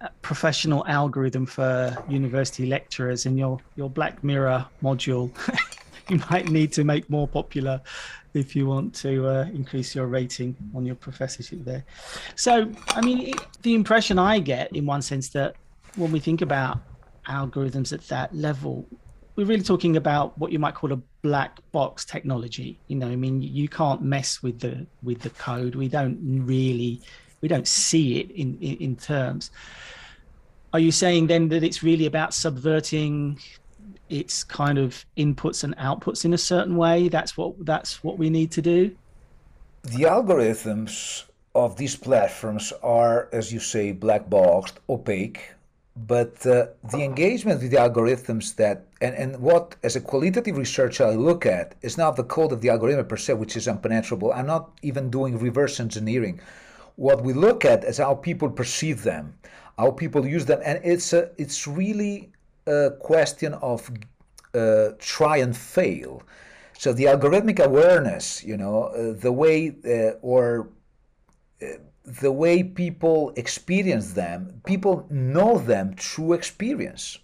uh, 0.00 0.08
professional 0.22 0.86
algorithm 0.86 1.44
for 1.44 1.96
university 2.08 2.66
lecturers 2.66 3.26
in 3.26 3.36
your 3.36 3.58
your 3.74 3.90
black 3.90 4.22
mirror 4.22 4.64
module 4.80 5.28
you 6.08 6.20
might 6.30 6.48
need 6.48 6.72
to 6.72 6.84
make 6.84 7.10
more 7.10 7.26
popular 7.26 7.80
if 8.34 8.54
you 8.54 8.66
want 8.66 8.94
to 8.94 9.26
uh, 9.26 9.46
increase 9.52 9.94
your 9.94 10.06
rating 10.06 10.54
on 10.74 10.86
your 10.86 10.94
professorship 10.94 11.64
there. 11.64 11.84
So 12.36 12.70
i 12.90 13.00
mean 13.00 13.34
the 13.62 13.74
impression 13.74 14.20
i 14.20 14.38
get 14.38 14.74
in 14.76 14.86
one 14.86 15.02
sense 15.02 15.30
that 15.30 15.56
when 15.96 16.12
we 16.12 16.20
think 16.20 16.42
about 16.42 16.78
algorithms 17.28 17.92
at 17.92 18.06
that 18.08 18.34
level 18.34 18.86
we're 19.38 19.46
really 19.46 19.62
talking 19.62 19.96
about 19.96 20.36
what 20.36 20.50
you 20.50 20.58
might 20.58 20.74
call 20.74 20.92
a 20.92 20.96
black 21.22 21.60
box 21.70 22.04
technology. 22.04 22.76
You 22.88 22.96
know, 22.96 23.06
I 23.06 23.14
mean, 23.14 23.40
you 23.40 23.68
can't 23.68 24.02
mess 24.02 24.42
with 24.42 24.58
the 24.58 24.84
with 25.04 25.20
the 25.20 25.30
code. 25.30 25.76
We 25.76 25.86
don't 25.86 26.18
really, 26.44 27.00
we 27.40 27.46
don't 27.46 27.68
see 27.68 28.18
it 28.18 28.32
in 28.32 28.58
in, 28.60 28.76
in 28.78 28.96
terms. 28.96 29.52
Are 30.72 30.80
you 30.80 30.90
saying 30.90 31.28
then 31.28 31.50
that 31.50 31.62
it's 31.62 31.84
really 31.84 32.06
about 32.06 32.34
subverting 32.34 33.38
its 34.08 34.42
kind 34.42 34.76
of 34.76 35.06
inputs 35.16 35.62
and 35.62 35.76
outputs 35.76 36.24
in 36.24 36.34
a 36.34 36.38
certain 36.38 36.76
way? 36.76 37.08
That's 37.08 37.36
what 37.36 37.64
that's 37.64 38.02
what 38.02 38.18
we 38.18 38.30
need 38.30 38.50
to 38.50 38.60
do. 38.60 38.96
The 39.84 40.02
algorithms 40.02 41.22
of 41.54 41.76
these 41.76 41.94
platforms 41.94 42.72
are, 42.82 43.28
as 43.32 43.52
you 43.52 43.60
say, 43.60 43.92
black 43.92 44.28
boxed, 44.28 44.80
opaque 44.90 45.52
but 46.06 46.46
uh, 46.46 46.66
the 46.92 47.02
engagement 47.02 47.60
with 47.60 47.70
the 47.70 47.76
algorithms 47.76 48.54
that 48.54 48.86
and, 49.00 49.14
and 49.16 49.38
what 49.40 49.74
as 49.82 49.96
a 49.96 50.00
qualitative 50.00 50.56
researcher 50.56 51.04
i 51.04 51.14
look 51.14 51.44
at 51.44 51.74
is 51.82 51.98
not 51.98 52.14
the 52.14 52.24
code 52.24 52.52
of 52.52 52.60
the 52.60 52.68
algorithm 52.68 53.06
per 53.06 53.16
se 53.16 53.34
which 53.34 53.56
is 53.56 53.66
impenetrable 53.66 54.32
i'm 54.32 54.46
not 54.46 54.78
even 54.82 55.10
doing 55.10 55.38
reverse 55.38 55.80
engineering. 55.80 56.40
What 56.96 57.22
we 57.22 57.32
look 57.32 57.64
at 57.64 57.84
is 57.84 57.98
how 57.98 58.14
people 58.14 58.50
perceive 58.50 59.02
them 59.02 59.34
how 59.78 59.90
people 59.90 60.26
use 60.26 60.44
them 60.46 60.60
and 60.64 60.80
it's 60.84 61.12
a, 61.12 61.30
it's 61.36 61.66
really 61.66 62.30
a 62.66 62.90
question 63.00 63.54
of 63.54 63.90
uh, 64.54 64.90
try 64.98 65.36
and 65.38 65.56
fail. 65.56 66.22
So 66.78 66.92
the 66.92 67.04
algorithmic 67.04 67.58
awareness 67.60 68.44
you 68.44 68.56
know 68.56 68.84
uh, 68.84 69.14
the 69.18 69.32
way 69.32 69.74
uh, 69.84 70.18
or 70.22 70.68
uh, 71.62 71.66
the 72.08 72.32
way 72.32 72.62
people 72.62 73.32
experience 73.36 74.14
them, 74.14 74.60
people 74.64 75.06
know 75.10 75.58
them 75.58 75.94
through 75.94 76.32
experience. 76.32 77.18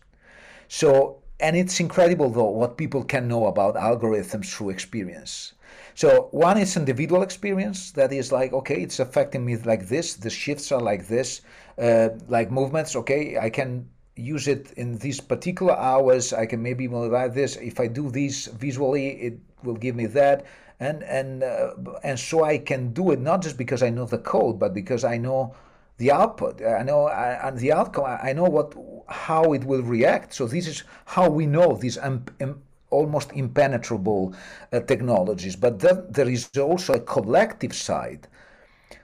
So, 0.69 1.23
and 1.41 1.57
it's 1.57 1.81
incredible 1.81 2.31
though 2.31 2.51
what 2.51 2.77
people 2.77 3.03
can 3.03 3.27
know 3.27 3.47
about 3.47 3.77
algorithms 3.77 4.47
through 4.47 4.71
experience. 4.71 5.55
So, 5.95 6.29
one 6.33 6.59
is 6.59 6.77
individual 6.77 7.23
experience 7.23 7.93
that 7.93 8.13
is 8.13 8.31
like, 8.31 8.53
okay, 8.53 8.83
it's 8.83 9.01
affecting 9.01 9.45
me 9.45 9.57
like 9.57 9.89
this, 9.89 10.15
the 10.15 10.31
shifts 10.31 10.71
are 10.71 10.81
like 10.81 11.09
this, 11.09 11.41
uh, 11.79 12.11
like 12.29 12.51
movements, 12.51 12.95
okay, 12.97 13.39
I 13.39 13.51
can 13.51 13.89
use 14.17 14.47
it 14.49 14.73
in 14.77 14.99
these 14.99 15.21
particular 15.21 15.75
hours, 15.77 16.33
I 16.33 16.47
can 16.47 16.63
maybe 16.63 16.87
modify 16.89 17.29
this. 17.29 17.57
If 17.57 17.81
I 17.81 17.87
do 17.87 18.11
this 18.11 18.47
visually, 18.47 19.09
it 19.09 19.39
will 19.63 19.75
give 19.75 19.97
me 19.97 20.07
that 20.07 20.45
and 20.81 21.03
and 21.05 21.43
uh, 21.43 21.75
and 22.03 22.19
so 22.19 22.45
I 22.45 22.59
can 22.59 22.93
do 22.93 23.11
it 23.13 23.21
not 23.21 23.43
just 23.43 23.57
because 23.57 23.83
I 23.83 23.91
know 23.91 24.07
the 24.07 24.19
code, 24.19 24.59
but 24.59 24.75
because 24.75 25.05
I 25.05 25.17
know 25.17 25.55
the 25.99 26.11
output. 26.11 26.63
I 26.63 26.83
know 26.83 27.09
and 27.09 27.59
the 27.59 27.73
outcome. 27.73 28.05
I 28.07 28.33
know 28.33 28.45
what 28.45 28.75
how 29.09 29.53
it 29.53 29.65
will 29.65 29.83
react. 29.83 30.35
So 30.35 30.47
this 30.47 30.67
is 30.67 30.85
how 31.05 31.29
we 31.29 31.47
know 31.47 31.77
these 31.77 31.99
um, 31.99 32.25
um, 32.41 32.63
almost 32.91 33.33
impenetrable 33.33 34.35
uh, 34.73 34.81
technologies. 34.81 35.57
But 35.57 35.81
then 35.81 36.07
there 36.11 36.29
is 36.29 36.51
also 36.57 36.95
a 36.95 37.01
collective 37.01 37.75
side, 37.75 38.29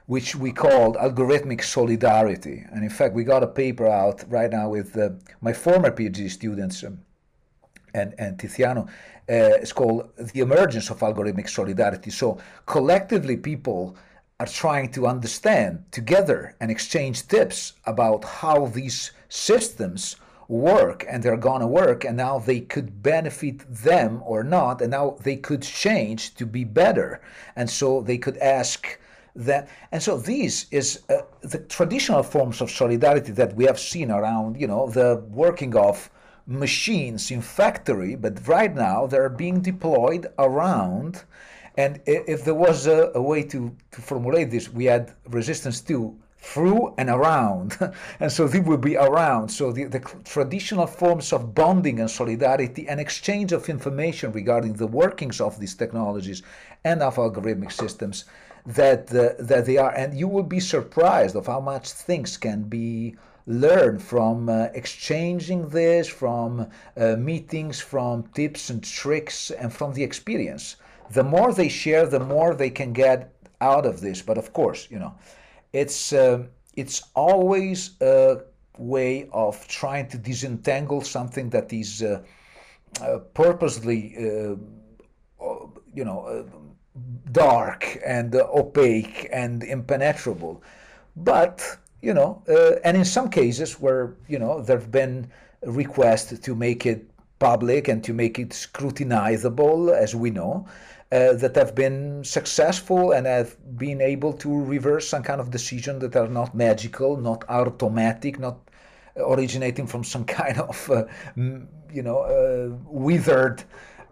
which 0.06 0.34
we 0.36 0.52
called 0.52 0.96
algorithmic 0.96 1.62
solidarity. 1.62 2.64
And 2.72 2.82
in 2.82 2.90
fact, 2.90 3.14
we 3.14 3.24
got 3.24 3.42
a 3.42 3.48
paper 3.48 3.86
out 3.86 4.24
right 4.28 4.50
now 4.50 4.68
with 4.70 4.96
uh, 4.96 5.10
my 5.40 5.52
former 5.52 5.90
PhD 5.90 6.30
students. 6.30 6.82
Um, 6.84 7.00
and, 7.92 8.14
and 8.18 8.38
Tiziano, 8.38 8.88
uh, 9.31 9.62
it's 9.62 9.72
called 9.72 10.11
The 10.16 10.41
Emergence 10.41 10.91
of 10.91 10.99
Algorithmic 11.01 11.49
Solidarity. 11.49 12.11
So 12.11 12.39
collectively, 12.66 13.37
people 13.37 13.97
are 14.41 14.47
trying 14.47 14.91
to 14.91 15.07
understand 15.07 15.85
together 15.93 16.57
and 16.61 16.70
exchange 16.70 17.28
tips 17.28 17.74
about 17.85 18.24
how 18.24 18.66
these 18.66 19.12
systems 19.28 20.16
work 20.49 21.05
and 21.09 21.22
they're 21.22 21.37
going 21.37 21.61
to 21.61 21.66
work 21.66 22.05
and 22.05 22.16
now 22.16 22.41
they 22.41 22.59
could 22.59 23.03
benefit 23.03 23.59
them 23.72 24.20
or 24.24 24.43
not 24.43 24.83
and 24.83 24.91
now 24.91 25.16
they 25.22 25.37
could 25.37 25.62
change 25.62 26.35
to 26.35 26.45
be 26.45 26.64
better 26.64 27.20
and 27.55 27.70
so 27.70 28.01
they 28.01 28.18
could 28.18 28.37
ask 28.39 28.99
that 29.37 29.68
and 29.93 30.03
so 30.03 30.18
this 30.18 30.66
is 30.72 31.03
uh, 31.09 31.18
the 31.43 31.59
traditional 31.59 32.22
forms 32.24 32.61
of 32.61 32.68
solidarity 32.68 33.31
that 33.31 33.55
we 33.55 33.64
have 33.64 33.78
seen 33.78 34.11
around 34.11 34.61
you 34.61 34.66
know 34.66 34.89
the 34.89 35.22
working 35.31 35.76
of 35.76 36.11
machines 36.51 37.30
in 37.30 37.40
factory, 37.40 38.16
but 38.16 38.46
right 38.48 38.74
now 38.74 39.07
they're 39.07 39.28
being 39.28 39.61
deployed 39.61 40.26
around. 40.38 41.22
And 41.78 42.01
if 42.07 42.44
there 42.44 42.55
was 42.55 42.86
a, 42.86 43.12
a 43.14 43.22
way 43.22 43.44
to, 43.44 43.74
to 43.92 44.01
formulate 44.01 44.51
this, 44.51 44.68
we 44.68 44.86
had 44.86 45.14
resistance 45.28 45.80
to 45.82 46.16
through 46.42 46.94
and 46.98 47.09
around. 47.09 47.78
and 48.20 48.32
so 48.32 48.48
they 48.48 48.61
will 48.61 48.78
be 48.78 48.96
around. 48.96 49.48
So 49.51 49.72
the, 49.72 49.84
the 49.84 50.01
traditional 50.24 50.86
forms 50.86 51.32
of 51.32 51.55
bonding 51.55 52.01
and 52.01 52.11
solidarity 52.11 52.88
and 52.88 52.98
exchange 52.98 53.53
of 53.53 53.68
information 53.68 54.32
regarding 54.32 54.72
the 54.74 54.86
workings 54.86 55.40
of 55.40 55.61
these 55.61 55.74
technologies 55.74 56.42
and 56.84 57.03
of 57.03 57.16
algorithmic 57.16 57.72
systems 57.72 58.24
that 58.66 59.14
uh, 59.14 59.32
that 59.38 59.64
they 59.64 59.78
are 59.78 59.90
and 59.92 60.18
you 60.18 60.28
will 60.28 60.42
be 60.42 60.61
surprised 60.61 61.34
of 61.34 61.46
how 61.46 61.61
much 61.61 61.90
things 61.90 62.36
can 62.36 62.62
be 62.62 63.16
learned 63.51 64.03
from 64.03 64.48
uh, 64.48 64.68
exchanging 64.74 65.68
this 65.68 66.09
from 66.09 66.66
uh, 66.96 67.16
meetings 67.16 67.80
from 67.80 68.22
tips 68.34 68.70
and 68.70 68.82
tricks 68.84 69.51
and 69.51 69.72
from 69.72 69.92
the 69.94 70.03
experience 70.03 70.76
the 71.11 71.24
more 71.24 71.53
they 71.53 71.68
share 71.68 72.07
the 72.07 72.20
more 72.20 72.55
they 72.55 72.70
can 72.70 72.92
get 72.92 73.32
out 73.61 73.84
of 73.84 74.01
this 74.01 74.22
but 74.22 74.38
of 74.38 74.53
course 74.53 74.88
you 74.90 74.98
know 74.98 75.14
it's 75.72 76.12
uh, 76.12 76.42
it's 76.76 77.03
always 77.14 78.01
a 78.01 78.40
way 78.78 79.28
of 79.32 79.66
trying 79.68 80.09
to 80.09 80.18
disentangle 80.18 81.03
something 81.03 81.51
that 81.51 81.72
is 81.72 82.03
uh, 82.03 82.22
uh, 83.03 83.18
purposely, 83.34 84.14
uh, 84.16 84.57
you 85.94 86.05
know, 86.05 86.46
dark 87.32 87.98
and 88.05 88.34
opaque 88.34 89.28
and 89.32 89.62
impenetrable. 89.62 90.62
But 91.16 91.78
you 92.03 92.14
know, 92.14 92.42
uh, 92.48 92.76
and 92.84 92.96
in 92.96 93.05
some 93.05 93.28
cases 93.28 93.80
where 93.80 94.14
you 94.28 94.38
know 94.38 94.61
there've 94.62 94.90
been 94.90 95.30
requests 95.62 96.38
to 96.38 96.55
make 96.55 96.86
it 96.86 97.07
public 97.38 97.88
and 97.88 98.05
to 98.05 98.12
make 98.12 98.38
it 98.38 98.51
scrutinizable, 98.51 99.92
as 99.92 100.14
we 100.14 100.30
know 100.30 100.66
uh, 101.12 101.32
that 101.34 101.57
have 101.57 101.74
been 101.74 102.22
successful 102.22 103.12
and 103.12 103.26
have 103.26 103.57
been 103.76 104.01
able 104.01 104.32
to 104.32 104.62
reverse 104.62 105.09
some 105.09 105.22
kind 105.22 105.40
of 105.40 105.51
decision 105.51 105.98
that 105.98 106.14
are 106.14 106.28
not 106.28 106.55
magical, 106.55 107.16
not 107.16 107.44
automatic, 107.48 108.38
not 108.38 108.59
originating 109.16 109.86
from 109.86 110.05
some 110.05 110.24
kind 110.40 110.59
of, 110.59 110.90
uh, 110.90 111.05
you 111.36 112.03
know, 112.03 112.20
uh, 112.20 112.76
withered. 112.84 113.64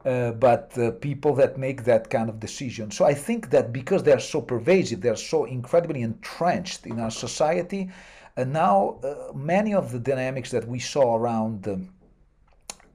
Uh, 0.08 0.32
but 0.32 0.66
people 1.08 1.34
that 1.34 1.58
make 1.58 1.84
that 1.84 2.08
kind 2.08 2.28
of 2.30 2.36
decision. 2.40 2.90
So 2.90 3.04
I 3.04 3.14
think 3.26 3.50
that 3.50 3.66
because 3.80 4.02
they 4.02 4.14
are 4.18 4.26
so 4.34 4.40
pervasive, 4.40 5.02
they 5.02 5.12
are 5.16 5.24
so 5.34 5.44
incredibly 5.44 6.00
entrenched 6.00 6.86
in 6.86 6.98
our 6.98 7.10
society, 7.10 7.90
and 8.38 8.50
now 8.52 8.78
uh, 9.02 9.32
many 9.34 9.74
of 9.74 9.84
the 9.92 9.98
dynamics 9.98 10.50
that 10.52 10.66
we 10.66 10.78
saw 10.78 11.06
around 11.20 11.68
um, 11.68 11.90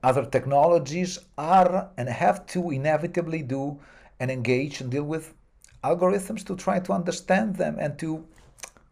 other 0.02 0.26
technologies 0.26 1.20
are 1.38 1.90
and 1.98 2.10
have 2.10 2.48
to 2.48 2.72
inevitably 2.72 3.44
do 3.44 3.80
and 4.20 4.32
engage 4.32 4.82
and 4.82 4.90
deal 4.90 5.04
with 5.04 5.34
algorithms 5.84 6.44
to 6.46 6.56
try 6.56 6.80
to 6.80 6.94
understand 6.94 7.56
them 7.56 7.76
and 7.80 8.00
to 8.00 8.26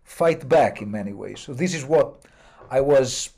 fight 0.03 0.47
back 0.47 0.81
in 0.83 0.91
many 0.91 1.13
ways. 1.13 1.39
So 1.39 1.53
this 1.53 1.73
is 1.73 1.85
what 1.85 2.07
I 2.69 2.81
was 2.81 3.31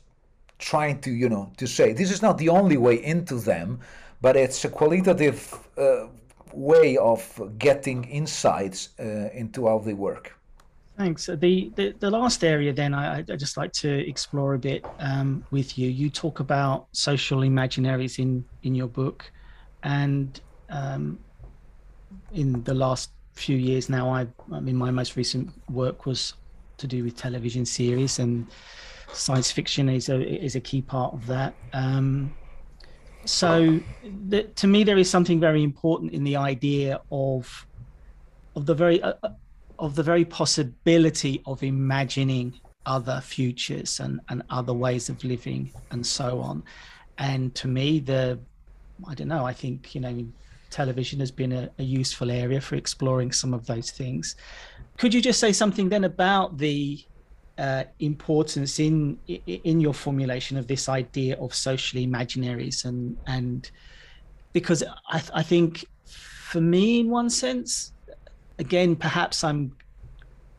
trying 0.58 1.00
to, 1.00 1.10
you 1.10 1.28
know, 1.28 1.52
to 1.56 1.66
say. 1.66 1.92
This 1.92 2.10
is 2.10 2.22
not 2.22 2.38
the 2.38 2.48
only 2.48 2.76
way 2.76 3.02
into 3.02 3.36
them, 3.36 3.80
but 4.24 4.36
it's 4.36 4.64
a 4.64 4.70
qualitative 4.70 5.38
uh, 5.76 6.06
way 6.54 6.96
of 6.96 7.20
getting 7.58 8.04
insights 8.04 8.88
uh, 8.98 9.28
into 9.34 9.66
how 9.68 9.78
they 9.78 9.92
work. 9.92 10.32
Thanks. 10.96 11.26
The, 11.26 11.70
the, 11.76 11.94
the 11.98 12.10
last 12.10 12.42
area, 12.42 12.72
then, 12.72 12.94
I 12.94 13.18
I 13.18 13.36
just 13.36 13.56
like 13.58 13.72
to 13.84 13.90
explore 14.08 14.54
a 14.54 14.58
bit 14.58 14.82
um, 14.98 15.44
with 15.50 15.76
you. 15.76 15.90
You 15.90 16.08
talk 16.08 16.40
about 16.40 16.86
social 16.92 17.40
imaginaries 17.40 18.18
in 18.18 18.44
in 18.62 18.74
your 18.74 18.88
book, 18.88 19.30
and 19.82 20.40
um, 20.70 21.18
in 22.32 22.62
the 22.62 22.74
last 22.74 23.10
few 23.34 23.58
years 23.58 23.90
now, 23.90 24.08
I 24.08 24.26
I 24.56 24.60
mean, 24.60 24.76
my 24.76 24.90
most 24.90 25.16
recent 25.16 25.50
work 25.68 26.06
was 26.06 26.34
to 26.78 26.86
do 26.86 27.04
with 27.04 27.14
television 27.16 27.66
series, 27.66 28.18
and 28.20 28.46
science 29.12 29.50
fiction 29.50 29.88
is 29.88 30.08
a 30.08 30.18
is 30.46 30.56
a 30.56 30.60
key 30.60 30.80
part 30.80 31.12
of 31.12 31.26
that. 31.26 31.52
Um, 31.74 32.32
so, 33.24 33.80
the, 34.28 34.44
to 34.44 34.66
me, 34.66 34.84
there 34.84 34.98
is 34.98 35.10
something 35.10 35.40
very 35.40 35.62
important 35.62 36.12
in 36.12 36.24
the 36.24 36.36
idea 36.36 37.00
of 37.10 37.66
of 38.56 38.66
the 38.66 38.74
very 38.74 39.02
uh, 39.02 39.14
of 39.78 39.94
the 39.94 40.02
very 40.02 40.24
possibility 40.24 41.42
of 41.46 41.62
imagining 41.62 42.54
other 42.86 43.20
futures 43.22 44.00
and, 44.00 44.20
and 44.28 44.42
other 44.50 44.72
ways 44.72 45.08
of 45.08 45.22
living 45.24 45.72
and 45.90 46.06
so 46.06 46.40
on. 46.40 46.62
And 47.18 47.54
to 47.56 47.68
me, 47.68 48.00
the 48.00 48.38
I 49.06 49.14
don't 49.14 49.28
know, 49.28 49.44
I 49.44 49.52
think, 49.52 49.94
you 49.94 50.00
know, 50.00 50.26
television 50.70 51.20
has 51.20 51.30
been 51.30 51.52
a, 51.52 51.70
a 51.78 51.82
useful 51.82 52.30
area 52.30 52.60
for 52.60 52.76
exploring 52.76 53.32
some 53.32 53.54
of 53.54 53.66
those 53.66 53.90
things. 53.90 54.36
Could 54.98 55.14
you 55.14 55.20
just 55.20 55.40
say 55.40 55.52
something 55.52 55.88
then 55.88 56.04
about 56.04 56.58
the 56.58 57.04
uh, 57.58 57.84
importance 58.00 58.78
in 58.80 59.18
in 59.46 59.80
your 59.80 59.94
formulation 59.94 60.56
of 60.56 60.66
this 60.66 60.88
idea 60.88 61.36
of 61.36 61.54
social 61.54 62.00
imaginaries 62.00 62.84
and 62.84 63.16
and 63.26 63.70
because 64.52 64.82
I, 65.08 65.22
I 65.32 65.42
think 65.42 65.84
for 66.04 66.60
me 66.60 67.00
in 67.00 67.10
one 67.10 67.30
sense 67.30 67.94
again, 68.58 68.96
perhaps 68.96 69.44
I'm 69.44 69.76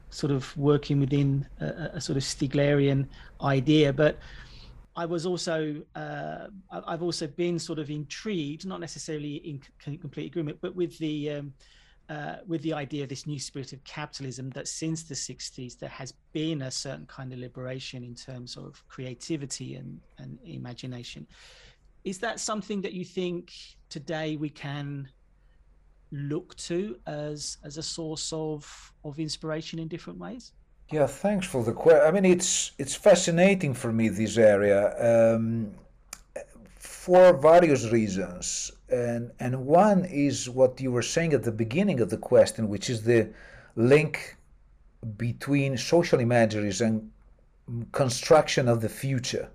sort 0.09 0.31
of 0.31 0.55
working 0.57 0.99
within 0.99 1.47
a, 1.59 1.91
a 1.93 2.01
sort 2.01 2.17
of 2.17 2.23
Stieglerian 2.23 3.07
idea, 3.41 3.91
but 3.91 4.17
I 4.95 5.05
was 5.05 5.25
also 5.25 5.81
uh, 5.95 6.47
I've 6.71 7.03
also 7.03 7.27
been 7.27 7.59
sort 7.59 7.79
of 7.79 7.89
intrigued, 7.89 8.65
not 8.65 8.79
necessarily 8.79 9.35
in 9.35 9.61
complete 9.97 10.27
agreement, 10.27 10.57
but 10.61 10.75
with 10.75 10.97
the 10.99 11.31
um, 11.31 11.53
uh, 12.09 12.35
with 12.47 12.61
the 12.61 12.73
idea 12.73 13.03
of 13.03 13.09
this 13.09 13.25
new 13.25 13.39
spirit 13.39 13.73
of 13.73 13.83
capitalism 13.83 14.49
that 14.51 14.67
since 14.67 15.03
the 15.03 15.15
60s 15.15 15.77
there 15.79 15.89
has 15.89 16.13
been 16.33 16.61
a 16.63 16.71
certain 16.71 17.05
kind 17.07 17.33
of 17.33 17.39
liberation 17.39 18.03
in 18.03 18.13
terms 18.13 18.57
of 18.57 18.83
creativity 18.87 19.75
and, 19.75 19.99
and 20.17 20.37
imagination. 20.45 21.25
Is 22.03 22.19
that 22.19 22.39
something 22.39 22.81
that 22.81 22.93
you 22.93 23.03
think 23.03 23.51
today 23.89 24.35
we 24.35 24.49
can 24.49 25.09
look 26.11 26.55
to 26.55 26.97
as 27.07 27.57
as 27.63 27.77
a 27.77 27.83
source 27.83 28.31
of 28.31 28.93
of 29.03 29.19
inspiration 29.19 29.79
in 29.79 29.87
different 29.87 30.19
ways? 30.19 30.53
Yeah, 30.91 31.07
thanks 31.07 31.47
for 31.47 31.63
the 31.63 31.73
question. 31.73 32.05
I 32.05 32.11
mean, 32.11 32.25
it's 32.25 32.71
it's 32.77 32.95
fascinating 32.95 33.73
for 33.73 33.91
me 33.91 34.09
this 34.09 34.37
area 34.37 35.33
um, 35.33 35.73
for 36.77 37.35
various 37.37 37.91
reasons, 37.91 38.71
and 38.89 39.31
and 39.39 39.65
one 39.65 40.05
is 40.05 40.49
what 40.49 40.79
you 40.79 40.91
were 40.91 41.01
saying 41.01 41.33
at 41.33 41.43
the 41.43 41.51
beginning 41.51 41.99
of 41.99 42.09
the 42.09 42.17
question, 42.17 42.69
which 42.69 42.89
is 42.89 43.03
the 43.03 43.29
link 43.75 44.37
between 45.17 45.77
social 45.77 46.19
imageries 46.19 46.81
and 46.81 47.11
construction 47.91 48.67
of 48.67 48.81
the 48.81 48.89
future. 48.89 49.49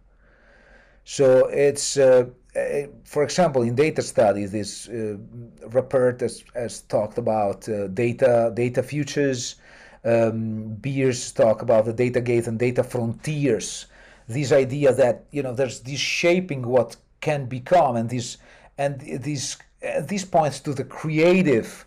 So 1.05 1.47
it's 1.47 1.97
uh, 1.97 2.27
uh, 2.57 2.87
for 3.05 3.23
example, 3.23 3.63
in 3.63 3.75
data 3.75 4.03
studies, 4.03 4.51
this 4.51 4.89
uh, 4.89 5.17
Ruppert 5.69 6.21
has, 6.21 6.43
has, 6.55 6.81
talked 6.83 7.17
about 7.17 7.69
uh, 7.69 7.87
data 7.89 8.51
data 8.55 8.83
futures. 8.83 9.57
Um, 10.05 10.75
Beers 10.81 11.31
talk 11.33 11.63
about 11.63 11.85
the 11.85 11.93
data 11.93 12.21
gaze 12.21 12.49
and 12.49 12.59
data 12.59 12.83
frontiers. 12.83 13.87
This 14.27 14.51
idea 14.51 14.93
that 14.95 15.25
you 15.31 15.43
know 15.43 15.55
there's 15.55 15.81
this 15.81 16.01
shaping 16.01 16.67
what 16.67 16.97
can 17.21 17.47
become, 17.47 17.97
and 17.97 18.11
this 18.11 18.39
and 18.81 19.01
these 19.01 19.59
uh, 19.87 20.01
this 20.01 20.25
points 20.25 20.59
to 20.61 20.73
the 20.73 20.85
creative 20.85 21.87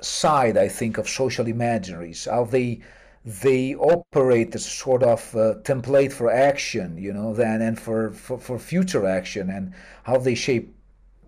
side, 0.00 0.56
I 0.56 0.68
think, 0.68 0.98
of 0.98 1.06
social 1.08 1.44
imaginaries. 1.44 2.20
How 2.34 2.44
they 2.44 2.80
they 3.24 3.74
operate 3.74 4.54
as 4.54 4.64
sort 4.64 5.02
of 5.02 5.20
uh, 5.36 5.54
template 5.70 6.12
for 6.12 6.30
action, 6.30 6.96
you 6.96 7.12
know, 7.12 7.34
then 7.34 7.60
and 7.60 7.78
for, 7.78 8.10
for, 8.12 8.38
for 8.38 8.58
future 8.58 9.06
action 9.06 9.50
and 9.50 9.74
how 10.04 10.16
they 10.16 10.34
shape, 10.34 10.74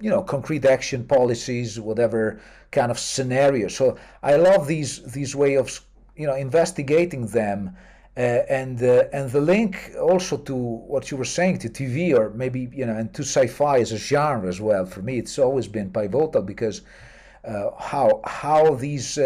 you 0.00 0.08
know, 0.08 0.22
concrete 0.22 0.64
action 0.64 1.04
policies, 1.04 1.78
whatever 1.78 2.40
kind 2.70 2.90
of 2.90 2.98
scenario. 2.98 3.68
So 3.68 3.98
I 4.22 4.36
love 4.36 4.66
these 4.66 4.92
these 5.12 5.36
way 5.36 5.56
of, 5.56 5.66
you 6.16 6.26
know, 6.26 6.34
investigating 6.34 7.26
them. 7.26 7.76
Uh, 8.14 8.44
and 8.50 8.82
uh, 8.82 9.04
and 9.14 9.30
the 9.30 9.40
link 9.40 9.92
also 9.98 10.36
to 10.36 10.54
what 10.54 11.10
you 11.10 11.16
were 11.16 11.24
saying 11.24 11.56
to 11.56 11.70
TV 11.70 12.14
or 12.14 12.28
maybe 12.34 12.68
you 12.70 12.84
know 12.84 12.94
and 12.94 13.14
to 13.14 13.22
sci-fi 13.22 13.78
as 13.78 13.90
a 13.90 13.96
genre 13.96 14.46
as 14.46 14.60
well 14.60 14.84
for 14.84 15.00
me 15.00 15.16
it's 15.16 15.38
always 15.38 15.66
been 15.66 15.90
pivotal 15.90 16.42
because 16.42 16.82
uh, 17.46 17.70
how 17.78 18.20
how 18.26 18.74
these 18.74 19.18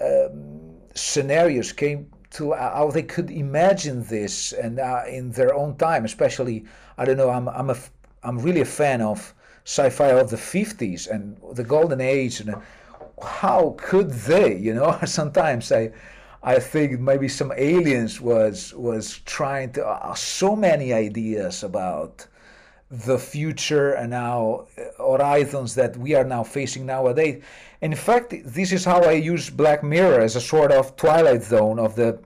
um, 0.00 0.76
scenarios 0.94 1.72
came 1.72 2.08
to 2.30 2.52
how 2.52 2.92
they 2.92 3.02
could 3.02 3.28
imagine 3.28 4.04
this 4.04 4.52
and 4.52 4.78
uh, 4.78 5.02
in 5.08 5.32
their 5.32 5.52
own 5.54 5.76
time 5.76 6.04
especially 6.04 6.64
i 6.98 7.04
don't 7.04 7.16
know 7.16 7.30
i'm 7.30 7.48
i'm 7.48 7.70
a 7.70 7.76
i'm 8.22 8.38
really 8.38 8.60
a 8.60 8.64
fan 8.64 9.00
of 9.00 9.34
sci-fi 9.64 10.10
of 10.10 10.30
the 10.30 10.36
50s 10.36 11.10
and 11.10 11.36
the 11.54 11.64
golden 11.64 12.00
age 12.00 12.38
and 12.38 12.54
how 13.20 13.74
could 13.78 14.10
they 14.10 14.56
you 14.56 14.74
know 14.74 14.96
sometimes 15.04 15.72
i 15.72 15.90
i 16.46 16.58
think 16.58 16.98
maybe 16.98 17.28
some 17.28 17.52
aliens 17.56 18.20
was 18.20 18.72
was 18.74 19.18
trying 19.26 19.70
to 19.72 19.86
uh, 19.86 20.14
so 20.14 20.56
many 20.56 20.92
ideas 20.92 21.62
about 21.62 22.26
the 22.90 23.18
future 23.18 23.92
and 23.92 24.10
now 24.10 24.66
uh, 24.78 24.82
horizons 25.16 25.74
that 25.74 25.96
we 25.96 26.14
are 26.14 26.24
now 26.24 26.44
facing 26.44 26.86
nowadays. 26.86 27.42
In 27.80 27.94
fact, 27.94 28.34
this 28.44 28.72
is 28.72 28.84
how 28.84 29.02
I 29.02 29.12
use 29.12 29.50
Black 29.50 29.82
Mirror 29.82 30.20
as 30.20 30.36
a 30.36 30.40
sort 30.40 30.70
of 30.72 30.96
twilight 30.96 31.42
zone 31.42 31.78
of 31.78 31.96
the 31.96 32.18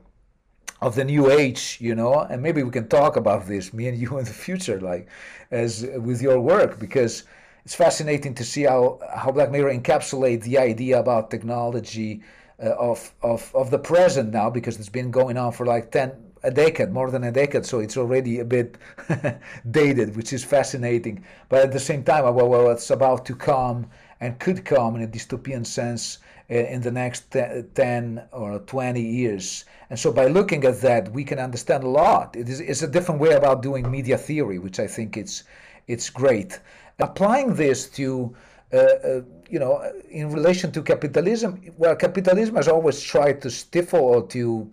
of 0.83 0.95
the 0.95 1.05
new 1.05 1.31
age, 1.31 1.79
you 1.81 1.95
know. 1.95 2.21
And 2.21 2.43
maybe 2.43 2.63
we 2.63 2.71
can 2.71 2.89
talk 2.89 3.17
about 3.17 3.47
this, 3.47 3.73
me 3.73 3.89
and 3.89 3.99
you, 4.03 4.19
in 4.19 4.25
the 4.25 4.33
future, 4.33 4.81
like 4.81 5.09
as 5.51 5.87
with 5.97 6.21
your 6.23 6.41
work, 6.41 6.79
because 6.79 7.25
it's 7.65 7.75
fascinating 7.75 8.35
to 8.35 8.45
see 8.45 8.65
how 8.65 9.01
how 9.15 9.33
Black 9.33 9.51
Mirror 9.51 9.73
encapsulates 9.75 10.43
the 10.43 10.59
idea 10.59 11.01
about 11.01 11.31
technology 11.31 12.21
uh, 12.21 12.50
of 12.67 13.13
of 13.23 13.51
of 13.55 13.71
the 13.71 13.79
present 13.79 14.33
now, 14.33 14.51
because 14.51 14.79
it's 14.79 14.89
been 14.89 15.11
going 15.11 15.37
on 15.37 15.53
for 15.53 15.67
like 15.67 15.91
ten 15.91 16.13
a 16.43 16.51
decade, 16.51 16.91
more 16.91 17.11
than 17.11 17.25
a 17.25 17.33
decade, 17.33 17.67
so 17.67 17.81
it's 17.81 17.97
already 17.97 18.41
a 18.41 18.45
bit 18.45 18.79
dated, 19.71 20.17
which 20.17 20.33
is 20.33 20.43
fascinating. 20.43 21.23
But 21.49 21.63
at 21.65 21.73
the 21.73 21.81
same 21.81 22.03
time, 22.03 22.25
well, 22.25 22.49
well, 22.49 22.65
what's 22.65 22.91
about 22.91 23.27
to 23.27 23.35
come 23.35 23.87
and 24.21 24.39
could 24.39 24.65
come 24.65 24.97
in 24.97 25.03
a 25.03 25.07
dystopian 25.07 25.67
sense 25.67 26.19
uh, 26.51 26.55
in 26.55 26.81
the 26.81 26.91
next 26.91 27.31
10 27.31 28.23
or 28.33 28.59
20 28.61 29.01
years. 29.01 29.65
And 29.89 29.99
so 29.99 30.13
by 30.13 30.27
looking 30.27 30.65
at 30.65 30.81
that, 30.81 31.13
we 31.13 31.25
can 31.25 31.39
understand 31.39 31.85
a 31.85 31.89
lot. 31.89 32.37
It 32.37 32.49
is 32.49 32.61
it's 32.61 32.83
a 32.83 32.89
different 32.89 33.21
way 33.21 33.33
about 33.33 33.63
doing 33.63 33.91
media 33.91 34.19
theory, 34.19 34.59
which 34.59 34.79
I 34.79 34.87
think 34.87 35.17
it's, 35.17 35.45
it's 35.87 36.11
great. 36.11 36.61
Applying 36.99 37.55
this 37.55 37.89
to 37.91 38.35
uh, 38.73 38.77
uh, 38.77 39.21
you 39.51 39.59
know, 39.59 39.83
in 40.11 40.31
relation 40.31 40.71
to 40.73 40.83
capitalism, 40.83 41.61
well, 41.77 41.97
capitalism 41.97 42.55
has 42.57 42.69
always 42.69 43.03
tried 43.03 43.43
to 43.43 43.51
stifle 43.51 44.01
or 44.01 44.27
to 44.29 44.71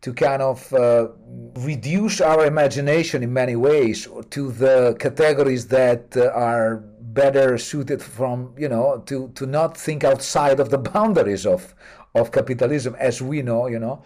to 0.00 0.12
kind 0.12 0.42
of 0.42 0.70
uh, 0.74 1.08
reduce 1.56 2.20
our 2.20 2.44
imagination 2.44 3.22
in 3.22 3.32
many 3.32 3.56
ways 3.56 4.06
to 4.28 4.52
the 4.52 4.94
categories 4.98 5.66
that 5.68 6.14
uh, 6.14 6.26
are 6.34 6.84
better 7.00 7.56
suited 7.56 8.02
from 8.02 8.52
you 8.58 8.68
know 8.68 9.02
to 9.06 9.28
to 9.34 9.46
not 9.46 9.76
think 9.76 10.04
outside 10.04 10.60
of 10.60 10.68
the 10.70 10.78
boundaries 10.92 11.46
of 11.46 11.74
of 12.14 12.32
capitalism. 12.32 12.94
As 12.98 13.22
we 13.22 13.42
know 13.42 13.66
you 13.66 13.78
know 13.78 14.02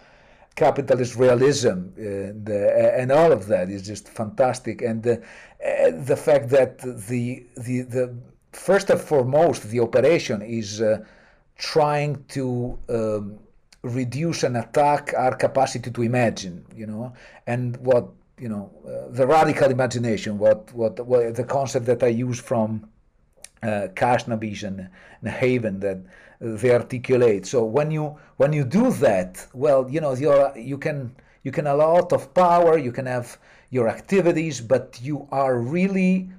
capitalist 0.55 1.15
realism 1.15 1.77
and, 1.95 2.49
uh, 2.49 2.99
and 2.99 3.11
all 3.11 3.31
of 3.31 3.47
that 3.47 3.69
is 3.69 3.81
just 3.85 4.09
fantastic. 4.09 4.81
And 4.81 5.01
the, 5.01 5.15
uh, 5.65 5.91
the 6.11 6.17
fact 6.17 6.49
that 6.49 6.79
the 6.79 7.45
the 7.55 7.81
the 7.81 8.15
first 8.51 8.89
and 8.89 8.99
foremost 8.99 9.63
the 9.69 9.79
operation 9.79 10.41
is 10.41 10.81
uh, 10.81 10.99
trying 11.57 12.23
to 12.29 12.77
um, 12.89 13.39
reduce 13.83 14.43
and 14.43 14.57
attack 14.57 15.13
our 15.17 15.35
capacity 15.35 15.91
to 15.91 16.01
imagine, 16.01 16.65
you 16.75 16.85
know, 16.85 17.13
and 17.47 17.77
what 17.77 18.09
you 18.39 18.47
know, 18.47 18.71
uh, 18.87 19.11
the 19.11 19.27
radical 19.27 19.69
imagination, 19.69 20.37
what, 20.37 20.71
what, 20.73 20.99
what 21.05 21.35
the 21.35 21.43
concept 21.43 21.85
that 21.85 22.01
I 22.01 22.07
use 22.07 22.39
from 22.39 22.89
uh, 23.61 23.87
Khasnabish 23.93 24.63
and, 24.63 24.89
and 25.21 25.29
Haiven 25.29 25.81
that 25.81 25.99
they 26.39 26.71
articulate. 26.71 27.45
So 27.45 27.65
when 27.65 27.91
you 27.91 28.17
when 28.37 28.53
you 28.53 28.63
do 28.63 28.91
that, 28.93 29.45
well, 29.53 29.89
you 29.89 29.99
know, 29.99 30.13
you 30.13 30.49
you 30.55 30.77
can 30.77 31.13
you 31.43 31.51
can 31.51 31.67
a 31.67 31.75
lot 31.75 32.13
of 32.13 32.33
power, 32.33 32.77
you 32.77 32.93
can 32.93 33.05
have 33.05 33.37
your 33.69 33.89
activities, 33.89 34.61
but 34.61 34.97
you 35.01 35.27
are 35.31 35.59
really 35.59 36.29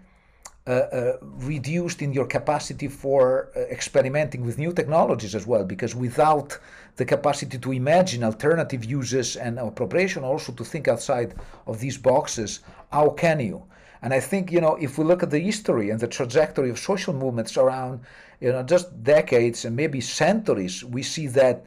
reduced 1.52 2.02
in 2.02 2.12
your 2.12 2.26
capacity 2.26 2.88
for 2.88 3.22
uh, 3.56 3.60
experimenting 3.76 4.44
with 4.46 4.58
new 4.58 4.72
technologies 4.72 5.34
as 5.34 5.46
well, 5.46 5.64
because 5.64 5.94
without 5.94 6.58
the 6.96 7.04
capacity 7.04 7.58
to 7.58 7.72
imagine 7.72 8.22
alternative 8.24 8.84
uses 8.84 9.36
and 9.36 9.58
appropriation, 9.58 10.22
also 10.24 10.52
to 10.52 10.64
think 10.64 10.88
outside 10.88 11.34
of 11.66 11.80
these 11.80 11.98
boxes, 11.98 12.60
how 12.92 13.08
can 13.10 13.40
you? 13.40 13.62
And 14.02 14.14
I 14.14 14.20
think, 14.20 14.50
you 14.50 14.60
know, 14.60 14.76
if 14.76 14.96
we 14.98 15.04
look 15.04 15.22
at 15.22 15.30
the 15.30 15.38
history 15.38 15.90
and 15.90 16.00
the 16.00 16.08
trajectory 16.08 16.70
of 16.70 16.78
social 16.78 17.14
movements 17.14 17.56
around, 17.56 18.00
you 18.40 18.50
know, 18.52 18.62
just 18.62 18.86
decades 19.02 19.64
and 19.64 19.76
maybe 19.76 20.00
centuries, 20.00 20.84
we 20.84 21.02
see 21.02 21.26
that 21.28 21.64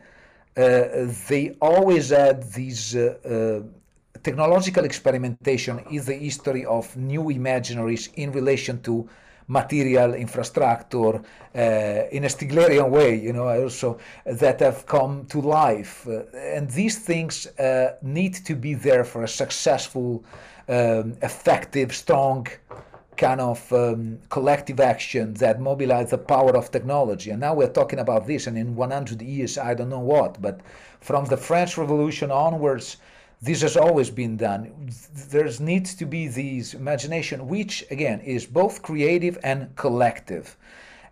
uh, 0.57 1.07
they 1.29 1.55
always 1.61 2.09
had 2.09 2.51
these 2.53 2.95
uh, 2.95 3.15
uh, 3.25 3.67
technological 4.23 4.85
experimentation 4.85 5.79
is 5.91 6.05
the 6.05 6.15
history 6.15 6.65
of 6.65 6.95
new 6.95 7.23
imaginaries 7.23 8.09
in 8.15 8.31
relation 8.31 8.81
to 8.81 9.07
material 9.47 10.13
infrastructure 10.13 11.15
uh, 11.17 11.59
in 12.11 12.23
a 12.23 12.27
Stieglerian 12.27 12.89
way, 12.89 13.19
you 13.19 13.33
know, 13.33 13.49
also 13.49 13.99
that 14.25 14.59
have 14.61 14.85
come 14.85 15.25
to 15.25 15.41
life. 15.41 16.07
Uh, 16.07 16.23
and 16.37 16.69
these 16.69 16.99
things 16.99 17.47
uh, 17.59 17.95
need 18.01 18.33
to 18.33 18.55
be 18.55 18.73
there 18.73 19.03
for 19.03 19.23
a 19.23 19.27
successful, 19.27 20.23
um, 20.69 21.15
effective, 21.21 21.93
strong 21.93 22.47
kind 23.17 23.41
of 23.41 23.71
um, 23.73 24.17
collective 24.29 24.79
action 24.79 25.33
that 25.35 25.59
mobilize 25.59 26.09
the 26.09 26.17
power 26.17 26.55
of 26.57 26.71
technology. 26.71 27.29
And 27.29 27.41
now 27.41 27.53
we're 27.53 27.71
talking 27.71 27.99
about 27.99 28.25
this, 28.25 28.47
and 28.47 28.57
in 28.57 28.75
100 28.75 29.21
years, 29.21 29.57
I 29.57 29.73
don't 29.73 29.89
know 29.89 29.99
what, 29.99 30.41
but 30.41 30.61
from 30.99 31.25
the 31.25 31.37
French 31.37 31.77
Revolution 31.77 32.31
onwards, 32.31 32.97
this 33.43 33.61
has 33.61 33.75
always 33.75 34.09
been 34.09 34.37
done. 34.37 34.89
There 35.29 35.49
needs 35.59 35.95
to 35.95 36.05
be 36.05 36.27
this 36.27 36.73
imagination, 36.73 37.47
which 37.47 37.83
again 37.91 38.21
is 38.21 38.45
both 38.45 38.81
creative 38.81 39.37
and 39.43 39.75
collective, 39.75 40.55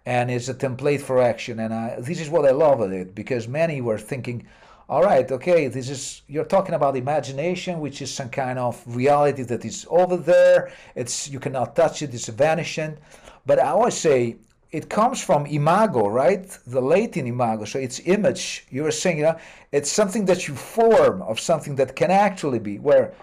and 0.06 0.32
is 0.32 0.48
a 0.48 0.54
template 0.54 1.02
for 1.02 1.22
action. 1.22 1.60
And 1.60 1.74
I, 1.74 2.00
this 2.00 2.22
is 2.22 2.30
what 2.30 2.46
I 2.46 2.52
love 2.52 2.80
of 2.80 2.94
it 2.94 3.14
because 3.14 3.50
many 3.50 3.82
were 3.82 3.98
thinking, 3.98 4.48
all 4.88 5.04
right, 5.04 5.30
okay, 5.30 5.68
this 5.68 5.90
is 5.90 6.22
you're 6.30 6.46
talking 6.46 6.74
about 6.74 6.96
imagination, 6.96 7.82
which 7.82 8.02
is 8.02 8.14
some 8.14 8.30
kind 8.30 8.58
of 8.58 8.82
reality 8.88 9.44
that 9.44 9.66
is 9.66 9.86
over 9.90 10.16
there. 10.16 10.72
It's 10.96 11.30
you 11.30 11.40
cannot 11.40 11.76
touch 11.76 12.02
it; 12.02 12.14
it's 12.14 12.30
vanishing. 12.30 12.98
But 13.46 13.60
I 13.60 13.68
always 13.68 13.96
say 13.96 14.38
it 14.72 14.90
comes 14.90 15.22
from 15.22 15.46
imago, 15.46 16.08
right? 16.08 16.48
The 16.66 16.82
Latin 16.82 17.28
imago. 17.28 17.66
So 17.66 17.80
it's 17.80 18.00
image. 18.06 18.66
You 18.70 18.84
were 18.84 18.92
saying, 18.92 19.18
you 19.18 19.24
know, 19.24 19.38
it's 19.72 19.92
something 19.92 20.26
that 20.26 20.48
you 20.48 20.56
form 20.56 21.22
of 21.24 21.40
something 21.40 21.76
that 21.76 21.96
can 21.96 22.12
actually 22.12 22.60
be, 22.60 22.80
where 22.80 23.14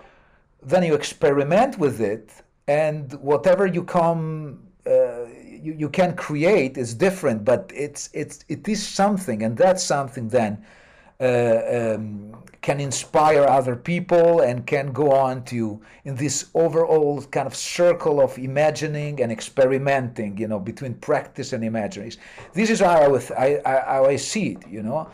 then 0.63 0.83
you 0.83 0.95
experiment 0.95 1.79
with 1.79 2.01
it, 2.01 2.31
and 2.67 3.13
whatever 3.15 3.67
you 3.67 3.83
come, 3.85 4.61
uh, 4.87 5.25
you, 5.47 5.73
you 5.73 5.89
can 5.89 6.15
create 6.17 6.77
is 6.77 6.95
different, 6.95 7.45
but 7.45 7.73
it's 7.75 8.11
it's 8.13 8.45
it 8.49 8.69
is 8.69 8.87
something, 8.87 9.43
and 9.43 9.57
that's 9.57 9.83
something 9.83 10.29
then 10.29 10.65
um, 11.21 12.33
can 12.61 12.81
inspire 12.81 13.45
other 13.45 13.77
people 13.77 14.41
and 14.41 14.67
can 14.67 14.93
go 14.93 15.13
on 15.13 15.45
to 15.45 15.81
in 16.05 16.15
this 16.17 16.51
overall 16.55 17.23
kind 17.23 17.47
of 17.47 17.55
circle 17.55 18.21
of 18.21 18.37
imagining 18.39 19.21
and 19.21 19.33
experimenting 19.33 20.37
you 20.39 20.49
know 20.49 20.59
between 20.59 20.95
practice 20.95 21.53
and 21.53 21.65
imaginaries 21.65 22.19
this 22.53 22.71
is 22.71 22.81
how 22.81 23.17
I, 23.37 23.61
I, 23.65 23.83
how 23.87 24.05
I 24.07 24.17
see 24.17 24.49
it 24.53 24.69
you 24.69 24.83
know? 24.83 25.11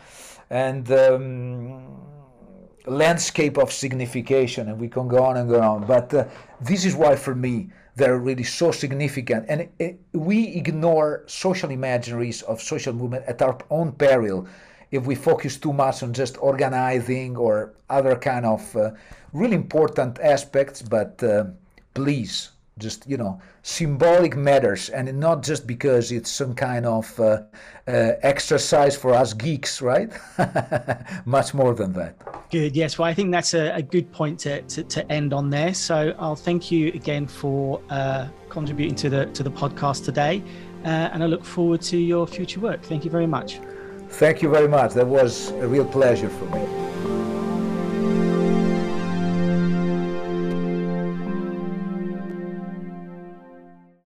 And 0.49 0.91
um, 0.91 2.05
landscape 2.87 3.57
of 3.57 3.71
signification 3.71 4.69
and 4.69 4.79
we 4.79 4.87
can 4.87 5.07
go 5.07 5.23
on 5.23 5.37
and 5.37 5.49
go 5.49 5.61
on. 5.61 5.85
But 5.85 6.13
uh, 6.13 6.25
this 6.61 6.85
is 6.85 6.95
why 6.95 7.15
for 7.15 7.35
me 7.35 7.69
they're 7.95 8.19
really 8.19 8.43
so 8.43 8.71
significant. 8.71 9.45
And 9.47 9.61
it, 9.61 9.71
it, 9.79 9.99
we 10.13 10.47
ignore 10.49 11.23
social 11.27 11.69
imaginaries 11.69 12.43
of 12.43 12.61
social 12.61 12.93
movement 12.93 13.25
at 13.27 13.41
our 13.41 13.57
own 13.69 13.93
peril 13.93 14.47
if 14.91 15.05
we 15.05 15.15
focus 15.15 15.57
too 15.57 15.73
much 15.73 16.03
on 16.03 16.13
just 16.13 16.37
organizing 16.41 17.35
or 17.35 17.73
other 17.89 18.15
kind 18.15 18.45
of 18.45 18.75
uh, 18.75 18.91
really 19.33 19.55
important 19.55 20.19
aspects 20.19 20.81
but 20.81 21.21
uh, 21.23 21.45
please 21.93 22.51
just 22.77 23.07
you 23.07 23.15
know 23.15 23.39
symbolic 23.63 24.35
matters 24.35 24.89
and 24.89 25.11
not 25.17 25.41
just 25.41 25.65
because 25.65 26.11
it's 26.11 26.29
some 26.29 26.53
kind 26.53 26.85
of 26.85 27.19
uh, 27.19 27.41
uh 27.87 28.11
exercise 28.21 28.97
for 28.97 29.13
us 29.13 29.33
geeks 29.33 29.81
right? 29.81 30.11
Much 31.25 31.53
more 31.53 31.73
than 31.73 31.93
that. 31.93 32.15
Good. 32.51 32.75
Yes. 32.75 32.97
Well 32.97 33.07
i 33.07 33.13
think 33.13 33.31
that's 33.31 33.53
a, 33.53 33.73
a 33.75 33.81
good 33.81 34.11
point 34.11 34.39
to, 34.39 34.61
to, 34.63 34.83
to, 34.83 35.11
end 35.11 35.33
on 35.33 35.49
there. 35.49 35.73
So 35.73 36.13
i'll 36.19 36.35
thank 36.35 36.69
you 36.69 36.89
again 36.89 37.27
for 37.27 37.81
uh, 37.89 38.27
contributing 38.49 38.95
to 38.95 39.09
the 39.09 39.25
to 39.27 39.43
the 39.43 39.51
podcast 39.51 40.03
today 40.03 40.43
uh, 40.83 41.13
and 41.13 41.23
i 41.23 41.25
look 41.25 41.45
forward 41.45 41.81
to 41.83 41.97
your 41.97 42.27
future 42.27 42.59
work. 42.59 42.83
Thank 42.83 43.05
you 43.05 43.11
very 43.11 43.27
much 43.27 43.59
Thank 44.17 44.41
you 44.41 44.49
very 44.49 44.69
much. 44.69 44.93
That 44.93 45.07
was 45.07 45.49
a 45.51 45.67
real 45.67 45.83
pleasure 45.83 46.29
for 46.29 46.45
me. 46.45 47.34